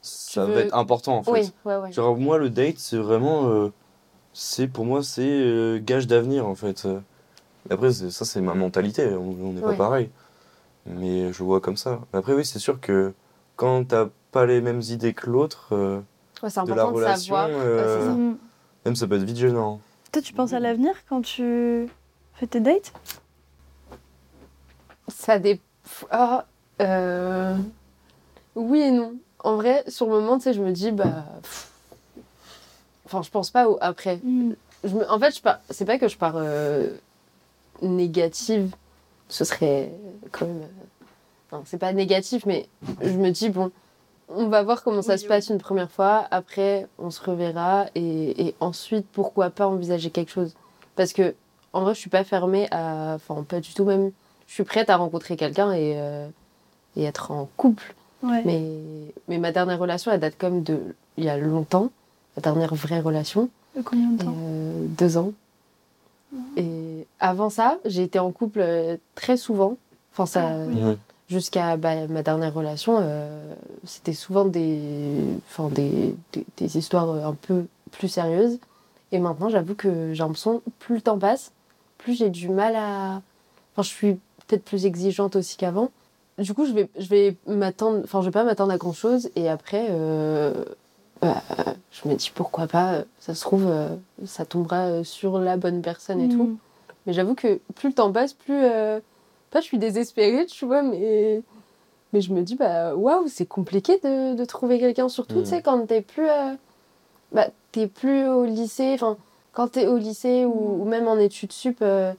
ça 0.00 0.44
veux- 0.46 0.54
va 0.54 0.60
être 0.62 0.74
important 0.74 1.18
en 1.18 1.22
fait. 1.22 1.30
Oui, 1.32 1.52
ouais, 1.66 1.76
ouais. 1.76 1.92
Genre, 1.92 2.16
moi, 2.16 2.38
le 2.38 2.48
date, 2.48 2.78
c'est 2.78 2.96
vraiment. 2.96 3.48
euh, 3.50 3.72
c'est 4.32 4.68
pour 4.68 4.86
moi, 4.86 5.02
c'est 5.02 5.22
euh, 5.28 5.78
gage 5.82 6.06
d'avenir 6.06 6.46
en 6.48 6.54
fait. 6.54 6.88
Après, 7.68 7.92
ça, 7.92 8.24
c'est 8.24 8.40
ma 8.40 8.54
mentalité, 8.54 9.08
on 9.14 9.36
on 9.48 9.52
n'est 9.52 9.60
Ouais. 9.60 9.72
pas 9.76 9.84
pareil. 9.84 10.08
Mais 10.86 11.32
je 11.32 11.42
vois 11.42 11.60
comme 11.60 11.76
ça. 11.76 12.00
Après, 12.12 12.32
oui, 12.32 12.44
c'est 12.44 12.58
sûr 12.60 12.80
que 12.80 13.12
quand 13.56 13.88
t'as 13.88 14.08
pas 14.32 14.46
les 14.46 14.60
mêmes 14.60 14.82
idées 14.82 15.14
que 15.14 15.28
l'autre, 15.30 15.68
euh, 15.72 16.00
Ouais, 16.42 16.50
de 16.50 16.74
la 16.74 16.84
de, 16.84 16.88
relation. 16.90 17.34
Ouais, 17.34 17.50
euh, 17.50 18.00
c'est 18.00 18.06
ça. 18.06 18.12
Mm. 18.12 18.38
même 18.84 18.96
ça 18.96 19.06
peut 19.06 19.16
être 19.16 19.22
vite 19.24 19.36
gênant. 19.38 19.80
Toi, 20.12 20.22
tu 20.22 20.32
penses 20.34 20.52
à 20.52 20.60
l'avenir 20.60 20.92
quand 21.08 21.22
tu 21.22 21.88
fais 22.34 22.46
tes 22.46 22.60
dates? 22.60 22.92
Ça 25.08 25.38
dépend. 25.38 25.62
Ah, 26.10 26.44
euh, 26.80 27.56
Oui 28.54 28.80
et 28.80 28.90
non. 28.90 29.14
En 29.40 29.56
vrai, 29.56 29.84
sur 29.88 30.06
le 30.06 30.12
moment, 30.20 30.36
tu 30.38 30.44
sais, 30.44 30.52
je 30.52 30.60
me 30.62 30.72
dis, 30.72 30.90
bah. 30.92 31.24
pff. 31.42 31.70
Enfin, 33.04 33.22
je 33.22 33.30
pense 33.30 33.50
pas 33.50 33.68
au 33.68 33.78
après. 33.80 34.20
Je 34.84 34.88
me- 34.94 35.10
En 35.10 35.18
fait, 35.18 35.34
je 35.36 35.40
pars... 35.40 35.60
c'est 35.70 35.84
pas 35.84 35.98
que 35.98 36.08
je 36.08 36.16
pars 36.18 36.34
euh, 36.36 36.90
négative. 37.82 38.74
Ce 39.28 39.44
serait 39.44 39.92
quand 40.32 40.46
même. 40.46 40.66
Non, 41.52 41.62
c'est 41.64 41.78
pas 41.78 41.92
négatif, 41.92 42.44
mais 42.46 42.68
je 43.02 43.10
me 43.10 43.30
dis, 43.30 43.48
bon, 43.50 43.70
on 44.28 44.48
va 44.48 44.62
voir 44.62 44.82
comment 44.82 45.02
ça 45.02 45.12
Oui, 45.12 45.18
se 45.18 45.24
oui. 45.24 45.28
passe 45.28 45.48
une 45.48 45.58
première 45.58 45.90
fois. 45.90 46.26
Après, 46.30 46.86
on 46.98 47.10
se 47.10 47.22
reverra. 47.22 47.86
Et, 47.94 48.48
et 48.48 48.54
ensuite, 48.60 49.06
pourquoi 49.12 49.50
pas 49.50 49.66
envisager 49.68 50.10
quelque 50.10 50.30
chose 50.32 50.54
Parce 50.96 51.12
que, 51.12 51.34
en 51.72 51.82
vrai, 51.82 51.94
je 51.94 52.00
suis 52.00 52.10
pas 52.10 52.24
fermée 52.24 52.66
à. 52.72 53.12
Enfin, 53.14 53.44
pas 53.48 53.60
du 53.60 53.72
tout 53.74 53.84
même. 53.84 54.10
Je 54.48 54.54
suis 54.54 54.64
prête 54.64 54.90
à 54.90 54.96
rencontrer 54.96 55.36
quelqu'un 55.36 55.72
et, 55.72 55.94
euh, 55.96 56.26
et 56.96 57.04
être 57.04 57.30
en 57.30 57.48
couple. 57.56 57.94
Ouais. 58.22 58.42
Mais, 58.44 58.62
mais 59.28 59.38
ma 59.38 59.52
dernière 59.52 59.78
relation, 59.78 60.10
elle 60.10 60.20
date 60.20 60.34
quand 60.38 60.50
même 60.50 60.62
de. 60.62 60.80
Il 61.16 61.24
y 61.24 61.28
a 61.28 61.36
longtemps. 61.38 61.90
Ma 62.36 62.42
dernière 62.42 62.74
vraie 62.74 63.00
relation. 63.00 63.48
De 63.76 63.82
combien 63.82 64.08
de 64.10 64.24
temps? 64.24 64.34
Euh, 64.36 64.86
deux 64.88 65.16
ans. 65.16 65.32
Et 66.56 67.06
avant 67.20 67.50
ça, 67.50 67.78
j'ai 67.84 68.02
été 68.02 68.18
en 68.18 68.32
couple 68.32 68.60
euh, 68.60 68.96
très 69.14 69.36
souvent. 69.36 69.76
Enfin, 70.12 70.26
ça, 70.26 70.48
Ah, 70.48 70.64
oui. 70.66 70.98
Jusqu'à 71.28 71.76
bah, 71.76 72.06
ma 72.06 72.22
dernière 72.22 72.54
relation, 72.54 72.98
euh, 73.00 73.52
c'était 73.84 74.12
souvent 74.12 74.44
des, 74.44 74.78
enfin, 75.48 75.68
des, 75.70 76.14
des, 76.32 76.46
des 76.56 76.78
histoires 76.78 77.10
un 77.26 77.34
peu 77.34 77.66
plus 77.90 78.06
sérieuses. 78.08 78.60
Et 79.10 79.18
maintenant, 79.18 79.48
j'avoue 79.48 79.74
que 79.74 80.12
j'ai 80.12 80.22
l'impression, 80.22 80.62
plus 80.78 80.96
le 80.96 81.00
temps 81.00 81.18
passe, 81.18 81.50
plus 81.98 82.14
j'ai 82.14 82.30
du 82.30 82.48
mal 82.48 82.76
à. 82.76 83.22
Enfin, 83.72 83.82
je 83.82 83.88
suis 83.88 84.14
peut-être 84.46 84.64
plus 84.64 84.86
exigeante 84.86 85.34
aussi 85.34 85.56
qu'avant. 85.56 85.90
Du 86.38 86.54
coup, 86.54 86.64
je 86.64 86.72
vais, 86.72 86.88
je 86.96 87.08
vais 87.08 87.36
m'attendre. 87.48 88.02
Enfin, 88.04 88.20
je 88.20 88.26
vais 88.26 88.32
pas 88.32 88.44
m'attendre 88.44 88.72
à 88.72 88.78
grand 88.78 88.92
chose. 88.92 89.30
Et 89.34 89.48
après, 89.48 89.88
euh, 89.90 90.64
bah, 91.20 91.42
je 91.90 92.08
me 92.08 92.14
dis 92.14 92.30
pourquoi 92.32 92.68
pas. 92.68 93.02
Ça 93.18 93.34
se 93.34 93.40
trouve, 93.40 93.64
euh, 93.66 93.88
ça 94.26 94.44
tombera 94.44 95.02
sur 95.02 95.38
la 95.40 95.56
bonne 95.56 95.82
personne 95.82 96.20
et 96.20 96.28
tout. 96.28 96.44
Mm. 96.44 96.56
Mais 97.06 97.12
j'avoue 97.14 97.34
que 97.34 97.58
plus 97.74 97.88
le 97.88 97.94
temps 97.94 98.12
passe, 98.12 98.32
plus. 98.32 98.54
euh, 98.54 99.00
Pas, 99.56 99.62
je 99.62 99.66
suis 99.68 99.78
désespérée, 99.78 100.44
tu 100.44 100.66
vois, 100.66 100.82
mais. 100.82 101.40
Mais 102.12 102.20
je 102.20 102.30
me 102.32 102.42
dis, 102.42 102.56
bah, 102.56 102.94
waouh, 102.94 103.26
c'est 103.26 103.46
compliqué 103.46 103.98
de, 104.04 104.34
de 104.34 104.44
trouver 104.44 104.78
quelqu'un, 104.78 105.08
surtout, 105.08 105.38
Mm. 105.38 105.42
tu 105.44 105.48
sais, 105.48 105.62
quand 105.62 105.86
t'es 105.86 106.02
plus. 106.02 106.28
euh, 106.28 106.52
Bah, 107.32 107.48
t'es 107.72 107.86
plus 107.86 108.28
au 108.28 108.44
lycée, 108.44 108.92
enfin, 108.94 109.16
quand 109.52 109.68
t'es 109.72 109.86
au 109.86 109.96
lycée 109.96 110.44
ou, 110.44 110.82
ou 110.82 110.84
même 110.84 111.08
en 111.08 111.18
études 111.18 111.52
sup. 111.52 111.78
euh, 111.80 112.12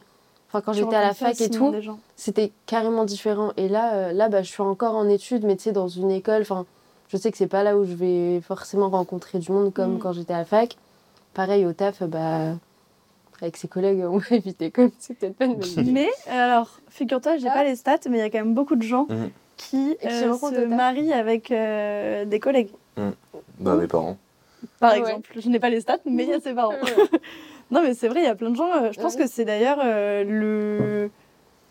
Enfin, 0.50 0.62
quand 0.62 0.74
j'étais 0.74 0.96
à 0.96 1.02
la 1.02 1.14
fac 1.14 1.40
et 1.42 1.50
tout, 1.50 1.72
c'était 2.16 2.52
carrément 2.66 3.06
différent. 3.06 3.52
Et 3.58 3.68
là, 3.70 3.94
euh, 3.94 4.12
là 4.14 4.30
bah, 4.30 4.42
je 4.42 4.50
suis 4.50 4.64
encore 4.64 4.96
en 4.96 5.08
études, 5.08 5.44
mais 5.46 5.56
tu 5.58 5.64
sais, 5.64 5.72
dans 5.74 5.88
une 5.90 6.10
école. 6.10 6.42
Enfin, 6.42 6.66
je 7.10 7.18
sais 7.18 7.32
que 7.32 7.38
c'est 7.38 7.48
pas 7.48 7.64
là 7.64 7.78
où 7.78 7.84
je 7.86 7.94
vais 7.94 8.42
forcément 8.42 8.90
rencontrer 8.90 9.38
du 9.40 9.52
monde 9.52 9.72
comme 9.74 9.96
Mm. 9.96 10.00
quand 10.00 10.12
j'étais 10.14 10.34
à 10.34 10.40
la 10.40 10.46
fac. 10.46 10.76
Pareil, 11.36 11.66
au 11.68 11.74
taf, 11.74 12.02
bah, 12.04 12.54
avec 13.42 13.58
ses 13.58 13.68
collègues, 13.68 14.04
on 14.04 14.18
va 14.18 14.36
éviter 14.36 14.72
comme 14.72 14.92
c'est 15.00 15.14
peut-être 15.18 15.36
pas 15.36 15.46
une 15.46 15.56
bonne 15.56 15.68
idée. 15.70 15.92
Mais 15.92 16.10
alors, 16.30 16.80
figure-toi, 16.90 17.38
j'ai 17.38 17.48
Ah. 17.50 17.54
pas 17.54 17.64
les 17.64 17.76
stats, 17.76 18.00
mais 18.10 18.18
il 18.18 18.22
y 18.22 18.24
a 18.24 18.30
quand 18.30 18.40
même 18.40 18.54
beaucoup 18.54 18.76
de 18.76 18.82
gens 18.84 19.06
Mhm. 19.10 19.30
qui 19.58 19.98
euh, 20.06 20.32
rencontrent 20.32 20.56
se 20.56 20.66
marient 20.66 21.14
avec 21.14 21.52
euh, 21.52 22.26
des 22.26 22.40
collègues. 22.40 22.70
Bah, 23.60 23.76
mes 23.76 23.88
parents. 23.88 24.18
Par 24.80 24.94
Ouais. 24.94 25.00
exemple, 25.00 25.32
je 25.40 25.50
n'ai 25.50 25.60
pas 25.60 25.70
les 25.70 25.82
stats, 25.82 26.00
mais 26.06 26.24
il 26.24 26.30
y 26.30 26.34
a 26.34 26.40
ses 26.40 26.54
parents. 26.54 26.72
Ouais. 26.72 26.78
non, 27.72 27.82
mais 27.84 27.94
c'est 27.94 28.08
vrai, 28.08 28.22
il 28.22 28.26
y 28.26 28.28
a 28.28 28.36
plein 28.36 28.50
de 28.50 28.56
gens. 28.56 28.72
euh, 28.74 28.92
je 28.92 29.00
pense 29.00 29.14
Ouais. 29.16 29.24
que 29.24 29.30
c'est 29.30 29.46
d'ailleurs 29.46 29.80
euh, 29.84 30.24
le 30.24 31.10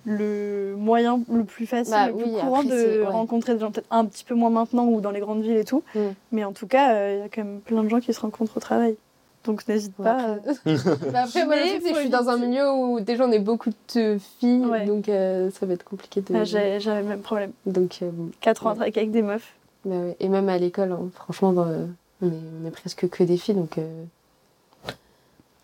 le 0.08 0.76
moyen 0.78 1.20
le 1.32 1.42
plus 1.42 1.66
facile, 1.66 1.92
Bah 1.92 2.06
le 2.06 2.14
plus 2.14 2.24
oui, 2.26 2.30
courant 2.40 2.60
après, 2.60 2.68
de 2.68 3.00
ouais. 3.00 3.06
rencontrer 3.06 3.54
des 3.54 3.58
gens, 3.58 3.72
peut-être 3.72 3.88
un 3.90 4.04
petit 4.04 4.22
peu 4.22 4.36
moins 4.36 4.50
maintenant 4.50 4.86
ou 4.86 5.00
dans 5.00 5.10
les 5.10 5.18
grandes 5.18 5.42
villes 5.42 5.56
et 5.56 5.64
tout. 5.64 5.82
Mm. 5.96 6.00
Mais 6.30 6.44
en 6.44 6.52
tout 6.52 6.68
cas, 6.68 6.92
euh, 6.94 7.14
il 7.16 7.18
y 7.18 7.22
a 7.22 7.28
quand 7.28 7.42
même 7.42 7.58
plein 7.60 7.82
de 7.82 7.88
gens 7.88 7.98
qui 7.98 8.12
se 8.14 8.20
rencontrent 8.20 8.56
au 8.56 8.60
travail. 8.60 8.96
Donc 9.46 9.66
n'hésite 9.68 9.92
Ouais, 9.98 10.04
pas. 10.04 10.16
après- 10.34 10.50
euh, 10.66 10.76
Bah 11.12 11.22
après, 11.24 11.44
moi, 11.46 11.56
le 11.56 11.62
Mais 11.62 11.70
truc, 11.70 11.82
c'est 11.84 11.88
que 11.90 11.94
je 11.96 12.00
suis 12.00 12.08
dans 12.10 12.28
un 12.28 12.36
milieu 12.36 12.70
où 12.72 13.00
déjà 13.00 13.24
on 13.26 13.32
est 13.32 13.38
beaucoup 13.38 13.70
de 13.94 14.18
filles, 14.40 14.66
Ouais. 14.66 14.84
donc 14.86 15.08
euh, 15.08 15.50
ça 15.52 15.66
va 15.66 15.74
être 15.74 15.84
compliqué 15.84 16.20
de. 16.20 16.34
ah, 16.34 16.44
j'ai- 16.44 16.80
J'avais 16.80 17.02
le 17.02 17.08
même 17.08 17.20
problème. 17.20 17.52
donc, 17.64 17.98
euh, 18.02 18.10
bon. 18.12 18.30
4 18.40 18.66
ans 18.66 18.74
Ouais. 18.76 18.82
avec 18.94 19.10
des 19.10 19.22
meufs. 19.22 19.54
Bah 19.84 19.94
ouais. 19.96 20.16
Et 20.20 20.28
même 20.28 20.48
à 20.48 20.58
l'école, 20.58 20.92
hein, 20.92 21.08
franchement, 21.14 21.52
dans, 21.52 21.66
on, 22.22 22.26
est, 22.28 22.30
on 22.62 22.66
est 22.66 22.70
presque 22.70 23.08
que 23.08 23.22
des 23.24 23.36
filles, 23.36 23.54
donc 23.54 23.78
euh, 23.78 24.04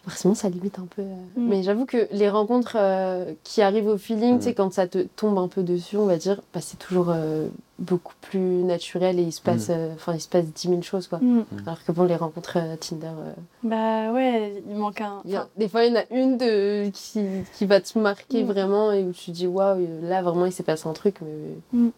forcément 0.05 0.35
ça 0.35 0.49
limite 0.49 0.79
un 0.79 0.87
peu. 0.95 1.03
euh. 1.03 1.15
Mm. 1.37 1.49
Mais 1.49 1.63
j'avoue 1.63 1.87
que 1.87 2.09
les 2.13 2.29
rencontres 2.29 2.77
euh, 2.79 3.33
qui 3.45 3.63
arrivent 3.63 3.87
au 3.89 3.99
feeling, 3.99 4.39
tu 4.39 4.45
sais, 4.45 4.51
Mm. 4.51 4.55
quand 4.55 4.73
ça 4.73 4.87
te 4.87 4.99
tombe 5.17 5.39
un 5.39 5.49
peu 5.49 5.63
dessus, 5.63 5.97
on 5.97 6.07
va 6.07 6.17
dire, 6.17 6.41
bah, 6.53 6.61
c'est 6.61 6.79
toujours 6.79 7.07
euh, 7.11 7.47
beaucoup 7.79 8.15
plus 8.21 8.41
naturel 8.65 9.19
et 9.19 9.23
il 9.23 9.33
se 9.33 9.41
passe, 9.41 9.69
euh, 9.71 9.93
enfin, 9.95 10.15
il 10.15 10.21
se 10.21 10.29
passe 10.29 10.45
10 10.47 10.69
000 10.69 10.83
choses, 10.83 11.07
quoi. 11.09 11.19
Mm. 11.19 11.45
Alors 11.67 11.85
que 11.85 11.93
bon, 11.93 12.03
les 12.05 12.17
rencontres 12.17 12.59
euh, 12.59 12.77
Tinder, 12.77 13.07
euh, 13.07 13.33
Bah 13.63 14.13
ouais, 14.13 14.63
il 14.69 14.77
manque 14.77 15.01
un. 15.01 15.21
il 15.25 15.31
y 15.33 15.37
a- 15.37 15.49
des 15.57 15.69
fois 15.69 15.85
il 15.85 15.93
y 15.93 15.97
en 15.97 16.01
a 16.01 16.05
une 16.11 16.37
de, 16.37 16.89
qui, 16.91 17.25
qui 17.55 17.67
va 17.67 17.81
te 17.81 17.99
marquer 17.99 18.43
Mm. 18.45 18.47
vraiment 18.47 18.93
et 18.93 19.03
où 19.05 19.13
tu 19.13 19.27
te 19.27 19.31
dis 19.37 19.47
waouh, 19.47 19.87
là 20.03 20.23
vraiment 20.23 20.47
il 20.47 20.53
s'est 20.53 20.63
passé 20.65 20.89
un 20.89 20.93
truc, 20.93 21.17
mais. 21.23 21.79
Mm. 21.79 21.91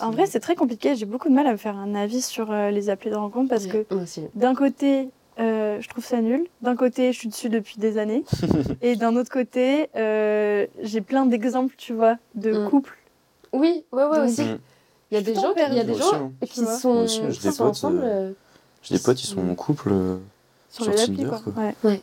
En 0.00 0.10
vrai, 0.12 0.26
c'est 0.26 0.38
très 0.40 0.54
compliqué. 0.54 0.94
J'ai 0.94 1.06
beaucoup 1.06 1.28
de 1.28 1.34
mal 1.34 1.44
à 1.48 1.50
me 1.52 1.56
faire 1.56 1.76
un 1.76 1.96
avis 1.96 2.22
sur 2.22 2.52
euh, 2.52 2.70
les 2.70 2.88
applis 2.88 3.10
de 3.10 3.16
rencontre 3.16 3.48
parce 3.50 3.66
que 3.66 3.84
d'un 4.36 4.54
côté, 4.54 5.08
euh, 5.38 5.80
je 5.80 5.88
trouve 5.88 6.04
ça 6.04 6.20
nul. 6.20 6.46
D'un 6.62 6.76
côté, 6.76 7.12
je 7.12 7.18
suis 7.18 7.28
dessus 7.28 7.48
depuis 7.48 7.76
des 7.78 7.98
années. 7.98 8.24
et 8.82 8.96
d'un 8.96 9.16
autre 9.16 9.30
côté, 9.30 9.88
euh, 9.96 10.66
j'ai 10.82 11.00
plein 11.00 11.26
d'exemples, 11.26 11.74
tu 11.76 11.92
vois, 11.92 12.16
de 12.34 12.52
Mm. 12.52 12.70
couples. 12.70 12.96
Oui, 13.52 13.84
ouais, 13.92 14.04
ouais, 14.04 14.16
Donc, 14.18 14.28
aussi. 14.28 14.42
Mm. 14.44 14.58
Il 15.10 15.14
y 15.14 15.18
a 15.18 15.22
des 15.22 15.34
gens, 15.34 15.52
il 15.54 15.74
y 15.74 15.80
a 15.80 15.84
des 15.84 15.94
gens 15.94 16.32
qui 16.48 16.62
vois. 16.64 16.78
sont, 16.78 16.94
Moi 16.94 17.02
aussi, 17.04 17.20
j'ai 17.22 17.30
qui 17.32 17.42
des 17.42 17.50
sont 17.52 17.64
potes, 17.64 17.70
ensemble. 17.72 18.00
euh, 18.02 18.30
euh, 18.30 18.32
J'ai 18.82 18.96
des 18.96 19.02
potes, 19.02 19.22
ils 19.22 19.26
sont 19.26 19.48
en 19.48 19.54
couple. 19.54 19.90
euh, 19.92 20.16
Sur, 20.68 20.84
Sur 20.84 20.92
applis, 20.94 21.06
Tinder, 21.16 21.28
quoi. 21.28 21.40
quoi. 21.52 21.62
Ouais. 21.62 21.74
Ouais. 21.84 22.02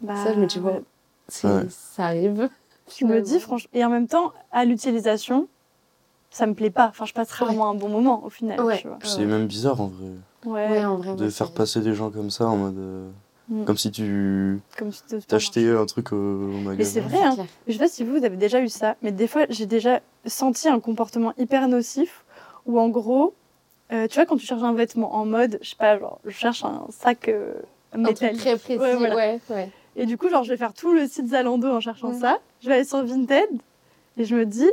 Bah, 0.00 0.14
Ça, 0.24 0.34
je 0.34 0.40
me 0.40 0.46
dis, 0.46 0.58
ouais. 0.58 0.82
Ouais. 1.44 1.66
ça 1.70 2.04
arrive. 2.06 2.48
Je 2.98 3.04
me 3.04 3.20
dis, 3.20 3.40
franchement. 3.40 3.70
Et 3.74 3.84
en 3.84 3.90
même 3.90 4.06
temps, 4.06 4.32
à 4.52 4.64
l'utilisation, 4.64 5.48
ça 6.30 6.46
me 6.46 6.54
plaît 6.54 6.70
pas. 6.70 6.86
Enfin, 6.88 7.04
je 7.04 7.12
passe 7.12 7.32
rarement 7.32 7.68
un 7.70 7.74
bon 7.74 7.88
moment 7.88 8.22
au 8.24 8.30
final. 8.30 8.60
Ouais. 8.60 8.78
Tu 8.78 8.86
vois. 8.86 8.98
C'est 9.02 9.24
même 9.24 9.46
bizarre 9.48 9.80
en 9.80 9.86
vrai. 9.88 10.06
Ouais. 10.46 10.68
Ouais, 10.70 10.84
en 10.84 10.96
vrai. 10.96 11.14
De 11.16 11.24
ouais, 11.24 11.30
faire 11.30 11.52
passer 11.52 11.80
des 11.80 11.94
gens 11.94 12.10
comme 12.10 12.30
ça 12.30 12.46
en 12.46 12.56
mode. 12.56 12.78
euh, 12.78 13.08
Mm. 13.48 13.64
Comme 13.64 13.76
si 13.76 13.92
tu 13.92 14.58
Comme 14.76 14.90
si 14.90 15.02
t'achetais 15.28 15.68
un 15.70 15.86
truc 15.86 16.10
au, 16.12 16.16
au 16.16 16.58
magasin. 16.64 16.74
Mais 16.78 16.84
c'est 16.84 16.98
vrai, 17.00 17.22
hein. 17.22 17.46
Je 17.68 17.74
sais 17.74 17.78
pas 17.78 17.86
si 17.86 18.02
vous, 18.02 18.18
vous 18.18 18.24
avez 18.24 18.36
déjà 18.36 18.60
eu 18.60 18.68
ça, 18.68 18.96
mais 19.02 19.12
des 19.12 19.28
fois, 19.28 19.46
j'ai 19.50 19.66
déjà 19.66 20.00
senti 20.24 20.68
un 20.68 20.80
comportement 20.80 21.32
hyper 21.38 21.68
nocif 21.68 22.24
où, 22.66 22.80
en 22.80 22.88
gros, 22.88 23.34
euh, 23.92 24.08
tu 24.08 24.16
vois, 24.16 24.26
quand 24.26 24.36
tu 24.36 24.44
cherches 24.44 24.64
un 24.64 24.72
vêtement 24.74 25.14
en 25.14 25.24
mode, 25.26 25.60
je 25.62 25.70
sais 25.70 25.76
pas, 25.76 25.96
genre, 25.96 26.18
je 26.24 26.30
cherche 26.32 26.64
un 26.64 26.86
sac 26.90 27.28
euh, 27.28 27.52
Un 27.92 28.02
truc 28.02 28.20
métallique. 28.20 28.40
très 28.40 28.56
précis. 28.56 28.80
Ouais, 28.80 28.94
Ouais, 28.96 28.96
voilà. 28.96 29.14
ouais. 29.50 29.70
Et 29.94 30.06
du 30.06 30.18
coup, 30.18 30.28
genre, 30.28 30.42
je 30.42 30.50
vais 30.50 30.56
faire 30.56 30.72
tout 30.74 30.92
le 30.92 31.06
site 31.06 31.28
Zalando 31.28 31.68
en 31.68 31.78
cherchant 31.78 32.08
Ouais. 32.08 32.18
ça. 32.18 32.40
Je 32.62 32.66
vais 32.68 32.74
aller 32.74 32.84
sur 32.84 33.04
Vinted 33.06 33.48
et 34.16 34.24
je 34.24 34.34
me 34.34 34.44
dis, 34.44 34.68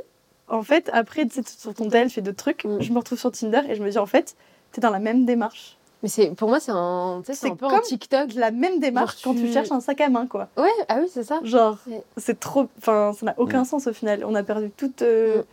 en 0.48 0.64
fait, 0.64 0.90
après, 0.94 1.28
tu 1.28 1.44
sais, 1.44 1.44
sur 1.46 1.76
ton 1.76 1.90
tel, 1.90 2.10
fais 2.10 2.22
d'autres 2.22 2.38
trucs. 2.38 2.66
Mm. 2.66 2.82
Je 2.82 2.92
me 2.92 2.98
retrouve 2.98 3.20
sur 3.20 3.32
Tinder 3.32 3.62
et 3.70 3.76
je 3.76 3.84
me 3.84 3.92
dis, 3.92 4.00
en 4.00 4.08
fait, 4.08 4.36
t'es 4.74 4.82
dans 4.82 4.90
la 4.90 5.00
même 5.00 5.26
démarche. 5.26 5.78
Mais 6.02 6.10
c'est, 6.10 6.32
pour 6.32 6.50
moi, 6.50 6.60
c'est 6.60 6.72
un, 6.74 7.22
tu 7.26 7.28
c'est 7.28 7.40
C'est 7.40 7.52
un 7.52 7.56
peu 7.56 7.68
comme- 7.68 7.78
un 7.78 7.82
TikTok. 7.82 8.34
La 8.34 8.52
même 8.52 8.80
démarche 8.82 9.22
Genre, 9.24 9.34
quand 9.34 9.40
tu 9.40 9.46
tu- 9.48 9.54
cherches 9.54 9.72
un 9.72 9.80
sac 9.80 10.02
à 10.02 10.10
main, 10.10 10.28
quoi. 10.28 10.50
Ouais, 10.58 10.68
ah 10.90 10.98
oui, 11.02 11.08
c'est 11.10 11.24
ça. 11.24 11.40
Genre, 11.44 11.78
Ouais. 11.88 12.04
c'est 12.18 12.38
trop. 12.40 12.68
Enfin, 12.78 13.14
ça 13.18 13.26
n'a 13.28 13.36
aucun 13.38 13.62
Mm. 13.62 13.66
sens 13.66 13.88
au 13.88 13.94
final. 13.94 14.26
On 14.26 14.36
a 14.36 14.44
perdu 14.44 14.70
toute, 14.76 15.02
euh, 15.02 15.38
Mm. 15.40 15.44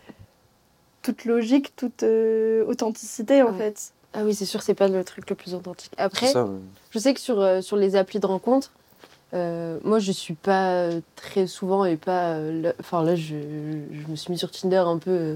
toute 1.03 1.25
logique, 1.25 1.73
toute 1.77 2.03
euh, 2.03 2.65
authenticité, 2.65 3.41
en 3.41 3.51
Ouais. 3.53 3.57
fait. 3.57 3.93
Ah 4.13 4.23
oui, 4.25 4.33
c'est 4.35 4.45
sûr, 4.45 4.61
c'est 4.61 4.73
pas 4.73 4.89
le 4.89 5.03
truc 5.05 5.29
le 5.29 5.35
plus 5.37 5.53
authentique. 5.53 5.91
C'est 5.95 6.03
Après, 6.03 6.27
ça, 6.27 6.43
ouais. 6.43 6.59
Je 6.89 6.99
sais 6.99 7.13
que 7.13 7.19
sur, 7.21 7.39
euh, 7.39 7.61
sur 7.61 7.77
les 7.77 7.95
applis 7.95 8.19
de 8.19 8.25
rencontre, 8.25 8.71
euh, 9.33 9.79
moi 9.85 9.99
je 9.99 10.11
suis 10.11 10.33
pas 10.33 10.89
très 11.15 11.47
souvent 11.47 11.85
et 11.85 11.95
pas. 11.95 12.33
euh, 12.33 12.61
là- 12.61 12.73
Enfin 12.81 13.03
là, 13.05 13.15
je, 13.15 13.35
je 13.37 14.07
me 14.11 14.15
suis 14.17 14.31
mis 14.33 14.37
sur 14.37 14.51
Tinder 14.51 14.83
un 14.85 14.97
peu. 14.97 15.11
euh, 15.11 15.35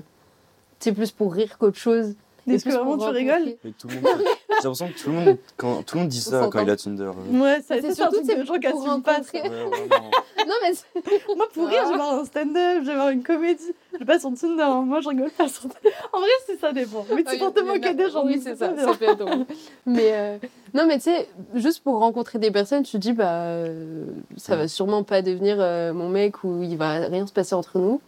tu 0.81 0.89
sais, 0.89 0.91
plus 0.91 1.11
pour 1.11 1.33
rire 1.33 1.57
qu'autre 1.57 1.77
chose. 1.77 2.15
Est-ce 2.47 2.65
que 2.65 2.69
vraiment 2.69 2.97
tu 2.97 3.07
rigoles 3.07 3.55
Avec 3.63 3.77
tout 3.77 3.87
le 3.87 3.95
monde. 3.95 4.23
l'impression 4.49 4.87
que 4.87 4.99
tout 4.99 5.09
le 5.09 5.15
monde, 5.15 5.37
quand, 5.57 5.83
tout 5.83 5.95
le 5.95 6.01
monde 6.01 6.09
dit 6.09 6.21
ça 6.21 6.47
quand 6.51 6.61
il 6.61 6.69
a 6.69 6.75
Tinder. 6.75 7.03
euh. 7.03 7.39
Ouais, 7.39 7.61
ça, 7.61 7.75
C'est 7.81 7.93
surtout, 7.95 8.21
des 8.21 8.45
gens 8.45 8.59
qui 8.59 8.67
assument 8.67 9.01
pas 9.01 9.23
ça. 9.23 9.37
Ouais. 9.41 9.49
Non, 10.47 10.53
mais 10.61 11.01
Moi, 11.35 11.47
pour 11.53 11.67
rire, 11.67 11.81
je 11.85 11.89
vais 11.91 11.95
voir 11.95 12.19
un 12.19 12.25
stand-up, 12.25 12.81
je 12.81 12.85
vais 12.87 12.95
voir 12.95 13.09
une 13.09 13.23
comédie. 13.23 13.73
Je 13.93 13.97
vais 13.99 14.05
pas 14.05 14.19
sur 14.19 14.31
Tinder, 14.33 14.61
hein. 14.61 14.83
moi 14.85 15.01
je 15.01 15.09
rigole 15.09 15.31
pas 15.31 15.47
sur 15.47 15.65
En 16.13 16.19
vrai, 16.19 16.29
c'est 16.45 16.59
ça 16.59 16.71
dépend. 16.71 17.03
Mais 17.15 17.23
c'est 17.27 17.39
pour 17.39 17.51
te 17.53 17.61
moquer 17.61 17.93
des 17.95 18.11
gens. 18.11 18.23
Oui, 18.25 18.39
c'est 18.43 18.55
ça, 18.55 18.71
ça 18.75 19.15
drôle. 19.15 19.45
Mais 19.87 20.11
euh, 20.13 20.37
non, 20.75 20.85
mais 20.85 20.97
tu 20.97 21.05
sais, 21.05 21.27
juste 21.55 21.83
pour 21.83 21.97
rencontrer 21.99 22.37
des 22.37 22.51
personnes, 22.51 22.83
tu 22.83 22.91
te 22.91 22.97
dis, 22.97 23.13
bah, 23.13 23.41
euh, 23.43 24.05
ça 24.37 24.55
va 24.55 24.67
sûrement 24.67 25.03
pas 25.03 25.21
devenir 25.21 25.57
euh, 25.59 25.93
mon 25.93 26.09
mec 26.09 26.43
ou 26.43 26.61
il 26.61 26.77
va 26.77 27.07
rien 27.07 27.25
se 27.25 27.33
passer 27.33 27.55
entre 27.55 27.79
nous. 27.79 27.99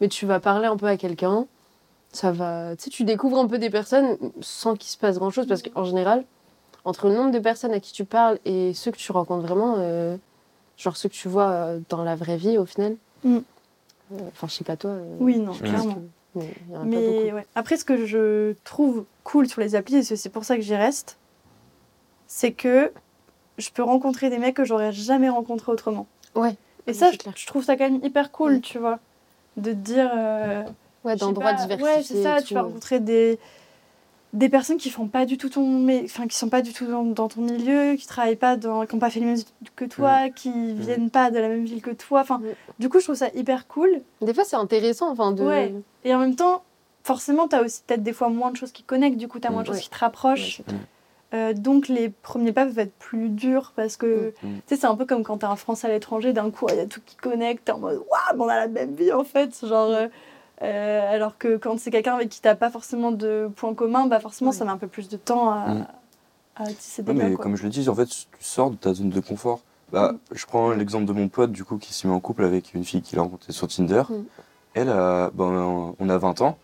Mais 0.00 0.08
tu 0.08 0.26
vas 0.26 0.38
parler 0.38 0.66
un 0.66 0.76
peu 0.76 0.86
à 0.86 0.96
quelqu'un, 0.96 1.46
ça 2.12 2.32
va. 2.32 2.74
Tu 2.76 2.84
sais, 2.84 2.90
tu 2.90 3.04
découvres 3.04 3.38
un 3.38 3.46
peu 3.46 3.58
des 3.58 3.70
personnes 3.70 4.16
sans 4.40 4.74
qu'il 4.76 4.90
se 4.90 4.96
passe 4.98 5.18
grand 5.18 5.30
chose 5.30 5.46
parce 5.46 5.62
qu'en 5.62 5.84
général, 5.84 6.24
entre 6.84 7.08
le 7.08 7.14
nombre 7.14 7.30
de 7.30 7.38
personnes 7.38 7.72
à 7.72 7.80
qui 7.80 7.92
tu 7.92 8.04
parles 8.04 8.38
et 8.44 8.72
ceux 8.74 8.90
que 8.90 8.96
tu 8.96 9.12
rencontres 9.12 9.46
vraiment, 9.46 9.76
euh, 9.78 10.16
genre 10.76 10.96
ceux 10.96 11.08
que 11.08 11.14
tu 11.14 11.28
vois 11.28 11.50
euh, 11.50 11.80
dans 11.88 12.02
la 12.04 12.16
vraie 12.16 12.36
vie 12.36 12.58
au 12.58 12.66
final. 12.66 12.96
Mm. 13.24 13.36
euh, 13.36 14.18
Enfin, 14.28 14.46
je 14.48 14.54
sais 14.54 14.64
pas 14.64 14.76
toi. 14.76 14.90
euh, 14.90 15.16
Oui, 15.20 15.38
non, 15.38 15.52
clairement. 15.52 15.94
que- 15.94 16.00
mais 16.36 16.44
y 16.70 16.76
en 16.76 16.76
a 16.76 16.78
pas 16.80 16.84
Mais 16.86 17.06
beaucoup. 17.22 17.36
ouais. 17.36 17.46
après, 17.54 17.76
ce 17.76 17.84
que 17.84 18.06
je 18.06 18.54
trouve 18.64 19.04
cool 19.24 19.48
sur 19.48 19.60
les 19.60 19.74
applis, 19.74 19.96
et 19.96 20.02
c'est 20.02 20.28
pour 20.30 20.44
ça 20.44 20.56
que 20.56 20.62
j'y 20.62 20.76
reste, 20.76 21.16
c'est 22.28 22.52
que 22.52 22.92
je 23.58 23.70
peux 23.70 23.82
rencontrer 23.82 24.30
des 24.30 24.38
mecs 24.38 24.54
que 24.56 24.64
j'aurais 24.64 24.92
jamais 24.92 25.28
rencontrés 25.28 25.72
autrement. 25.72 26.06
Ouais. 26.34 26.54
Et 26.86 26.94
ça, 26.94 27.10
je, 27.12 27.46
trouve 27.46 27.64
ça 27.64 27.76
quand 27.76 27.90
même 27.90 28.00
hyper 28.04 28.30
cool, 28.32 28.60
tu 28.60 28.78
vois. 28.78 28.98
De 29.56 29.70
te 29.72 29.76
dire. 29.76 30.10
euh, 30.16 30.62
Ouais, 30.62 30.70
je 31.04 31.10
sais 31.10 31.16
d'endroits 31.16 31.52
diversifiés. 31.54 31.84
Ouais, 31.96 32.02
c'est 32.02 32.22
ça, 32.22 32.42
tu 32.42 32.54
vas 32.54 32.62
rencontrer 32.62 33.00
des, 33.00 33.38
des 34.32 34.48
personnes 34.48 34.76
qui 34.76 34.90
font 34.90 35.08
pas 35.08 35.26
du 35.26 35.38
tout 35.38 35.48
ton. 35.48 35.86
Enfin, 36.04 36.26
qui 36.28 36.36
sont 36.36 36.48
pas 36.48 36.62
du 36.62 36.72
tout 36.72 36.86
dans, 36.86 37.02
dans 37.04 37.28
ton 37.28 37.40
milieu, 37.40 37.94
qui 37.96 38.06
travaillent 38.06 38.36
pas 38.36 38.56
dans. 38.56 38.86
qui 38.86 38.94
n'ont 38.94 39.00
pas 39.00 39.10
fait 39.10 39.20
les 39.20 39.26
mêmes 39.26 39.36
études 39.36 39.74
que 39.74 39.84
toi, 39.84 40.28
qui 40.30 40.74
viennent 40.74 41.10
pas 41.10 41.30
de 41.30 41.38
la 41.38 41.48
même 41.48 41.64
ville 41.64 41.82
que 41.82 41.90
toi. 41.90 42.20
Enfin, 42.20 42.38
Mm. 42.38 42.44
du 42.78 42.88
coup, 42.88 42.98
je 43.00 43.04
trouve 43.04 43.16
ça 43.16 43.28
hyper 43.34 43.66
cool. 43.66 44.00
Des 44.20 44.32
fois, 44.34 44.44
c'est 44.44 44.56
intéressant. 44.56 45.10
Enfin, 45.10 45.32
de... 45.32 45.42
Ouais. 45.42 45.74
Et 46.04 46.14
en 46.14 46.18
même 46.20 46.36
temps, 46.36 46.62
forcément, 47.02 47.48
tu 47.48 47.56
as 47.56 47.62
aussi 47.62 47.82
peut-être 47.86 48.02
des 48.02 48.12
fois 48.12 48.28
moins 48.28 48.50
de 48.52 48.56
choses 48.56 48.72
qui 48.72 48.82
connectent, 48.84 49.16
du 49.16 49.26
coup, 49.26 49.40
tu 49.40 49.48
as 49.48 49.50
moins 49.50 49.62
de 49.62 49.68
Mm. 49.68 49.72
choses 49.72 49.76
Ouais. 49.78 49.82
qui 49.82 49.90
te 49.90 49.98
rapprochent. 49.98 50.60
Ouais. 50.68 50.74
Euh, 51.32 51.52
donc, 51.52 51.86
les 51.88 52.08
premiers 52.08 52.50
pas 52.52 52.64
peuvent 52.66 52.78
être 52.80 52.94
plus 52.98 53.28
durs 53.28 53.72
parce 53.76 53.96
que, 53.96 54.32
Mm. 54.42 54.46
Mm. 54.48 54.54
tu 54.66 54.74
sais, 54.74 54.80
c'est 54.80 54.86
un 54.86 54.96
peu 54.96 55.06
comme 55.06 55.22
quand 55.24 55.38
tu 55.38 55.46
as 55.46 55.50
un 55.50 55.56
Français 55.56 55.86
à 55.88 55.90
l'étranger, 55.90 56.32
d'un 56.32 56.50
coup, 56.50 56.66
il 56.70 56.76
y 56.76 56.80
a 56.80 56.86
tout 56.86 57.00
qui 57.04 57.16
connecte, 57.16 57.64
t'es 57.64 57.72
en 57.72 57.78
mode, 57.78 57.96
waouh, 57.98 58.36
mais 58.36 58.44
on 58.44 58.48
a 58.48 58.56
la 58.56 58.68
même 58.68 58.94
vie 58.94 59.12
en 59.12 59.24
fait. 59.24 59.50
Genre, 59.66 59.90
euh, 59.90 60.08
euh, 60.62 61.14
alors 61.14 61.38
que 61.38 61.56
quand 61.56 61.78
c'est 61.78 61.90
quelqu'un 61.90 62.14
avec 62.14 62.28
qui 62.28 62.40
t'as 62.40 62.54
pas 62.54 62.70
forcément 62.70 63.12
de 63.12 63.50
points 63.56 63.74
communs, 63.74 64.06
bah 64.06 64.20
forcément, 64.20 64.52
ça 64.52 64.64
met 64.64 64.70
un 64.70 64.76
peu 64.78 64.86
plus 64.88 65.08
de 65.08 65.16
temps 65.16 65.50
à, 65.50 65.68
Mm. 65.68 65.86
à 66.56 66.64
tisser 66.66 67.02
des 67.02 67.12
Ouais, 67.12 67.18
liens, 67.18 67.28
mais 67.30 67.34
quoi. 67.34 67.42
comme 67.44 67.56
je 67.56 67.62
le 67.64 67.68
dis, 67.70 67.88
en 67.88 67.94
fait, 67.94 68.06
tu 68.06 68.26
sors 68.40 68.70
de 68.70 68.76
ta 68.76 68.92
zone 68.94 69.10
de 69.10 69.20
confort. 69.20 69.60
Bah, 69.92 70.14
je 70.32 70.46
prends 70.46 70.70
l'exemple 70.70 71.04
de 71.06 71.12
mon 71.12 71.28
pote, 71.28 71.50
du 71.50 71.64
coup, 71.64 71.76
qui 71.78 71.92
s'est 71.92 72.06
mis 72.06 72.14
en 72.14 72.20
couple 72.20 72.44
avec 72.44 72.74
une 72.74 72.84
fille 72.84 73.02
qu'il 73.02 73.18
a 73.18 73.22
rencontrée 73.22 73.52
sur 73.52 73.66
Tinder. 73.68 74.02
Mm. 74.08 74.14
Elle, 74.74 74.88
a, 74.88 75.30
ben, 75.34 75.94
on 75.98 76.08
a 76.08 76.18
20 76.18 76.42
ans, 76.42 76.56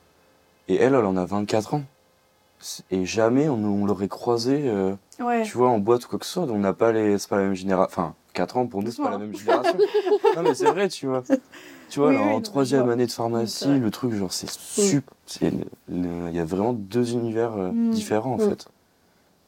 et 0.68 0.76
elle, 0.76 0.94
elle 0.94 1.04
en 1.04 1.16
a 1.16 1.24
24 1.24 1.74
ans. 1.74 1.82
Et 2.90 3.04
jamais 3.04 3.48
on, 3.48 3.54
on 3.64 3.84
l'aurait 3.84 4.08
croisé, 4.08 4.62
euh, 4.66 4.94
Ouais. 5.20 5.42
tu 5.42 5.56
vois, 5.58 5.68
en 5.70 5.78
boîte 5.78 6.04
ou 6.04 6.08
quoi 6.08 6.18
que 6.18 6.24
ce 6.26 6.32
soit. 6.32 6.42
On 6.44 6.58
n'a 6.58 6.72
pas 6.72 6.92
les, 6.92 7.18
c'est 7.18 7.28
pas 7.28 7.36
la 7.36 7.42
même 7.44 7.54
génération. 7.54 7.88
Enfin, 7.90 8.14
4 8.32 8.56
ans 8.58 8.66
pour 8.66 8.82
nous, 8.82 8.90
c'est 8.92 9.02
pas 9.02 9.10
la 9.10 9.18
même 9.18 9.34
génération. 9.34 9.76
non, 10.36 10.42
mais 10.42 10.54
c'est 10.54 10.66
vrai, 10.70 10.88
tu 10.88 11.06
vois. 11.06 11.22
Tu 11.88 12.00
vois, 12.00 12.08
Oui, 12.08 12.14
là, 12.16 12.22
oui, 12.22 12.32
en 12.34 12.40
troisième 12.40 12.88
année 12.90 13.06
de 13.06 13.12
pharmacie, 13.12 13.78
le 13.78 13.90
truc, 13.90 14.12
genre, 14.14 14.32
c'est 14.32 14.50
super. 14.50 15.14
Il 15.88 16.32
y 16.32 16.38
a 16.40 16.44
vraiment 16.44 16.72
deux 16.72 17.12
univers 17.12 17.52
euh, 17.56 17.70
Mm. 17.70 17.90
différents, 17.90 18.34
en 18.34 18.38
Mm. 18.38 18.48
fait. 18.50 18.68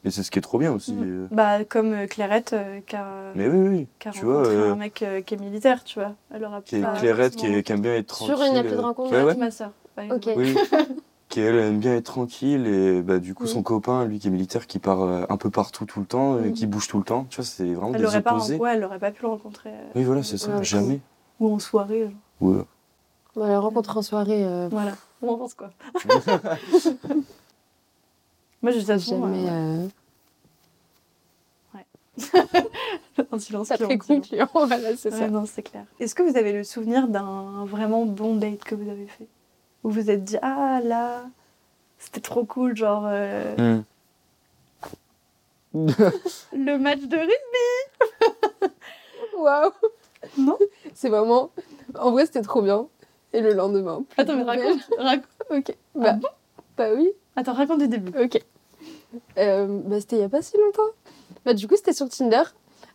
Et 0.04 0.10
c'est 0.12 0.22
ce 0.22 0.30
qui 0.30 0.38
est 0.38 0.42
trop 0.42 0.58
bien 0.58 0.72
aussi. 0.72 0.92
Mm. 0.94 1.02
euh. 1.04 1.26
Bah, 1.32 1.64
comme 1.64 1.92
euh, 1.92 2.06
Clarette 2.06 2.54
qui, 2.86 2.94
a, 2.94 3.32
Mais 3.34 3.48
oui, 3.48 3.68
oui. 3.68 3.86
a 4.06 4.10
tu 4.10 4.24
vois, 4.24 4.46
euh, 4.46 4.72
un 4.72 4.76
mec 4.76 5.02
euh, 5.02 5.20
qui 5.20 5.34
est 5.34 5.38
militaire, 5.38 5.82
tu 5.82 5.98
vois. 5.98 6.14
Aura 6.40 6.62
qui 6.62 6.76
est 6.76 6.84
Clairette, 6.98 7.34
qui, 7.34 7.46
est- 7.46 7.62
qui 7.64 7.72
aime 7.72 7.80
bien 7.80 7.94
être 7.96 8.14
Sur 8.14 8.36
tranquille. 8.36 8.52
une 8.52 8.58
appli 8.58 8.70
de 8.72 8.76
euh, 8.76 8.80
rencontre 8.82 9.12
Ouais, 9.12 9.24
ouais. 9.24 9.34
ma 9.34 9.50
soeur. 9.50 9.72
Ok. 10.10 10.28
Oui. 10.36 10.54
qui 11.28 11.40
elle 11.40 11.56
aime 11.56 11.78
bien 11.80 11.96
être 11.96 12.04
tranquille 12.06 12.66
et 12.68 13.02
bah, 13.02 13.18
du 13.18 13.34
coup 13.34 13.42
Oui. 13.42 13.48
son 13.50 13.62
copain, 13.64 14.04
lui 14.06 14.20
qui 14.20 14.28
est 14.28 14.30
militaire, 14.30 14.66
qui 14.68 14.78
part 14.78 15.02
euh, 15.02 15.24
un 15.28 15.36
peu 15.36 15.50
partout 15.50 15.84
tout 15.84 15.98
le 16.00 16.06
temps, 16.06 16.36
euh, 16.36 16.42
Mhm. 16.42 16.52
qui 16.52 16.66
bouge 16.66 16.86
tout 16.86 16.98
le 16.98 17.04
temps. 17.04 17.26
Tu 17.28 17.36
vois, 17.36 17.44
c'est 17.44 17.64
vraiment 17.74 17.92
Elle 17.92 18.00
des 18.00 18.06
aurait 18.06 18.22
pas, 18.22 18.34
opposés. 18.34 18.56
ouais, 18.56 18.74
elle 18.76 18.84
aurait 18.84 19.00
pas 19.00 19.10
pu 19.10 19.22
le 19.22 19.28
rencontrer. 19.28 19.70
euh, 19.70 19.90
Oui, 19.96 20.04
voilà, 20.04 20.22
c'est 20.22 20.38
ça. 20.38 20.56
Ouais, 20.56 20.64
Jamais. 20.64 21.00
Ou 21.40 21.52
en 21.52 21.58
soirée. 21.58 22.02
genre. 22.04 22.12
Ouais. 22.40 22.62
Bah, 23.36 23.48
la 23.48 23.60
rencontre 23.60 23.96
en 23.96 24.02
soirée, 24.02 24.44
euh, 24.44 24.68
Voilà. 24.70 24.92
On 25.22 25.30
en 25.30 25.38
pense 25.38 25.54
quoi? 25.54 25.70
Moi, 28.62 28.72
je 28.72 28.80
t'avoue. 28.80 29.00
jamais. 29.04 29.48
euh, 29.50 29.86
euh, 31.76 31.78
un 33.32 33.38
silence 33.38 33.68
Ça 33.68 33.76
long. 33.76 33.96
concluant, 33.98 34.48
voilà, 34.52 34.96
c'est 34.96 35.12
Ouais, 35.12 35.18
ça. 35.18 35.28
non, 35.28 35.46
c'est 35.46 35.62
clair. 35.62 35.84
Est-ce 36.00 36.14
que 36.16 36.22
vous 36.22 36.36
avez 36.36 36.52
le 36.52 36.64
souvenir 36.64 37.06
d'un 37.08 37.64
vraiment 37.64 38.04
bon 38.06 38.34
date 38.36 38.64
que 38.64 38.74
vous 38.74 38.88
avez 38.90 39.06
fait? 39.06 39.28
Où 39.84 39.90
vous 39.90 40.00
vous 40.02 40.10
êtes 40.10 40.24
dit, 40.24 40.36
ah 40.42 40.80
là, 40.82 41.24
c'était 41.98 42.20
trop 42.20 42.44
cool, 42.44 42.76
genre 42.76 43.04
euh, 43.06 43.80
Hmm. 45.74 45.86
le 46.54 46.76
match 46.78 47.00
de 47.02 47.16
rugby 47.16 47.34
Waouh 49.36 49.70
Non 50.36 50.58
C'est 50.94 51.08
vraiment. 51.08 51.50
En 51.98 52.10
vrai, 52.10 52.26
c'était 52.26 52.42
trop 52.42 52.62
bien. 52.62 52.86
Et 53.32 53.40
le 53.40 53.52
lendemain. 53.52 54.04
plus 54.08 54.22
Attends, 54.22 54.36
mais 54.36 54.44
de 54.44 54.50
nouvelles. 54.50 54.78
raconte, 54.98 54.98
raconte. 54.98 55.24
Ok. 55.50 55.76
Bah, 55.94 56.12
bon 56.14 56.28
bah 56.76 56.88
oui. 56.94 57.10
Attends, 57.36 57.54
raconte 57.54 57.78
du 57.80 57.88
début. 57.88 58.12
Ok. 58.18 58.40
Euh, 59.38 59.66
bah, 59.84 60.00
c'était 60.00 60.16
il 60.16 60.20
y 60.20 60.24
a 60.24 60.28
pas 60.28 60.42
si 60.42 60.56
longtemps. 60.58 60.90
Bah, 61.44 61.54
du 61.54 61.66
coup, 61.68 61.76
c'était 61.76 61.92
sur 61.92 62.08
Tinder. 62.08 62.42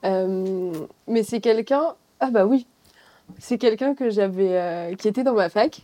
Euh, 0.05 0.71
mais 1.07 1.23
c'est 1.23 1.39
quelqu'un. 1.39 1.95
Ah, 2.19 2.29
bah 2.29 2.45
oui. 2.45 2.67
C'est 3.39 3.57
quelqu'un 3.57 3.95
que 3.95 4.09
j'avais. 4.09 4.49
euh, 4.51 4.95
qui 4.95 5.07
était 5.07 5.23
dans 5.23 5.33
ma 5.33 5.49
fac 5.49 5.81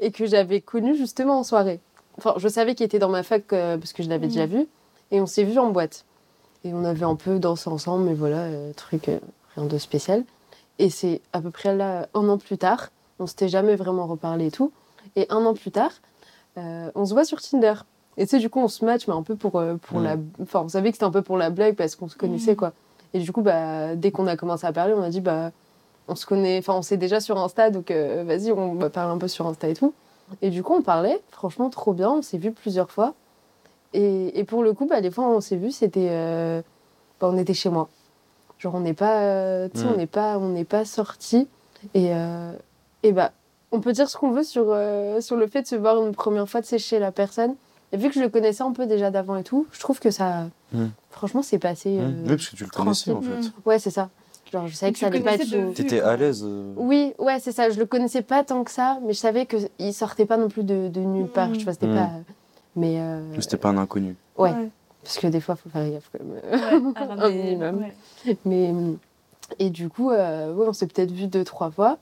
et 0.00 0.10
que 0.12 0.26
j'avais 0.26 0.60
connu 0.60 0.94
justement 0.96 1.38
en 1.38 1.42
soirée. 1.44 1.80
Enfin, 2.18 2.34
je 2.36 2.46
savais 2.48 2.74
qu'il 2.74 2.86
était 2.86 2.98
dans 2.98 3.08
ma 3.08 3.22
fac 3.22 3.52
euh, 3.52 3.76
parce 3.78 3.92
que 3.92 4.02
je 4.02 4.08
l'avais 4.08 4.26
Mhm. 4.26 4.32
déjà 4.32 4.46
vu. 4.46 4.66
Et 5.10 5.20
on 5.20 5.26
s'est 5.26 5.44
vu 5.44 5.58
en 5.58 5.70
boîte. 5.70 6.04
Et 6.64 6.72
on 6.72 6.84
avait 6.84 7.04
un 7.04 7.16
peu 7.16 7.38
dansé 7.38 7.68
ensemble, 7.68 8.04
mais 8.04 8.14
voilà, 8.14 8.38
euh, 8.44 8.72
truc, 8.74 9.08
euh, 9.08 9.18
rien 9.56 9.66
de 9.66 9.78
spécial. 9.78 10.24
Et 10.78 10.90
c'est 10.90 11.20
à 11.32 11.40
peu 11.40 11.50
près 11.50 11.74
là, 11.76 12.08
un 12.14 12.28
an 12.28 12.38
plus 12.38 12.58
tard. 12.58 12.90
On 13.18 13.26
s'était 13.26 13.48
jamais 13.48 13.76
vraiment 13.76 14.06
reparlé 14.06 14.46
et 14.46 14.50
tout. 14.50 14.72
Et 15.16 15.26
un 15.30 15.44
an 15.46 15.54
plus 15.54 15.70
tard, 15.70 15.92
euh, 16.58 16.90
on 16.94 17.04
se 17.06 17.12
voit 17.14 17.24
sur 17.24 17.40
Tinder. 17.40 17.74
Et 18.16 18.26
tu 18.26 18.30
sais, 18.30 18.38
du 18.38 18.48
coup, 18.50 18.60
on 18.60 18.68
se 18.68 18.84
match, 18.84 19.06
mais 19.08 19.14
un 19.14 19.22
peu 19.22 19.36
pour, 19.36 19.56
euh, 19.58 19.74
pour 19.76 20.00
la. 20.00 20.16
Enfin, 20.42 20.62
on 20.64 20.68
savait 20.68 20.90
que 20.90 20.96
c'était 20.96 21.04
un 21.04 21.10
peu 21.10 21.22
pour 21.22 21.36
la 21.36 21.50
blague 21.50 21.74
parce 21.76 21.94
qu'on 21.96 22.08
se 22.08 22.16
connaissait, 22.16 22.52
Mm. 22.52 22.56
quoi. 22.56 22.72
Et 23.12 23.20
du 23.20 23.32
coup, 23.32 23.42
bah, 23.42 23.94
dès 23.96 24.10
qu'on 24.10 24.26
a 24.26 24.36
commencé 24.36 24.66
à 24.66 24.72
parler, 24.72 24.94
on 24.94 25.02
a 25.02 25.10
dit, 25.10 25.20
bah, 25.20 25.50
on 26.08 26.16
se 26.16 26.26
connaît. 26.26 26.58
Enfin, 26.58 26.74
on 26.74 26.82
s'est 26.82 26.96
déjà 26.96 27.20
sur 27.20 27.38
Insta, 27.38 27.70
donc 27.70 27.90
euh, 27.90 28.24
vas-y, 28.26 28.50
on 28.52 28.74
va 28.74 28.90
parler 28.90 29.12
un 29.14 29.18
peu 29.18 29.28
sur 29.28 29.46
Insta 29.46 29.68
et 29.68 29.74
tout. 29.74 29.94
Et 30.42 30.50
du 30.50 30.62
coup, 30.62 30.74
on 30.74 30.82
parlait, 30.82 31.20
franchement, 31.30 31.70
trop 31.70 31.92
bien. 31.92 32.10
On 32.10 32.22
s'est 32.22 32.38
vu 32.38 32.50
plusieurs 32.50 32.90
fois. 32.90 33.14
Et, 33.92 34.38
et 34.38 34.44
pour 34.44 34.62
le 34.64 34.72
coup, 34.72 34.86
bah, 34.86 35.00
les 35.00 35.10
fois 35.10 35.26
où 35.28 35.30
on 35.30 35.40
s'est 35.40 35.56
vu, 35.56 35.70
c'était. 35.70 36.08
euh, 36.10 36.62
bah, 37.20 37.28
on 37.32 37.36
était 37.38 37.54
chez 37.54 37.68
moi. 37.68 37.88
Genre, 38.58 38.74
on 38.74 38.80
n'est 38.80 38.94
pas. 38.94 39.20
euh, 39.22 39.68
tu 39.72 39.80
sais, 39.80 39.86
Mm. 39.86 39.90
on 39.92 39.96
n'est 39.96 40.06
pas, 40.06 40.38
on 40.38 40.48
n'est 40.48 40.64
pas 40.64 40.84
sortis. 40.84 41.48
Et, 41.94 42.14
euh, 42.14 42.52
et 43.02 43.12
bah, 43.12 43.32
on 43.72 43.80
peut 43.80 43.92
dire 43.92 44.08
ce 44.08 44.16
qu'on 44.16 44.30
veut 44.30 44.44
sur, 44.44 44.66
euh, 44.68 45.20
sur 45.20 45.36
le 45.36 45.46
fait 45.46 45.62
de 45.62 45.66
se 45.66 45.74
voir 45.76 46.02
une 46.04 46.12
première 46.12 46.48
fois, 46.48 46.60
de 46.60 46.66
sais, 46.66 46.78
chez 46.78 46.98
la 46.98 47.12
personne. 47.12 47.54
Et 47.92 47.96
vu 47.96 48.08
que 48.08 48.14
je 48.14 48.20
le 48.20 48.28
connaissais 48.28 48.62
un 48.62 48.72
peu 48.72 48.86
déjà 48.86 49.10
d'avant 49.10 49.36
et 49.36 49.42
tout, 49.44 49.66
je 49.70 49.78
trouve 49.80 50.00
que 50.00 50.10
ça. 50.10 50.46
Mm. 50.72 50.86
Franchement, 51.10 51.42
c'est 51.42 51.58
passé. 51.58 51.98
euh, 51.98 52.08
Hmm. 52.08 52.22
Oui, 52.22 52.28
parce 52.36 52.48
que 52.48 52.56
tu 52.56 52.64
le 52.64 52.70
connaissais 52.70 53.12
en 53.12 53.20
fait. 53.20 53.40
Mm. 53.40 53.52
Ouais, 53.66 53.78
c'est 53.78 53.90
ça. 53.90 54.08
Genre, 54.52 54.66
je 54.68 54.74
savais 54.74 54.92
que 54.92 54.98
ça 54.98 55.06
allait 55.06 55.20
pas 55.20 55.34
être. 55.34 55.74
T'étais 55.74 56.00
à 56.00 56.16
l'aise. 56.16 56.42
euh, 56.44 56.72
Oui, 56.76 57.12
ouais, 57.18 57.38
c'est 57.40 57.52
ça. 57.52 57.70
Je 57.70 57.78
le 57.78 57.86
connaissais 57.86 58.22
pas 58.22 58.44
tant 58.44 58.62
que 58.64 58.70
ça, 58.70 58.98
mais 59.04 59.12
je 59.12 59.18
savais 59.18 59.46
qu'il 59.46 59.92
sortait 59.94 60.26
pas 60.26 60.36
non 60.36 60.48
plus 60.48 60.64
de, 60.64 60.88
de 60.88 61.00
nulle 61.00 61.26
part. 61.28 61.48
Mm. 61.48 61.56
Tu 61.56 61.64
vois, 61.64 61.72
c'était 61.72 61.86
Mm. 61.86 61.94
pas. 61.96 62.10
Mais. 62.76 62.96
euh, 62.98 63.20
mais 63.32 63.40
C'était 63.40 63.56
pas 63.56 63.68
un 63.70 63.78
inconnu. 63.78 64.16
Ouais. 64.38 64.50
Ouais. 64.52 64.68
Parce 65.04 65.18
que 65.18 65.26
des 65.28 65.40
fois, 65.40 65.54
faut 65.56 65.68
faire 65.68 65.88
gaffe 65.90 66.10
quand 66.12 66.24
même. 66.24 66.40
Ouais, 66.42 66.92
à 66.96 67.12
Un 67.24 67.30
minimum. 67.30 67.78
ouais. 68.26 68.36
Mais 68.44 68.70
hum, 68.70 68.98
et 69.58 69.70
du 69.70 69.88
coup, 69.88 70.10
euh, 70.10 70.52
ouais, 70.54 70.66
on 70.68 70.72
s'est 70.72 70.86
peut-être 70.86 71.12
vu 71.12 71.26
deux 71.26 71.44
trois 71.44 71.70
fois. 71.70 71.98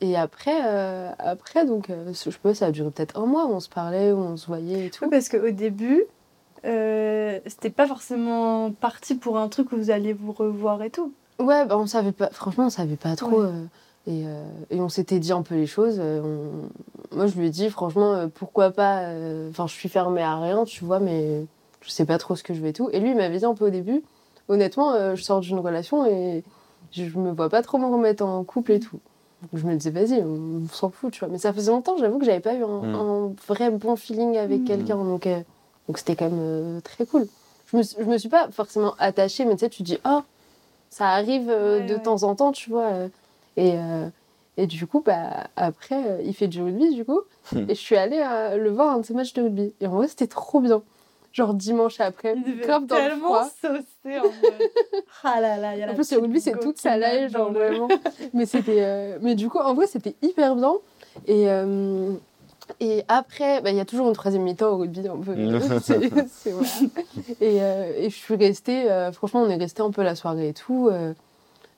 Et 0.00 0.16
après, 0.16 0.60
euh, 0.64 1.10
après 1.18 1.64
donc, 1.64 1.88
euh, 1.90 2.12
je 2.12 2.36
pas, 2.38 2.54
ça 2.54 2.66
a 2.66 2.70
duré 2.72 2.90
peut-être 2.90 3.18
un 3.18 3.26
mois 3.26 3.46
où 3.46 3.50
on 3.52 3.60
se 3.60 3.68
parlait, 3.68 4.12
où 4.12 4.18
on 4.18 4.36
se 4.36 4.46
voyait 4.46 4.86
et 4.86 4.90
tout. 4.90 5.04
Oui, 5.04 5.10
parce 5.10 5.28
qu'au 5.28 5.50
début, 5.50 6.04
euh, 6.64 7.38
c'était 7.46 7.70
pas 7.70 7.86
forcément 7.86 8.72
parti 8.72 9.14
pour 9.14 9.38
un 9.38 9.48
truc 9.48 9.72
où 9.72 9.76
vous 9.76 9.90
alliez 9.90 10.12
vous 10.12 10.32
revoir 10.32 10.82
et 10.82 10.90
tout. 10.90 11.12
Ouais, 11.38 11.64
bah, 11.66 11.76
on 11.78 11.86
savait 11.86 12.12
pas. 12.12 12.30
Franchement, 12.30 12.66
on 12.66 12.70
savait 12.70 12.96
pas 12.96 13.16
trop. 13.16 13.42
Euh, 13.42 13.62
et, 14.06 14.24
euh, 14.26 14.44
et 14.70 14.80
on 14.80 14.88
s'était 14.88 15.18
dit 15.20 15.32
un 15.32 15.42
peu 15.42 15.54
les 15.54 15.66
choses. 15.66 15.96
euh, 16.00 16.20
on- 16.20 17.16
Moi, 17.16 17.26
je 17.26 17.36
lui 17.38 17.46
ai 17.46 17.50
dit, 17.50 17.70
franchement, 17.70 18.14
euh, 18.14 18.26
pourquoi 18.32 18.70
pas. 18.70 19.00
euh, 19.04 19.50
Enfin, 19.50 19.66
je 19.66 19.72
suis 19.72 19.88
fermée 19.88 20.22
à 20.22 20.36
rien, 20.40 20.64
tu 20.64 20.84
vois, 20.84 20.98
mais 21.00 21.44
je 21.82 21.90
sais 21.90 22.04
pas 22.04 22.18
trop 22.18 22.36
ce 22.36 22.42
que 22.42 22.54
je 22.54 22.60
veux 22.60 22.68
et 22.68 22.72
tout. 22.72 22.88
Et 22.92 23.00
lui, 23.00 23.10
il 23.10 23.16
m'avait 23.16 23.38
dit 23.38 23.44
un 23.44 23.54
peu 23.54 23.66
au 23.66 23.70
début, 23.70 24.02
honnêtement, 24.48 24.92
euh, 24.94 25.14
je 25.14 25.22
sors 25.22 25.40
d'une 25.40 25.58
relation 25.58 26.06
et 26.06 26.42
je 26.92 27.04
me 27.18 27.32
vois 27.32 27.48
pas 27.48 27.62
trop 27.62 27.78
me 27.78 27.86
remettre 27.86 28.24
en 28.24 28.42
couple 28.44 28.72
et 28.72 28.80
tout. 28.80 29.00
Donc, 29.50 29.60
je 29.60 29.66
me 29.66 29.74
disais, 29.74 29.90
vas-y, 29.90 30.22
on 30.22 30.62
s'en 30.72 30.90
fout, 30.90 31.12
tu 31.12 31.20
vois. 31.20 31.28
Mais 31.28 31.38
ça 31.38 31.52
faisait 31.52 31.72
longtemps, 31.72 31.96
j'avoue 31.98 32.18
que 32.18 32.24
j'avais 32.24 32.40
pas 32.40 32.54
eu 32.54 32.62
un, 32.62 32.66
Mm. 32.82 32.94
un 32.94 33.32
vrai 33.48 33.70
bon 33.70 33.96
feeling 33.96 34.36
avec 34.38 34.62
Mm. 34.62 34.64
quelqu'un. 34.64 34.96
Donc, 34.96 35.26
euh, 35.26 35.40
donc 35.88 35.98
c'était 35.98 36.14
quand 36.14 36.30
même 36.30 36.38
euh, 36.40 36.80
très 36.80 37.04
cool. 37.06 37.26
je 37.66 37.76
me, 37.78 37.82
je 37.82 38.04
me 38.04 38.18
suis 38.18 38.28
pas 38.28 38.48
forcément 38.52 38.94
attachée, 38.98 39.44
mais 39.44 39.54
tu 39.54 39.60
sais, 39.60 39.70
tu 39.70 39.82
dis, 39.82 39.98
oh, 40.04 40.20
ça 40.90 41.08
arrive 41.08 41.48
euh, 41.50 41.80
Ouais, 41.80 41.86
de 41.86 41.94
ouais. 41.94 42.00
temps 42.00 42.22
en 42.22 42.34
temps, 42.36 42.52
tu 42.52 42.70
vois. 42.70 42.84
euh, 42.92 43.08
et, 43.56 43.72
euh, 43.76 44.08
et 44.58 44.66
du 44.66 44.86
coup, 44.86 45.00
bah, 45.04 45.48
après, 45.56 46.04
euh, 46.06 46.22
il 46.24 46.34
fait 46.34 46.46
du 46.48 46.62
rugby, 46.62 46.94
du 46.94 47.04
coup. 47.04 47.20
et 47.56 47.74
je 47.74 47.80
suis 47.80 47.96
allée 47.96 48.22
euh, 48.24 48.56
le 48.58 48.70
voir 48.70 48.90
à 48.90 48.92
un 48.94 48.98
de 48.98 49.06
ses 49.06 49.14
matchs 49.14 49.32
de 49.32 49.42
rugby. 49.42 49.72
Et 49.80 49.86
en 49.88 49.92
vrai, 49.96 50.06
c'était 50.08 50.26
trop 50.28 50.60
bien. 50.60 50.82
Genre 51.32 51.54
dimanche 51.54 51.98
après, 52.00 52.34
Il 52.46 52.60
grave 52.60 52.86
dans 52.86 52.96
le 52.96 53.02
tellement 53.02 53.24
froid. 53.26 53.48
saucer 53.60 54.18
en 54.18 54.24
mode. 54.24 55.02
Ah 55.24 55.40
là 55.40 55.56
là, 55.56 55.76
y 55.76 55.82
a 55.82 55.86
la 55.86 55.92
En 55.92 55.94
plus, 55.94 56.12
rugby, 56.14 56.40
c'est 56.40 56.58
toute 56.58 56.78
sa 56.78 56.98
dans 56.98 57.28
genre 57.28 57.50
le- 57.52 57.58
vraiment. 57.58 57.88
mais 58.34 58.44
c'était. 58.46 58.78
euh, 58.82 59.18
Mais 59.22 59.34
du 59.34 59.48
coup, 59.48 59.58
en 59.58 59.72
vrai, 59.74 59.86
c'était 59.86 60.14
hyper 60.22 60.56
bien. 60.56 60.74
Et. 61.26 61.48
euh, 61.50 62.12
Et 62.80 63.04
après, 63.08 63.60
bah, 63.60 63.70
il 63.70 63.76
y 63.76 63.80
a 63.80 63.84
toujours 63.84 64.08
une 64.08 64.14
troisième 64.14 64.42
mi-temps 64.42 64.70
au 64.70 64.76
rugby, 64.78 65.06
un 65.06 65.16
peu. 65.18 65.34
C'est- 65.80 66.10
c'est- 66.28 66.50
voilà. 66.52 66.68
et, 67.40 67.62
euh, 67.62 67.92
et 67.96 68.10
je 68.10 68.16
suis 68.16 68.36
restée, 68.36 68.90
euh, 68.90 69.12
franchement, 69.12 69.42
on 69.42 69.48
est 69.48 69.56
resté 69.56 69.82
un 69.82 69.90
peu 69.90 70.02
la 70.02 70.14
soirée 70.16 70.48
et 70.48 70.54
tout. 70.54 70.88
euh, 70.90 71.12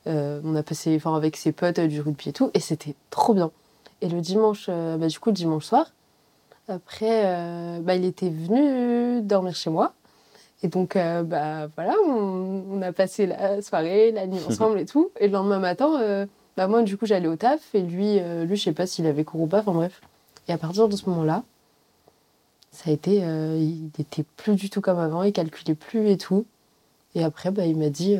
euh, 0.07 0.41
on 0.45 0.55
a 0.55 0.63
passé, 0.63 0.95
enfin, 0.97 1.15
avec 1.17 1.37
ses 1.37 1.53
potes 1.53 1.79
euh, 1.79 1.87
du 1.87 2.01
rugby 2.01 2.29
et 2.29 2.33
tout, 2.33 2.51
et 2.55 2.61
c'était 2.61 2.95
trop 3.11 3.33
bien. 3.35 3.51
Et 4.03 4.09
le 4.09 4.21
dimanche, 4.21 4.67
euh, 4.69 4.97
bah, 4.99 5.07
du 5.07 5.19
coup, 5.19 5.31
le 5.31 5.35
dimanche 5.35 5.65
soir, 5.65 5.93
après, 6.69 7.23
euh, 7.27 7.79
bah, 7.81 7.95
il 7.95 8.05
était 8.05 8.31
venu 8.31 9.21
dormir 9.23 9.55
chez 9.55 9.71
moi. 9.71 9.93
Et 10.63 10.69
donc, 10.69 10.97
euh, 10.97 11.23
bah, 11.23 11.69
voilà, 11.77 11.95
on, 12.07 12.63
on 12.71 12.83
a 12.83 12.93
passé 12.93 13.27
la 13.27 13.61
soirée, 13.61 14.13
la 14.13 14.27
nuit 14.27 14.41
ensemble 14.49 14.79
et 14.81 14.87
tout. 14.87 15.11
Et 15.21 15.27
le 15.27 15.33
lendemain 15.35 15.59
matin, 15.59 16.01
euh, 16.01 16.27
bah, 16.57 16.67
moi, 16.69 16.83
du 16.83 16.97
coup, 16.97 17.05
j'allais 17.07 17.29
au 17.29 17.37
taf. 17.37 17.75
Et 17.75 17.83
lui, 17.83 18.19
euh, 18.19 18.45
lui 18.45 18.57
je 18.57 18.65
sais 18.65 18.73
pas 18.73 18.87
s'il 18.87 19.07
avait 19.07 19.25
cours 19.25 19.43
ou 19.43 19.47
pas, 19.47 19.61
enfin 19.61 19.73
bref. 19.73 20.01
Et 20.49 20.53
à 20.53 20.59
partir 20.59 20.89
de 20.89 20.97
ce 20.97 21.09
moment-là, 21.11 21.43
ça 22.73 22.91
a 22.91 22.93
été. 22.93 23.17
il 23.19 23.91
était 23.99 24.25
plus 24.37 24.55
du 24.57 24.69
tout 24.69 24.81
comme 24.81 24.99
avant, 24.99 25.23
il 25.23 25.33
calculait 25.33 25.75
plus 25.75 26.09
et 26.09 26.17
tout. 26.19 26.45
Et 27.15 27.23
après, 27.23 27.51
bah, 27.51 27.65
il 27.67 27.77
m'a 27.77 27.89
dit. 27.91 28.13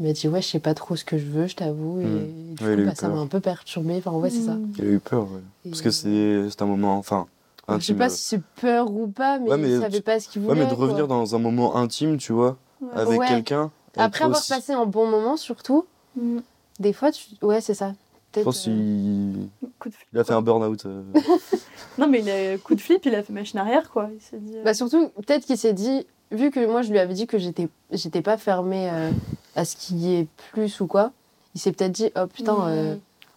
il 0.00 0.06
m'a 0.06 0.12
dit, 0.12 0.28
ouais, 0.28 0.42
je 0.42 0.48
sais 0.48 0.58
pas 0.58 0.74
trop 0.74 0.94
ce 0.96 1.04
que 1.04 1.16
je 1.18 1.26
veux, 1.26 1.46
je 1.46 1.56
t'avoue. 1.56 2.00
Et 2.00 2.04
Mm. 2.04 2.54
du 2.54 2.64
Ouais, 2.64 2.70
il 2.72 2.74
coup, 2.74 2.80
a 2.80 2.82
eu 2.82 2.84
bah, 2.86 2.94
ça 2.94 3.08
m'a 3.08 3.18
un 3.18 3.26
peu 3.26 3.40
perturbée. 3.40 3.96
Enfin, 3.98 4.12
ouais, 4.12 4.30
c'est 4.30 4.42
ça. 4.42 4.56
Il 4.78 4.84
a 4.84 4.88
eu 4.88 4.98
peur, 4.98 5.22
ouais. 5.24 5.40
Et- 5.64 5.70
Parce 5.70 5.80
que 5.82 5.90
c'est 5.90 6.50
c'est 6.50 6.62
un 6.62 6.66
moment, 6.66 6.96
enfin, 6.98 7.26
Je 7.68 7.78
sais 7.78 7.94
pas 7.94 8.08
si 8.08 8.22
c'est 8.22 8.42
peur 8.60 8.90
ou 8.90 9.06
pas, 9.06 9.38
mais, 9.38 9.50
Ouais, 9.50 9.56
mais 9.56 9.70
il 9.70 9.80
savait 9.80 10.00
pas 10.00 10.18
ce 10.20 10.28
qu'il 10.28 10.42
Ouais, 10.42 10.48
voulait. 10.48 10.64
mais 10.64 10.70
de 10.70 10.74
revenir 10.74 11.06
quoi. 11.06 11.16
dans 11.16 11.34
un 11.34 11.38
moment 11.38 11.76
intime, 11.76 12.16
tu 12.18 12.32
vois, 12.32 12.56
Ouais. 12.80 12.88
avec 12.94 13.20
Ouais. 13.20 13.28
quelqu'un. 13.28 13.70
Après 13.96 14.24
avoir 14.24 14.40
aussi- 14.40 14.48
passé 14.52 14.72
un 14.72 14.86
bon 14.86 15.06
moment, 15.06 15.36
surtout, 15.36 15.86
Mm. 16.16 16.38
des 16.80 16.92
fois, 16.92 17.12
tu... 17.12 17.24
ouais, 17.42 17.60
c'est 17.60 17.74
ça. 17.74 17.92
Je 18.34 18.40
pense 18.40 18.66
euh, 18.66 18.70
qu'il 18.72 19.48
Coup 19.78 19.88
de 19.90 19.94
flip. 19.94 20.08
il 20.12 20.18
a 20.18 20.24
fait 20.24 20.32
un 20.32 20.40
burn-out. 20.42 20.86
euh. 20.86 21.02
Non, 21.98 22.06
mais 22.08 22.20
il 22.20 22.30
a 22.30 22.56
coup 22.58 22.74
de 22.74 22.80
flip, 22.80 23.04
il 23.04 23.14
a 23.14 23.22
fait 23.22 23.32
machine 23.34 23.58
arrière, 23.58 23.90
quoi. 23.90 24.08
Il 24.14 24.20
s'est 24.22 24.38
dit. 24.38 24.56
euh, 24.56 24.62
Bah 24.64 24.72
surtout, 24.72 25.08
peut-être 25.26 25.44
qu'il 25.44 25.58
s'est 25.58 25.74
dit, 25.74 26.06
vu 26.30 26.50
que 26.50 26.64
moi 26.66 26.80
je 26.82 26.90
lui 26.90 26.98
avais 26.98 27.12
dit 27.12 27.26
que 27.26 27.36
j'étais, 27.38 27.68
j'étais 27.90 28.22
pas 28.22 28.38
fermée 28.38 28.88
euh, 28.90 29.10
à 29.54 29.64
ce 29.66 29.76
qu'il 29.76 29.98
y 29.98 30.14
ait 30.16 30.26
plus 30.52 30.80
ou 30.80 30.86
quoi, 30.86 31.12
il 31.54 31.60
s'est 31.60 31.72
peut-être 31.72 31.92
dit, 31.92 32.10
oh 32.16 32.26
putain, 32.26 32.54
Mm. 32.54 32.64
euh, 32.68 32.94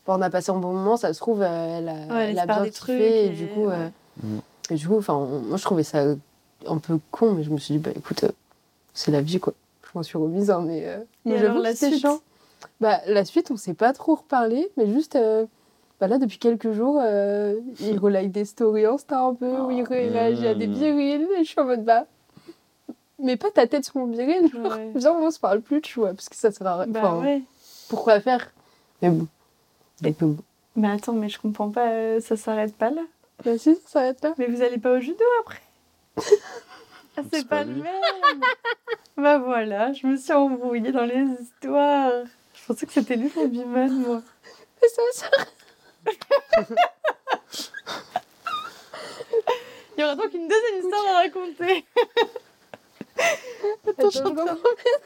bon, 0.07 0.13
on 0.17 0.21
a 0.21 0.30
passé 0.30 0.51
un 0.51 0.55
bon 0.57 0.71
moment, 0.73 0.95
ça 0.95 1.13
se 1.13 1.19
trouve, 1.19 1.41
euh, 1.41 1.78
elle 1.80 1.89
a, 1.89 1.91
Ouais, 1.93 1.99
elle 2.23 2.30
elle 2.30 2.39
a 2.39 2.41
espère 2.43 2.45
bien 2.55 2.63
des 2.63 2.69
kiffé, 2.69 2.80
trucs 2.80 2.99
et, 3.01 3.26
et- 3.26 3.30
du 3.30 3.47
coup, 3.47 3.67
euh, 3.69 3.89
Mm. 4.24 4.38
et 4.72 4.76
du 4.76 4.88
coup, 4.88 4.97
enfin, 4.97 5.20
moi 5.20 5.57
je 5.57 5.63
trouvais 5.63 5.84
ça 5.84 6.03
un 6.68 6.78
peu 6.78 6.99
con, 7.11 7.34
mais 7.34 7.43
je 7.43 7.49
me 7.51 7.57
suis 7.57 7.74
dit, 7.76 7.80
bah 7.80 7.91
écoute, 7.95 8.24
euh, 8.24 8.32
c'est 8.93 9.11
la 9.11 9.22
vie 9.22 9.39
quoi. 9.39 9.53
Je 9.84 9.89
m'en 9.93 10.03
suis 10.03 10.18
remise, 10.18 10.49
hein, 10.51 10.61
mais, 10.66 10.86
euh, 10.86 10.97
mais 11.26 11.38
alors, 11.38 11.57
que 11.57 11.61
la 11.61 11.74
c'était 11.76 11.88
suite 11.91 12.01
chiant. 12.01 12.20
Bah 12.82 12.99
la 13.07 13.24
suite, 13.26 13.51
on 13.51 13.57
s'est 13.57 13.74
pas 13.74 13.93
trop 13.93 14.16
reparlé, 14.16 14.70
mais 14.78 14.88
juste. 14.91 15.16
euh, 15.16 15.45
bah 15.99 16.07
là, 16.07 16.18
depuis 16.18 16.38
quelques 16.39 16.72
jours, 16.74 16.99
euh, 17.01 17.55
il 17.80 17.97
relike 17.99 18.32
des 18.32 18.43
stories 18.45 18.86
Insta 18.86 19.20
un 19.22 19.34
peu, 19.34 19.59
où 19.61 19.72
il 19.72 19.84
ré- 19.84 20.09
réagit 20.09 20.47
à 20.47 20.53
des 20.55 20.68
Mm. 20.68 20.74
virils, 20.74 21.28
et 21.39 21.43
je 21.43 21.49
suis 21.49 21.59
en 21.61 21.66
mode 21.66 21.86
bah. 21.86 22.05
Mets 23.18 23.38
pas 23.38 23.49
ta 23.49 23.66
tête 23.66 23.86
sur 23.86 23.97
mon 23.97 24.07
viril, 24.07 24.51
genre. 24.51 24.74
Ouais. 24.76 24.91
Viens, 24.95 25.13
on 25.13 25.32
se 25.32 25.39
parle 25.39 25.61
plus, 25.61 25.82
tu 25.82 25.99
vois, 25.99 26.13
parce 26.13 26.28
que 26.28 26.36
ça 26.36 26.51
sert 26.51 26.68
à 26.68 26.78
rien. 26.80 26.88
Bah 26.88 27.16
ouais. 27.18 27.41
Pourquoi 27.88 28.20
faire? 28.20 28.51
Mais 29.01 29.09
bon. 29.09 29.28
Euh, 30.05 30.11
bon. 30.20 30.38
Mais 30.76 30.89
attends, 30.89 31.13
mais 31.13 31.30
je 31.30 31.39
comprends 31.39 31.70
pas, 31.70 31.88
euh, 31.91 32.20
ça 32.20 32.36
s'arrête 32.36 32.76
pas 32.76 32.89
là 32.89 33.03
Bah 33.43 33.57
si, 33.57 33.75
ça 33.75 33.81
s'arrête 33.88 34.23
là. 34.23 34.33
Mais 34.38 34.47
vous 34.47 34.61
allez 34.61 34.77
pas 34.77 34.91
au 34.93 34.99
judo 34.99 35.23
après 35.41 35.61
Ah, 37.17 37.21
c'est 37.31 37.47
pas 37.47 37.57
pas 37.57 37.63
le 37.63 37.75
même 37.75 38.41
Bah 39.17 39.38
voilà, 39.38 39.93
je 39.93 40.05
me 40.07 40.17
suis 40.17 40.33
embrouillée 40.33 40.91
dans 40.91 41.05
les 41.05 41.25
histoires. 41.41 42.11
Je 42.53 42.65
pensais 42.65 42.86
que 42.86 42.91
c'était 42.93 43.15
lui 43.15 43.31
mon 43.36 43.47
biman, 43.47 43.89
moi. 43.99 44.21
Mais 44.81 44.88
ça, 44.89 45.01
ça... 45.13 45.29
Il 49.97 50.01
y 50.01 50.03
aura 50.03 50.15
donc 50.15 50.33
une 50.33 50.47
deuxième 50.47 50.83
histoire 50.83 51.05
à 51.07 51.19
raconter. 51.19 51.86
Attends, 53.88 54.09
je 54.09 54.17
suis 54.17 54.19
en 54.27 54.36
train- 54.36 54.57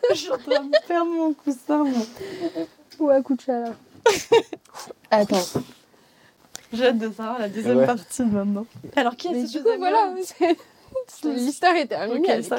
Je 0.09 0.15
suis 0.15 0.31
en 0.31 0.37
train 0.39 0.63
de 0.63 0.87
perdre 0.87 1.11
mon 1.11 1.33
coussin, 1.33 1.83
moi. 1.83 2.05
Ou 2.99 3.09
à 3.09 3.21
coup 3.21 3.35
de 3.35 3.41
chaleur. 3.41 3.75
Attends. 5.11 5.45
J'ai 6.73 6.85
hâte 6.87 6.97
de 6.99 7.11
savoir 7.11 7.39
la 7.39 7.49
deuxième 7.49 7.77
Ouais. 7.77 7.85
partie 7.85 8.23
maintenant. 8.23 8.65
Alors, 8.95 9.15
qui 9.15 9.27
est 9.27 9.31
Mais 9.31 9.45
ce 9.47 9.51
du 9.53 9.57
coup, 9.59 9.63
deuxième 9.63 9.79
voilà, 9.79 10.13
l'histoire 11.35 11.75
est 11.75 11.87
terminée. 11.87 12.41
Ça. 12.43 12.57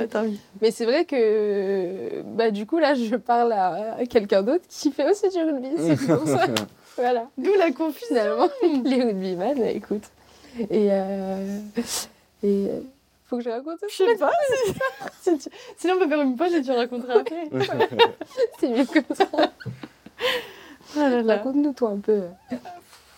Mais 0.60 0.70
c'est 0.70 0.84
vrai 0.84 1.04
que, 1.04 2.22
bah, 2.24 2.50
du 2.50 2.66
coup, 2.66 2.78
là, 2.78 2.94
je 2.94 3.16
parle 3.16 3.52
à, 3.52 3.98
quelqu'un 4.08 4.42
d'autre 4.42 4.64
qui 4.68 4.90
fait 4.90 5.08
aussi 5.10 5.28
du 5.28 5.38
rugby. 5.42 5.68
C'est 5.78 6.06
pour 6.16 6.26
ça. 6.28 6.46
Voilà. 6.96 7.28
D'où 7.38 7.50
la 7.58 7.70
confusion. 7.70 8.06
Finalement, 8.08 8.48
les 8.84 9.02
rugbyman, 9.02 9.62
écoute. 9.64 10.04
Et. 10.58 10.88
Euh... 10.90 11.58
Et. 12.42 12.66
euh, 12.68 12.80
Faut 13.26 13.36
que 13.38 13.44
je 13.44 13.50
raconte 13.50 13.78
Je 13.88 13.94
sais 13.94 14.16
pas. 14.16 14.32
si- 14.64 14.72
si 15.22 15.38
tu- 15.38 15.56
Sinon, 15.76 15.94
on 15.96 15.98
peut 16.00 16.08
faire 16.08 16.20
une 16.22 16.36
pause 16.36 16.52
et 16.54 16.62
tu 16.62 16.72
raconteras 16.72 17.20
après. 17.20 17.48
C'est 18.58 18.68
mieux 18.68 18.84
comme 18.86 19.16
ça. 19.16 19.26
Ah. 20.98 21.20
Raconte-nous, 21.24 21.72
toi, 21.72 21.90
un 21.90 21.98
peu. 21.98 22.22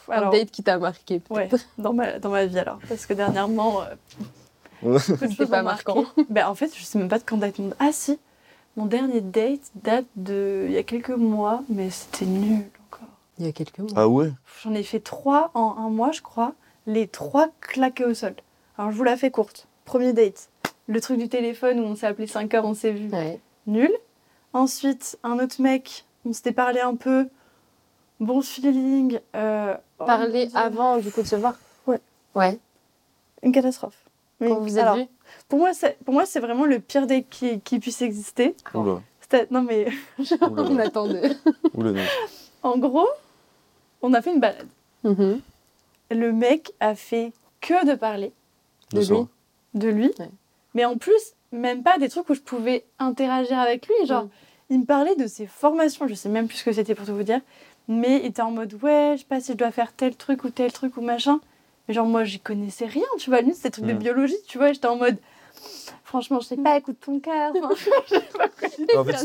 Un 0.08 0.12
Alors, 0.12 0.32
date 0.32 0.50
qui 0.50 0.62
t'a 0.62 0.78
marqué, 0.78 1.20
ouais, 1.30 1.48
peut-être. 1.48 1.66
dans 1.78 1.92
ma, 1.92 2.18
dans 2.18 2.30
ma 2.30 2.46
vie 2.46 2.58
alors. 2.58 2.78
Parce 2.88 3.06
que 3.06 3.14
dernièrement, 3.14 3.82
euh, 3.82 4.98
C'était 4.98 5.46
pas 5.46 5.62
marquant. 5.62 6.04
Ben, 6.28 6.46
en 6.48 6.54
fait, 6.54 6.76
je 6.76 6.82
sais 6.82 6.98
même 6.98 7.08
pas 7.08 7.18
de 7.18 7.24
quand 7.24 7.36
date 7.36 7.58
mon. 7.58 7.70
Ah 7.78 7.90
si 7.92 8.18
Mon 8.76 8.86
dernier 8.86 9.20
date 9.20 9.60
date 9.76 10.06
de. 10.16 10.64
il 10.66 10.72
y 10.72 10.76
a 10.78 10.82
quelques 10.82 11.10
mois, 11.10 11.62
mais 11.68 11.90
c'était 11.90 12.26
nul 12.26 12.64
encore. 12.88 13.06
Il 13.38 13.46
y 13.46 13.48
a 13.48 13.52
quelques 13.52 13.78
mois. 13.78 13.90
Ah 13.94 14.08
ouais? 14.08 14.32
J'en 14.62 14.74
ai 14.74 14.82
fait 14.82 15.00
trois 15.00 15.50
en 15.54 15.76
un 15.78 15.88
mois, 15.90 16.10
je 16.12 16.20
crois. 16.22 16.54
Les 16.86 17.06
trois 17.06 17.48
claqués 17.60 18.04
au 18.04 18.14
sol. 18.14 18.34
Alors, 18.76 18.90
je 18.90 18.96
vous 18.96 19.04
la 19.04 19.16
fais 19.16 19.30
courte. 19.30 19.68
Premier 19.84 20.12
date. 20.12 20.48
Le 20.88 21.00
truc 21.00 21.18
du 21.18 21.28
téléphone 21.28 21.78
où 21.78 21.84
on 21.84 21.94
s'est 21.94 22.06
appelé 22.08 22.26
5 22.26 22.52
heures, 22.54 22.64
on 22.64 22.74
s'est 22.74 22.90
vu. 22.92 23.08
Ouais. 23.10 23.38
Nul. 23.68 23.90
Ensuite, 24.52 25.16
un 25.22 25.38
autre 25.38 25.62
mec, 25.62 26.04
on 26.24 26.32
s'était 26.32 26.52
parlé 26.52 26.80
un 26.80 26.96
peu. 26.96 27.28
Bon 28.20 28.42
feeling. 28.42 29.18
euh, 29.36 29.74
Parler 30.06 30.48
avant, 30.54 30.98
du 30.98 31.10
coup, 31.10 31.22
de 31.22 31.26
se 31.26 31.36
voir 31.36 31.54
Ouais. 31.86 32.00
Ouais. 32.34 32.58
Une 33.42 33.52
catastrophe. 33.52 33.96
Mais- 34.40 34.48
Quand 34.48 34.60
vous 34.60 34.76
êtes 34.78 34.82
alors, 34.82 34.96
vus 34.96 35.06
Pour 35.48 35.58
moi, 35.60 35.72
c'est 35.74 35.96
pour 36.04 36.14
moi, 36.14 36.26
c'est 36.26 36.40
vraiment 36.40 36.64
le 36.64 36.78
pire 36.80 37.06
date 37.06 37.26
qui, 37.30 37.60
qui 37.60 37.78
puisse 37.78 38.02
exister. 38.02 38.54
Oula. 38.74 39.00
C'était- 39.20 39.46
Non, 39.50 39.62
mais 39.62 39.86
On 40.40 40.70
Oula. 40.72 40.84
attend 40.84 41.06
de. 41.06 41.20
Oula, 41.74 41.92
non. 41.92 42.02
en 42.62 42.78
gros, 42.78 43.08
on 44.02 44.12
a 44.14 44.22
fait 44.22 44.32
une 44.32 44.40
balade. 44.40 44.66
Mhm. 45.04 45.40
Le 46.10 46.32
mec 46.32 46.72
a 46.80 46.94
fait 46.94 47.32
que 47.60 47.86
de 47.86 47.94
parler 47.94 48.32
De 48.92 49.00
lui. 49.00 49.26
de 49.74 49.88
lui. 49.88 50.12
Ouais. 50.18 50.30
Mais 50.74 50.84
en 50.84 50.96
plus, 50.96 51.34
même 51.52 51.82
pas 51.82 51.98
des 51.98 52.08
trucs 52.08 52.28
où 52.28 52.34
je 52.34 52.40
pouvais 52.40 52.84
interagir 52.98 53.58
avec 53.58 53.86
lui. 53.86 54.06
Genre, 54.06 54.24
Mm. 54.24 54.30
il 54.70 54.80
me 54.80 54.84
parlait 54.84 55.16
de 55.16 55.26
ses 55.26 55.46
formations. 55.46 56.06
Je 56.08 56.14
sais 56.14 56.28
même 56.28 56.48
plus 56.48 56.58
ce 56.58 56.64
que 56.64 56.72
c'était 56.72 56.94
pour 56.94 57.06
tout 57.06 57.14
vous 57.14 57.22
dire. 57.22 57.40
Mais 57.88 58.18
il 58.20 58.26
était 58.26 58.42
en 58.42 58.50
mode, 58.50 58.72
ouais, 58.82 59.12
je 59.14 59.20
sais 59.20 59.26
pas 59.28 59.40
si 59.40 59.52
je 59.52 59.56
dois 59.56 59.70
faire 59.70 59.92
tel 59.92 60.14
truc 60.16 60.44
ou 60.44 60.50
tel 60.50 60.72
truc 60.72 60.96
ou 60.96 61.00
machin. 61.00 61.40
Mais 61.88 61.94
genre, 61.94 62.06
moi, 62.06 62.24
j'y 62.24 62.38
connaissais 62.38 62.86
rien. 62.86 63.04
Tu 63.18 63.28
vois, 63.30 63.40
lui, 63.40 63.54
c'était 63.54 63.68
des 63.68 63.72
trucs 63.72 63.86
de 63.86 63.92
Mm. 63.94 63.98
biologie. 63.98 64.36
Tu 64.46 64.56
vois, 64.58 64.72
j'étais 64.72 64.86
en 64.86 64.96
mode, 64.96 65.16
franchement, 66.04 66.38
je 66.40 66.46
sais 66.46 66.56
pas, 66.56 66.76
écoute 66.78 66.96
ton 67.04 67.18
cœur. 67.20 67.52
En 68.96 69.04
fait, 69.04 69.16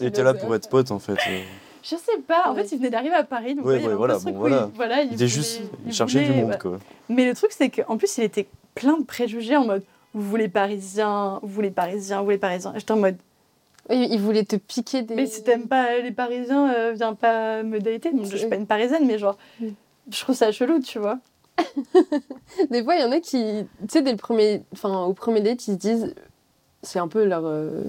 il 0.00 0.06
était 0.06 0.22
là 0.22 0.34
pour 0.34 0.54
être 0.54 0.68
pote, 0.68 0.90
en 0.90 0.98
fait. 0.98 1.12
euh. 1.28 1.42
Je 1.82 1.96
sais 1.96 2.18
pas. 2.26 2.48
En 2.50 2.54
Ouais. 2.54 2.62
fait, 2.64 2.72
il 2.72 2.78
venait 2.78 2.90
d'arriver 2.90 3.14
à 3.14 3.24
Paris. 3.24 3.54
Donc, 3.54 3.64
Ouais, 3.66 3.74
ouais, 3.76 3.82
il 3.84 3.88
voilà, 3.90 4.18
bon, 4.18 4.30
où 4.30 4.32
il- 4.32 4.34
voilà. 4.38 4.70
voilà, 4.74 5.02
Il 5.02 5.08
il 5.08 5.14
était 5.14 5.28
juste. 5.28 5.60
il 5.86 5.92
du 6.06 6.32
monde, 6.32 6.58
quoi. 6.58 6.78
Mais 7.08 7.24
le 7.26 7.34
truc, 7.34 7.52
c'est 7.52 7.70
qu'en 7.70 7.96
plus, 7.96 8.18
il 8.18 8.24
était 8.24 8.46
plein 8.74 8.98
de 8.98 9.04
préjugés 9.04 9.56
en 9.56 9.64
mode 9.66 9.82
vous 10.12 10.22
voulez 10.28 10.48
parisien, 10.48 11.38
vous 11.42 11.48
voulez 11.48 11.70
parisien, 11.70 12.18
vous 12.18 12.24
voulez 12.24 12.38
parisien. 12.38 12.72
J'étais 12.76 12.90
en 12.92 12.96
mode 12.96 13.16
Oui, 13.90 14.08
il 14.10 14.20
voulait 14.20 14.44
te 14.44 14.56
piquer 14.56 15.02
des. 15.02 15.14
mais 15.14 15.26
si 15.26 15.42
t'aimes 15.42 15.66
pas 15.68 15.98
les 15.98 16.12
parisiens, 16.12 16.72
euh, 16.72 16.92
viens 16.96 17.14
pas 17.14 17.62
me 17.62 17.78
dater. 17.80 18.10
Bon, 18.12 18.24
je 18.24 18.36
suis 18.36 18.48
pas 18.48 18.56
une 18.56 18.66
parisienne, 18.66 19.06
mais 19.06 19.18
genre, 19.18 19.36
je 19.60 20.20
trouve 20.20 20.34
ça 20.34 20.52
chelou, 20.52 20.80
tu 20.80 20.98
vois. 20.98 21.18
Des 22.70 22.82
fois, 22.82 22.94
il 22.96 23.00
y 23.02 23.04
en 23.04 23.12
a 23.12 23.20
qui, 23.20 23.66
tu 23.82 23.86
sais, 23.88 24.02
dès 24.02 24.10
le 24.12 24.16
premier, 24.16 24.62
enfin, 24.72 25.04
au 25.04 25.12
premier 25.12 25.40
date, 25.40 25.66
ils 25.68 25.72
se 25.74 25.78
disent, 25.78 26.14
c'est 26.82 26.98
un 26.98 27.08
peu 27.08 27.24
leur 27.24 27.42
euh, 27.44 27.82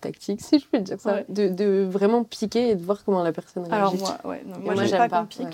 tactique, 0.00 0.40
si 0.44 0.58
je 0.58 0.66
peux 0.66 0.78
dire 0.78 1.00
ça, 1.00 1.14
Ouais. 1.14 1.24
de, 1.28 1.48
de 1.48 1.86
vraiment 1.88 2.24
piquer 2.24 2.70
et 2.70 2.74
de 2.74 2.82
voir 2.84 3.04
comment 3.04 3.22
la 3.22 3.32
personne 3.32 3.64
réagit. 3.64 3.76
Alors 3.76 3.96
moi, 3.96 4.18
ouais, 4.24 4.42
non, 4.46 4.58
moi, 4.60 4.74
moi, 4.74 4.84
j'aime 4.84 5.08
pas, 5.08 5.20
qu'on 5.20 5.26
pique. 5.26 5.40
ouais. 5.42 5.50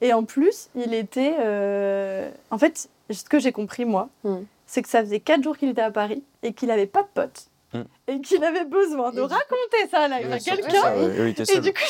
Et 0.00 0.12
en 0.12 0.24
plus, 0.24 0.68
il 0.74 0.92
était. 0.94 1.34
euh, 1.40 2.30
En 2.50 2.58
fait, 2.58 2.88
ce 3.10 3.24
que 3.24 3.38
j'ai 3.38 3.52
compris, 3.52 3.84
moi, 3.84 4.08
Mm. 4.24 4.36
c'est 4.66 4.82
que 4.82 4.88
ça 4.88 5.00
faisait 5.00 5.20
4 5.20 5.42
jours 5.42 5.56
qu'il 5.56 5.68
était 5.68 5.82
à 5.82 5.90
Paris 5.90 6.22
et 6.42 6.52
qu'il 6.52 6.70
avait 6.70 6.86
pas 6.86 7.02
de 7.02 7.08
potes. 7.14 7.46
Mm. 7.74 7.82
et 8.08 8.20
qu'il 8.20 8.42
avait 8.44 8.64
besoin 8.64 9.10
de 9.10 9.18
Et 9.18 9.26
du- 9.26 9.32
raconter 9.32 9.88
ça 9.90 10.06
là 10.08 10.16
à 10.16 10.38
quelqu'un. 10.38 10.94
oui, 10.96 11.34
Et 11.36 11.44
seul. 11.44 11.60
du 11.60 11.72
coup, 11.72 11.80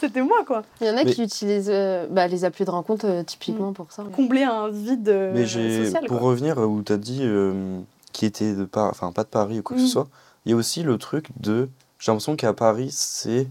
c'était 0.00 0.22
moi 0.22 0.44
quoi. 0.46 0.62
Il 0.80 0.86
y 0.86 0.90
en 0.90 0.96
a 0.96 1.04
Mais- 1.04 1.12
qui 1.12 1.22
utilisent 1.22 1.70
euh, 1.70 2.06
bah, 2.10 2.26
les 2.26 2.44
applis 2.44 2.64
de 2.64 2.70
rencontre 2.70 3.06
euh, 3.06 3.22
typiquement 3.22 3.72
pour 3.72 3.92
ça. 3.92 4.02
Combler 4.14 4.44
un 4.44 4.68
vide 4.68 5.08
euh, 5.08 5.32
Mais 5.34 5.44
j'ai, 5.46 5.84
social. 5.84 6.06
pour 6.06 6.18
quoi. 6.20 6.28
revenir 6.30 6.58
où 6.58 6.80
t'as 6.82 6.96
dit 6.96 7.20
euh, 7.22 7.78
qui 8.12 8.24
était 8.26 8.54
de 8.54 8.64
Paris, 8.64 8.88
enfin 8.92 9.12
pas 9.12 9.24
de 9.24 9.28
Paris 9.28 9.58
ou 9.58 9.62
quoi 9.62 9.76
que 9.76 9.82
Mm. 9.82 9.86
ce 9.86 9.92
soit, 9.92 10.08
il 10.46 10.50
y 10.50 10.52
a 10.54 10.56
aussi 10.56 10.82
le 10.82 10.96
truc 10.96 11.28
de, 11.38 11.68
j'ai 11.98 12.10
l'impression 12.12 12.34
qu'à 12.36 12.52
Paris, 12.54 12.88
c'est, 12.92 13.46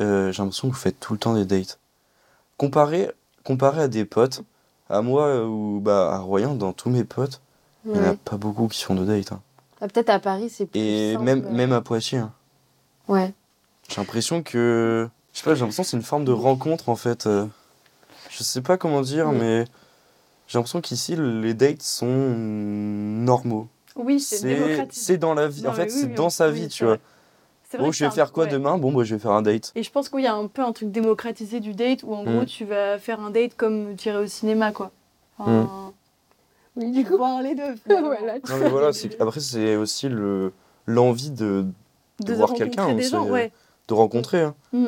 euh, 0.00 0.32
j'ai 0.32 0.42
l'impression 0.42 0.68
que 0.68 0.74
vous 0.74 0.80
faites 0.80 0.98
tout 0.98 1.12
le 1.12 1.18
temps 1.18 1.34
des 1.34 1.44
dates. 1.44 1.78
Comparé, 2.56 3.10
comparé 3.44 3.82
à 3.82 3.88
des 3.88 4.04
potes, 4.04 4.42
à 4.88 5.02
moi 5.02 5.44
ou 5.44 5.80
bah 5.80 6.12
à 6.14 6.18
Royan, 6.18 6.54
dans 6.54 6.72
tous 6.72 6.90
mes 6.90 7.04
potes, 7.04 7.40
il 7.84 7.92
n'y 7.92 7.98
en 8.00 8.10
a 8.10 8.14
pas 8.14 8.36
beaucoup 8.36 8.66
qui 8.68 8.82
font 8.82 8.94
de 8.94 9.04
dates. 9.04 9.32
hein. 9.32 9.40
Ah, 9.80 9.88
Peut-être 9.88 10.10
à 10.10 10.18
Paris, 10.18 10.48
c'est 10.50 10.66
plus 10.66 10.80
Et 10.80 11.12
simple, 11.14 11.24
même, 11.24 11.44
euh. 11.46 11.50
même 11.50 11.72
à 11.72 11.80
Poitiers. 11.80 12.18
hein. 12.18 12.32
Ouais. 13.08 13.32
J'ai 13.88 13.96
l'impression 14.00 14.42
que. 14.42 15.08
Je 15.32 15.38
sais 15.38 15.44
pas, 15.44 15.54
j'ai 15.54 15.60
l'impression 15.60 15.82
que 15.82 15.88
c'est 15.90 15.96
une 15.96 16.02
forme 16.02 16.24
de 16.24 16.32
rencontre 16.32 16.88
en 16.88 16.96
fait. 16.96 17.26
euh. 17.26 17.46
Je 18.30 18.42
sais 18.42 18.62
pas 18.62 18.76
comment 18.76 19.00
dire, 19.02 19.28
Mm. 19.32 19.38
mais 19.38 19.64
j'ai 20.48 20.58
l'impression 20.58 20.80
qu'ici 20.80 21.14
les 21.16 21.54
dates 21.54 21.82
sont 21.82 22.06
normaux. 22.06 23.68
Oui, 23.94 24.20
c'est 24.20 24.42
démocratique. 24.46 24.92
c'est 24.92 25.16
dans 25.18 25.34
la 25.34 25.48
vie. 25.48 25.62
Non, 25.62 25.70
en 25.70 25.72
fait, 25.72 25.84
oui, 25.84 25.90
c'est 25.90 26.06
oui, 26.06 26.14
dans 26.14 26.30
sa 26.30 26.50
vie, 26.50 26.68
tu 26.68 26.84
vois. 26.84 26.98
Bon, 27.78 27.90
que 27.90 27.96
je 27.96 28.04
vais 28.04 28.10
faire 28.10 28.32
quoi 28.32 28.44
ouais. 28.44 28.50
demain? 28.50 28.78
Bon, 28.78 28.92
bah, 28.92 29.04
je 29.04 29.14
vais 29.14 29.20
faire 29.20 29.32
un 29.32 29.42
date. 29.42 29.72
Et 29.74 29.82
je 29.82 29.90
pense 29.90 30.08
qu'il 30.08 30.20
y 30.20 30.26
a 30.26 30.34
un 30.34 30.46
peu 30.46 30.62
un 30.62 30.72
truc 30.72 30.90
démocratisé 30.92 31.60
du 31.60 31.74
date 31.74 32.02
où 32.04 32.14
en 32.14 32.22
Mm. 32.24 32.34
gros 32.36 32.44
tu 32.44 32.64
vas 32.64 32.98
faire 32.98 33.20
un 33.20 33.30
date 33.30 33.54
comme 33.56 33.96
tu 33.96 34.08
irais 34.08 34.22
au 34.24 34.26
cinéma 34.26 34.72
quoi. 34.72 34.90
Enfin, 35.38 35.92
Oui, 36.76 36.90
du 36.92 37.04
coup, 37.04 37.16
voir 37.16 37.40
les 37.42 37.54
deux. 37.54 37.74
voilà. 37.86 38.34
Non, 38.48 38.56
mais 38.60 38.68
voilà, 38.68 38.92
c'est- 38.92 39.20
après, 39.20 39.40
c'est 39.40 39.76
aussi 39.76 40.08
le 40.08 40.52
l'envie 40.86 41.30
de, 41.30 41.64
De, 42.20 42.34
voir 42.34 42.50
rencontrer 42.50 42.70
quelqu'un, 42.70 42.94
des 42.94 43.02
c'est- 43.02 43.10
gens, 43.10 43.28
ouais. 43.28 43.50
de 43.88 43.94
rencontrer. 43.94 44.42
hein. 44.42 44.54
Mm. 44.72 44.86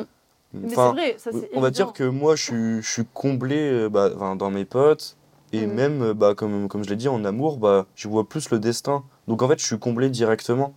Mais 0.53 0.67
Enfin, 0.71 0.93
c'est 0.95 1.01
vrai, 1.01 1.15
ça 1.17 1.31
c'est 1.31 1.49
on 1.55 1.61
va 1.61 1.69
dire 1.71 1.93
que 1.93 2.03
moi, 2.03 2.35
je 2.35 2.43
suis, 2.43 2.81
je 2.81 2.89
suis 2.89 3.05
comblé 3.13 3.57
euh, 3.71 3.89
bah, 3.89 4.09
enfin, 4.15 4.35
dans 4.35 4.49
mes 4.49 4.65
potes. 4.65 5.15
Et 5.51 5.65
même, 5.65 6.01
euh, 6.03 6.13
bah, 6.13 6.35
comme, 6.35 6.67
comme 6.67 6.83
je 6.83 6.89
l'ai 6.89 6.95
dit, 6.95 7.07
en 7.07 7.23
amour, 7.25 7.57
bah, 7.57 7.85
je 7.95 8.07
vois 8.07 8.27
plus 8.27 8.49
le 8.51 8.59
destin. 8.59 9.03
Donc 9.27 9.41
en 9.41 9.47
fait, 9.47 9.59
je 9.59 9.65
suis 9.65 9.77
comblé 9.79 10.09
directement. 10.09 10.73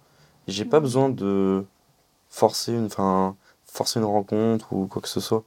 Et 0.49 0.53
J'ai 0.53 0.65
pas 0.65 0.79
Mhm. 0.79 0.83
besoin 0.83 1.09
de 1.11 1.65
forcer 2.31 2.73
une, 2.73 2.87
enfin, 2.87 3.37
forcer 3.67 4.01
une 4.01 4.07
rencontre 4.07 4.73
ou 4.73 4.87
quoi 4.87 5.01
que 5.03 5.09
ce 5.09 5.21
soit. 5.21 5.45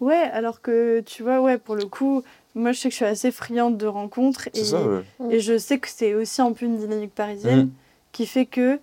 Ouais, 0.00 0.14
alors 0.32 0.60
que 0.62 1.00
tu 1.00 1.22
vois, 1.24 1.40
ouais, 1.40 1.58
pour 1.58 1.74
le 1.74 1.86
coup, 1.86 2.22
moi 2.58 2.72
je 2.72 2.80
sais 2.80 2.88
que 2.88 2.92
je 2.92 2.96
suis 2.96 3.04
assez 3.04 3.30
friande 3.30 3.76
de 3.78 3.86
rencontres 3.86 4.48
C'est 4.52 4.60
et, 4.60 4.64
ça, 4.64 4.82
ouais. 4.82 5.02
et 5.30 5.40
je 5.40 5.56
sais 5.56 5.78
que 5.78 5.88
c'est 5.88 6.14
aussi 6.14 6.40
un 6.42 6.52
peu 6.52 6.66
une 6.66 6.76
dynamique 6.76 7.14
parisienne 7.14 7.58
Mhm. 7.66 7.70
qui 8.12 8.26
fait 8.26 8.46
que 8.46 8.78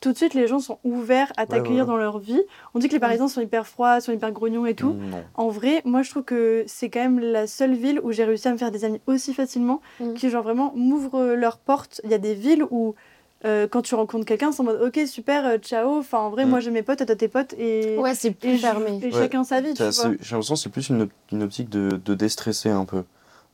tout 0.00 0.12
de 0.12 0.16
suite 0.16 0.34
les 0.34 0.46
gens 0.46 0.60
sont 0.60 0.78
ouverts 0.84 1.32
à 1.36 1.46
t'accueillir 1.46 1.84
voilà. 1.86 1.98
dans 1.98 2.12
leur 2.12 2.18
vie. 2.18 2.40
On 2.74 2.78
dit 2.78 2.86
que 2.88 2.92
les 2.92 3.00
Parisiens 3.00 3.28
sont 3.28 3.40
hyper 3.40 3.66
froids, 3.66 4.00
sont 4.00 4.12
hyper 4.12 4.30
grognons 4.30 4.66
et 4.66 4.74
tout. 4.74 4.94
En 5.34 5.48
vrai, 5.48 5.80
moi 5.84 6.02
je 6.02 6.10
trouve 6.10 6.22
que 6.22 6.64
c'est 6.68 6.90
quand 6.90 7.00
même 7.00 7.18
la 7.18 7.46
seule 7.46 7.74
ville 7.74 7.98
où 8.04 8.12
j'ai 8.12 8.24
réussi 8.24 8.46
à 8.46 8.52
me 8.52 8.58
faire 8.58 8.70
des 8.70 8.84
amis 8.84 9.00
aussi 9.06 9.32
facilement, 9.34 9.80
qui 10.14 10.28
genre 10.30 10.42
vraiment 10.44 10.72
m'ouvrent 10.76 11.34
leurs 11.34 11.56
portes. 11.58 12.00
Il 12.04 12.10
y 12.10 12.14
a 12.14 12.18
des 12.18 12.34
villes 12.34 12.64
où 12.70 12.94
euh, 13.44 13.68
quand 13.68 13.82
tu 13.82 13.94
rencontres 13.94 14.24
quelqu'un, 14.24 14.50
c'est 14.50 14.60
en 14.62 14.64
mode 14.64 14.80
ok 14.82 15.06
super, 15.06 15.44
euh, 15.46 15.58
ciao. 15.58 15.98
Enfin 15.98 16.18
en 16.18 16.30
vrai, 16.30 16.44
Mhm. 16.44 16.50
moi 16.50 16.60
j'ai 16.60 16.70
mes 16.70 16.82
potes, 16.82 16.98
toi 16.98 17.06
t'as 17.06 17.16
tes 17.16 17.28
potes 17.28 17.52
et, 17.58 17.96
Ouais, 17.98 18.14
c'est 18.14 18.28
et, 18.28 18.30
plus 18.32 18.56
je- 18.56 18.60
fermé. 18.62 18.98
et 19.02 19.06
Ouais. 19.06 19.12
chacun 19.12 19.44
sa 19.44 19.60
vie, 19.60 19.74
J'ai 19.76 19.84
l'impression 19.84 20.54
que 20.54 20.60
c'est 20.60 20.68
plus 20.70 20.88
une, 20.88 21.02
op- 21.02 21.10
une 21.32 21.42
optique 21.42 21.68
de, 21.68 22.00
de 22.02 22.14
déstresser 22.14 22.70
un 22.70 22.84
peu. 22.84 23.04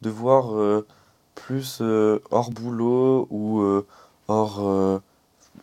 De 0.02 0.10
voir 0.10 0.54
euh, 0.56 0.86
plus 1.34 1.78
euh, 1.80 2.20
hors 2.30 2.50
boulot 2.50 3.26
ou 3.30 3.60
euh, 3.60 3.86
hors 4.28 4.60
euh, 4.68 4.98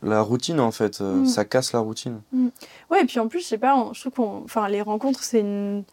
la 0.03 0.21
routine 0.21 0.59
en 0.59 0.71
fait. 0.71 0.99
Mm. 1.01 1.25
Ça 1.25 1.45
casse 1.45 1.73
la 1.73 1.79
routine. 1.79 2.21
Ouais, 2.89 3.01
et 3.01 3.05
puis 3.05 3.19
en 3.19 3.27
plus, 3.27 3.39
je 3.39 3.45
sais 3.45 3.57
pas, 3.57 3.75
on- 3.75 3.93
je 3.93 4.01
trouve 4.01 4.13
qu'on. 4.13 4.43
Enfin, 4.43 4.67
les 4.69 4.81
rencontres, 4.81 5.23
c'est 5.23 5.39
une, 5.41 5.83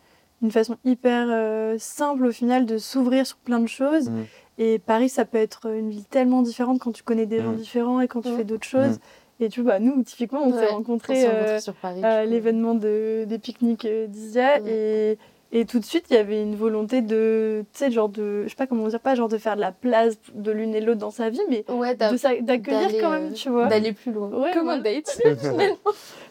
une 0.43 0.51
façon 0.51 0.77
hyper 0.85 1.27
euh, 1.31 1.77
simple 1.79 2.27
au 2.27 2.33
final 2.33 2.67
de 2.67 2.79
s'ouvrir 2.79 3.27
sur 3.27 3.37
plein 3.39 3.59
de 3.61 3.67
choses. 3.69 4.09
Mm. 4.11 4.25
Et 4.59 4.79
Paris, 4.79 5.09
ça 5.09 5.25
peut 5.25 5.39
être 5.39 5.67
une 5.71 5.91
ville 5.91 6.05
tellement 6.07 6.43
différente 6.43 6.79
quand 6.81 6.93
tu 6.93 7.03
connais 7.03 7.27
des 7.27 7.41
gens 7.43 7.53
Mm. 7.53 7.57
différents 7.57 8.01
et 8.01 8.09
quand 8.09 8.23
tu 8.23 8.31
Mm. 8.31 8.37
fais 8.37 8.45
d'autres 8.45 8.67
choses. 8.67 8.99
Et 9.39 9.49
tu 9.51 9.61
vois, 9.61 9.73
bah, 9.73 9.81
nous, 9.81 10.03
typiquement, 10.03 10.43
on 10.45 10.51
s'est 10.53 10.61
Ouais, 10.61 10.69
On 10.71 10.77
rencontrés 10.77 11.21
s'est 11.23 11.29
euh, 11.29 11.59
sur 11.61 11.75
Paris. 11.75 12.01
l'événement 12.27 12.75
de, 12.75 13.25
des 13.29 13.39
pique-niques 13.39 13.85
euh, 13.85 14.07
d'Isia. 14.07 14.61
Mm. 14.61 14.67
Et, 14.69 15.19
et 15.59 15.65
tout 15.65 15.79
de 15.79 15.85
suite, 15.87 16.05
il 16.11 16.15
y 16.15 16.19
avait 16.19 16.43
une 16.43 16.55
volonté 16.55 17.01
de. 17.01 17.65
Tu 17.73 17.79
sais, 17.79 17.91
genre 17.91 18.11
de. 18.11 18.43
Je 18.45 18.49
sais 18.51 18.57
pas 18.57 18.67
comment 18.67 18.87
dire, 18.89 19.01
pas 19.01 19.15
genre 19.15 19.29
de 19.29 19.39
faire 19.39 19.57
de 19.57 19.61
la 19.63 19.73
place 19.73 20.19
de 20.35 20.51
l'une 20.53 20.75
et 20.75 20.83
l'autre 20.83 20.99
dans 21.01 21.11
sa 21.11 21.31
vie, 21.31 21.41
mais 21.49 21.65
Ouais, 21.71 21.95
d'accueillir 21.95 23.01
quand 23.01 23.11
même, 23.11 23.33
tu 23.33 23.49
vois. 23.49 23.67
D'aller 23.67 23.93
plus 23.93 24.13
loin. 24.13 24.29
Ouais, 24.29 24.53
Comme 24.53 24.69
un 24.69 24.79
date. 24.79 25.19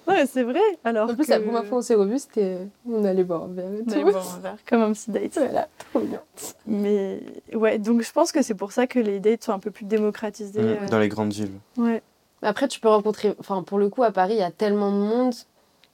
Ouais, 0.08 0.28
c'est 0.28 0.44
vrai. 0.44 0.60
Alors 0.84 1.10
En 1.10 1.16
plus, 1.16 1.26
que... 1.26 1.32
la 1.32 1.40
première 1.40 1.66
fois 1.66 1.78
où 1.78 1.80
on 1.80 1.82
s'est 1.82 1.96
revus, 1.96 2.20
c'était. 2.20 2.60
On 2.88 3.04
allait 3.04 3.24
boire 3.24 3.46
un 3.46 3.48
verre 3.48 3.66
et 3.74 3.84
On 3.88 3.92
allait 3.92 4.04
tout. 4.04 4.12
boire 4.12 4.36
un 4.38 4.40
verre, 4.40 4.58
comme 4.70 4.82
un 4.84 4.94
petit 4.94 5.10
date. 5.10 5.34
Voilà, 5.40 5.68
trop 5.92 6.00
bien. 6.02 6.22
Mais 6.68 7.20
ouais, 7.56 7.80
donc 7.80 8.04
je 8.04 8.12
pense 8.12 8.32
que 8.32 8.44
c'est 8.44 8.54
pour 8.54 8.72
ça 8.72 8.86
que 8.86 9.00
les 9.00 9.20
dates 9.20 9.44
sont 9.44 9.54
un 9.54 9.58
peu 9.60 9.72
plus 9.72 9.86
démocratisées. 9.86 10.62
Mm. 10.62 10.78
euh, 10.84 10.88
Dans 10.92 11.00
les 11.00 11.10
grandes 11.10 11.34
villes. 11.34 11.50
Ouais. 11.78 12.04
Après, 12.44 12.68
tu 12.68 12.80
peux 12.80 12.90
rencontrer. 12.90 13.34
Enfin, 13.40 13.64
pour 13.64 13.80
le 13.80 13.90
coup, 13.90 14.04
à 14.04 14.12
Paris, 14.12 14.34
il 14.36 14.40
y 14.40 14.44
a 14.44 14.52
tellement 14.52 14.92
de 14.92 14.98
monde 14.98 15.34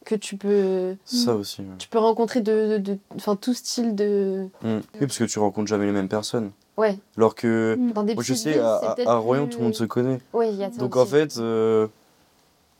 que 0.05 0.15
tu 0.15 0.37
peux. 0.37 0.95
Ça 1.05 1.35
aussi. 1.35 1.61
ouais. 1.61 1.67
Tu 1.77 1.87
peux 1.87 1.99
rencontrer 1.99 2.41
de. 2.41 2.73
de, 2.73 2.77
de- 2.77 2.97
Enfin, 3.15 3.35
tout 3.35 3.53
style 3.53 3.95
de. 3.95 4.47
Mm. 4.63 4.77
Oui, 4.77 4.81
parce 4.99 5.17
que 5.17 5.23
tu 5.25 5.39
rencontres 5.39 5.67
jamais 5.67 5.85
les 5.85 5.91
mêmes 5.91 6.09
personnes. 6.09 6.51
Ouais, 6.77 6.97
Alors 7.17 7.35
que. 7.35 7.77
dans 7.93 8.03
des 8.03 8.13
Moi, 8.15 8.23
je 8.23 8.33
sais, 8.33 8.51
villes, 8.53 8.61
à, 8.61 8.95
à- 9.05 9.15
Royan, 9.15 9.43
plus- 9.45 9.51
tout 9.53 9.57
le 9.59 9.65
monde 9.65 9.75
se 9.75 9.83
connaît. 9.83 10.19
Ouais, 10.33 10.49
il 10.51 10.55
y 10.57 10.63
a 10.63 10.71
ça 10.71 10.77
Donc 10.77 10.95
aussi. 10.95 11.03
en 11.03 11.05
fait, 11.05 11.37
euh, 11.37 11.87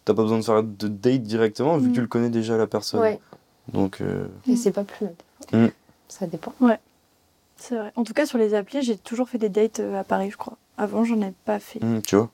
t'as 0.06 0.14
pas 0.14 0.24
besoin 0.24 0.40
de 0.40 0.44
faire 0.44 0.64
de 0.64 0.88
date 0.88 1.24
directement 1.24 1.78
vu 1.78 1.88
Mm. 1.88 1.90
que 1.92 1.96
tu 1.96 2.02
le 2.02 2.08
connais 2.08 2.30
déjà 2.30 2.58
la 2.58 2.68
personne. 2.68 3.02
Ouais, 3.02 3.20
Donc, 3.74 4.02
euh, 4.02 4.28
et 4.48 4.56
c'est 4.56 4.72
pas 4.72 4.84
plus 4.84 5.06
mal. 5.06 5.68
Mm. 5.68 5.72
Ça 6.08 6.26
dépend. 6.28 6.54
C'est 7.58 7.76
vrai. 7.76 7.92
En 7.96 8.04
tout 8.04 8.14
cas, 8.14 8.26
sur 8.26 8.40
les 8.40 8.56
applis, 8.56 8.82
j'ai 8.82 8.98
toujours 8.98 9.30
fait 9.30 9.38
des 9.38 9.50
dates 9.50 9.80
euh, 9.82 10.00
à 10.00 10.04
Paris, 10.04 10.32
je 10.32 10.38
crois. 10.38 10.58
Avant, 10.78 11.04
j'en 11.04 11.22
ai 11.22 11.32
pas 11.46 11.60
fait. 11.60 11.80
mm, 11.84 12.02
tu 12.02 12.16
vois. 12.16 12.30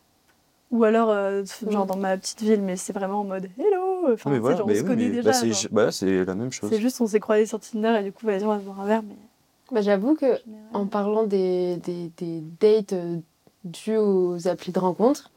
Ou 0.72 0.84
alors, 0.84 1.10
euh, 1.10 1.44
genre 1.70 1.86
Mm. 1.86 1.88
dans 1.88 1.96
ma 1.98 2.18
petite 2.18 2.42
ville, 2.42 2.62
mais 2.62 2.76
c'est 2.76 2.92
vraiment 2.94 3.22
en 3.22 3.24
mode 3.24 3.50
hello. 3.58 4.14
Enfin, 4.14 4.30
mais 4.30 4.40
voilà, 4.40 4.58
genre, 4.58 4.68
mais 4.68 4.74
on 4.74 4.76
se 4.78 4.82
oui, 4.82 4.88
connaît 4.88 5.04
mais 5.10 5.16
déjà. 5.16 5.30
bah, 5.30 5.34
c'est 5.34 5.54
genre. 5.54 5.64
bah, 5.72 5.92
c'est 5.92 6.26
la 6.26 6.36
même 6.36 6.52
chose. 6.52 6.70
C'est 6.70 6.80
juste, 6.82 7.00
on 7.02 7.08
s'est 7.08 7.20
croisés 7.22 7.46
sur 7.46 7.60
Tinder 7.60 7.98
et 8.00 8.04
du 8.04 8.12
coup, 8.12 8.26
vas-y, 8.26 8.44
on 8.44 8.50
va 8.50 8.60
se 8.60 8.66
boire 8.66 8.82
un 8.82 8.86
verre. 8.86 9.02
Mais 9.04 9.16
Bah, 9.72 9.82
J'avoue 9.82 10.16
que 10.16 10.26
en 10.26 10.38
général, 10.38 10.68
en 10.74 10.86
parlant 10.88 11.24
des, 11.24 11.78
des, 11.78 12.12
des 12.18 12.42
dates 12.60 12.94
euh, 12.94 13.18
dues 13.64 13.98
aux 13.98 14.48
applis 14.48 14.72
de 14.74 14.80
rencontre, 14.80 15.32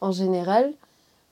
en 0.00 0.12
général, 0.12 0.72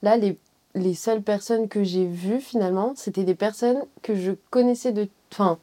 là, 0.03 0.17
les, 0.17 0.37
les 0.75 0.95
seules 0.95 1.23
personnes 1.23 1.69
que 1.69 1.85
j'ai 1.85 2.07
vues 2.07 2.41
finalement, 2.41 2.95
c'était 2.97 3.23
des 3.25 3.37
personnes 3.37 3.83
que 4.03 4.17
je 4.17 4.33
connaissais 4.51 4.91
de. 4.93 5.09
Enfin, 5.33 5.59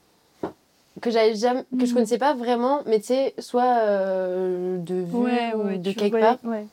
que 1.01 1.09
j'avais 1.11 1.35
jamais 1.35 1.63
que 1.77 1.85
je 1.85 1.91
Mhm. 1.91 1.93
connaissais 1.93 2.17
pas 2.17 2.33
vraiment 2.35 2.81
mais 2.85 2.99
tu 2.99 3.07
sais 3.07 3.33
soit 3.39 3.79
euh, 3.79 4.77
de 4.77 4.95
vue 4.95 5.15
ouais, 5.23 5.53
ou 5.55 5.63
ouais, 5.63 5.77
de 5.77 5.89
tu 5.91 5.97
quelque 5.97 6.19
part 6.19 6.37
Ouais. 6.43 6.65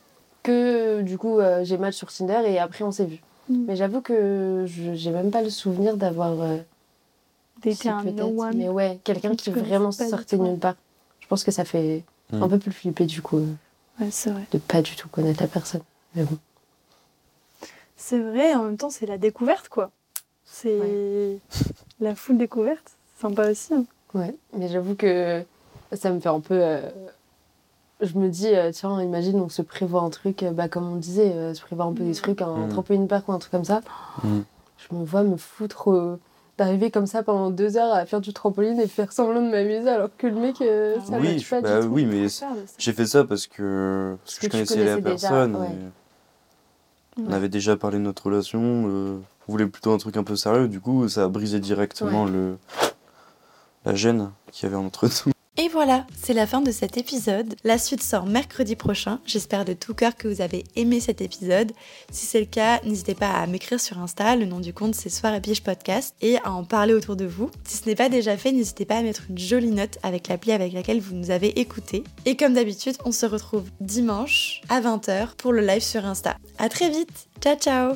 Que 0.43 1.01
du 1.01 1.17
coup 1.17 1.39
euh, 1.39 1.63
j'ai 1.63 1.77
match 1.77 1.95
sur 1.95 2.11
Tinder 2.11 2.41
et 2.45 2.59
après 2.59 2.83
on 2.83 2.91
s'est 2.91 3.05
vu 3.05 3.19
Mhm. 3.49 3.65
mais 3.67 3.75
j'avoue 3.75 4.01
que 4.01 4.65
je 4.67 4.93
j'ai 4.93 5.09
même 5.11 5.31
pas 5.31 5.41
le 5.41 5.49
souvenir 5.49 5.97
d'avoir 5.97 6.39
euh, 6.41 6.57
si, 7.71 7.89
un 7.89 8.03
no 8.03 8.27
one. 8.43 8.55
mais 8.57 8.69
ouais 8.69 8.99
quelqu'un 9.03 9.31
que 9.31 9.35
qui 9.41 9.49
vraiment 9.51 9.91
sortait 9.91 10.37
nulle 10.37 10.59
part 10.59 10.75
je 11.19 11.27
pense 11.27 11.43
que 11.43 11.51
ça 11.51 11.65
fait 11.65 12.03
Mhm. 12.31 12.43
un 12.43 12.47
peu 12.47 12.59
plus 12.59 12.71
flipper 12.71 13.05
du 13.05 13.21
coup 13.23 13.37
euh, 13.39 13.53
Ouais, 13.99 14.09
c'est 14.11 14.29
vrai. 14.29 14.45
de 14.51 14.59
pas 14.59 14.81
du 14.83 14.95
tout 14.95 15.09
connaître 15.09 15.41
la 15.41 15.47
personne 15.47 15.81
mais 16.15 16.23
bon 16.23 16.37
C'est 17.97 18.19
vrai, 18.19 18.53
en 18.55 18.63
même 18.63 18.77
temps, 18.77 18.89
c'est 18.89 19.05
la 19.05 19.17
découverte, 19.17 19.67
quoi. 19.67 19.91
C'est 20.45 21.39
la 21.99 22.15
full 22.15 22.37
découverte. 22.37 22.91
C'est 23.15 23.21
sympa 23.23 23.49
aussi. 23.51 23.73
hein. 23.73 23.85
Ouais, 24.13 24.33
mais 24.55 24.69
j'avoue 24.69 24.95
que 24.95 25.43
ça 25.91 26.09
me 26.11 26.19
fait 26.21 26.29
un 26.29 26.39
peu. 26.39 26.53
euh, 26.61 26.81
Je 28.01 28.17
me 28.17 28.29
dis, 28.29 28.47
euh, 28.47 28.71
tiens, 28.71 29.01
imagine, 29.01 29.39
on 29.41 29.49
se 29.49 29.61
prévoit 29.61 30.01
un 30.01 30.09
truc, 30.09 30.43
euh, 30.43 30.51
bah, 30.51 30.69
comme 30.69 30.89
on 30.89 30.95
disait, 30.95 31.33
euh, 31.33 31.53
se 31.53 31.61
prévoit 31.61 31.85
un 31.85 31.93
peu 31.93 32.03
des 32.03 32.11
Mm. 32.11 32.15
trucs, 32.15 32.41
un 32.41 32.55
Mm. 32.67 32.69
trampoline 32.69 33.07
park 33.07 33.27
ou 33.27 33.33
un 33.33 33.39
truc 33.39 33.51
comme 33.51 33.65
ça. 33.65 33.81
Mm. 34.23 34.39
Je 34.77 34.95
me 34.95 35.03
vois 35.03 35.23
me 35.23 35.35
foutre 35.35 35.91
euh, 35.91 36.17
d'arriver 36.57 36.91
comme 36.91 37.07
ça 37.07 37.23
pendant 37.23 37.49
deux 37.49 37.75
heures 37.75 37.93
à 37.93 38.05
faire 38.05 38.21
du 38.21 38.31
trampoline 38.31 38.79
et 38.79 38.87
faire 38.87 39.11
semblant 39.11 39.41
de 39.41 39.49
m'amuser 39.49 39.89
alors 39.89 40.09
que 40.17 40.27
le 40.27 40.35
mec, 40.35 40.61
euh, 40.61 40.95
Ah 40.97 41.05
ça 41.09 41.17
oui, 41.19 41.45
pas 41.49 41.61
bah 41.61 41.81
du 41.81 41.87
tout. 41.87 41.93
oui, 41.93 42.05
mais 42.05 42.27
j'ai 42.77 42.93
fait 42.93 43.05
ça 43.05 43.25
parce 43.25 43.47
que, 43.47 44.17
parce 44.23 44.35
que 44.35 44.39
que 44.39 44.45
je 44.45 44.51
connaissais 44.51 44.83
la 44.85 44.95
déjà, 44.95 45.01
personne. 45.29 45.55
ouais. 45.57 45.67
et 47.17 47.21
On 47.27 47.33
avait 47.33 47.49
déjà 47.49 47.75
parlé 47.75 47.97
de 47.97 48.03
notre 48.03 48.27
relation. 48.27 48.61
euh, 48.87 49.19
on 49.47 49.51
voulait 49.51 49.65
plutôt 49.67 49.91
un 49.91 49.97
truc 49.97 50.15
un 50.15 50.23
peu 50.23 50.37
sérieux. 50.37 50.67
Du 50.69 50.79
coup, 50.79 51.09
ça 51.09 51.23
a 51.23 51.27
brisé 51.27 51.59
directement 51.59 52.23
le 52.25 52.57
la 53.83 53.95
gêne 53.95 54.31
qu'il 54.51 54.69
y 54.69 54.73
avait 54.73 54.81
entre 54.81 55.07
nous. 55.25 55.31
Et 55.61 55.67
voilà, 55.67 56.07
c'est 56.17 56.31
la 56.31 56.47
fin 56.47 56.61
de 56.61 56.71
cet 56.71 56.95
épisode. 56.95 57.53
La 57.65 57.77
suite 57.77 58.01
sort 58.01 58.25
mercredi 58.25 58.77
prochain. 58.77 59.19
J'espère 59.25 59.65
de 59.65 59.73
tout 59.73 59.93
cœur 59.93 60.15
que 60.15 60.29
vous 60.29 60.39
avez 60.39 60.63
aimé 60.77 61.01
cet 61.01 61.19
épisode. 61.19 61.73
Si 62.13 62.25
c'est 62.27 62.39
le 62.39 62.45
cas, 62.45 62.79
n'hésitez 62.85 63.13
pas 63.13 63.31
à 63.31 63.45
m'écrire 63.45 63.77
sur 63.77 63.99
Insta. 63.99 64.37
Le 64.37 64.45
nom 64.45 64.61
du 64.61 64.73
compte 64.73 64.95
c'est 64.95 65.09
Soir 65.09 65.35
et 65.35 65.41
Piche 65.41 65.61
Podcast 65.61 66.15
et 66.21 66.37
à 66.45 66.53
en 66.53 66.63
parler 66.63 66.93
autour 66.93 67.17
de 67.17 67.25
vous. 67.25 67.51
Si 67.65 67.75
ce 67.75 67.89
n'est 67.89 67.95
pas 67.95 68.07
déjà 68.07 68.37
fait, 68.37 68.53
n'hésitez 68.53 68.85
pas 68.85 68.99
à 68.99 69.01
mettre 69.01 69.23
une 69.29 69.37
jolie 69.37 69.71
note 69.71 69.97
avec 70.01 70.29
l'appli 70.29 70.53
avec 70.53 70.71
laquelle 70.71 71.01
vous 71.01 71.13
nous 71.13 71.29
avez 71.29 71.59
écouté. 71.59 72.05
Et 72.25 72.37
comme 72.37 72.53
d'habitude, 72.53 72.95
on 73.03 73.11
se 73.11 73.25
retrouve 73.25 73.65
dimanche 73.81 74.61
à 74.69 74.79
20h 74.79 75.35
pour 75.35 75.51
le 75.51 75.59
live 75.59 75.83
sur 75.83 76.05
Insta. 76.05 76.37
À 76.57 76.69
très 76.69 76.89
vite. 76.89 77.27
Ciao 77.41 77.57
ciao. 77.57 77.95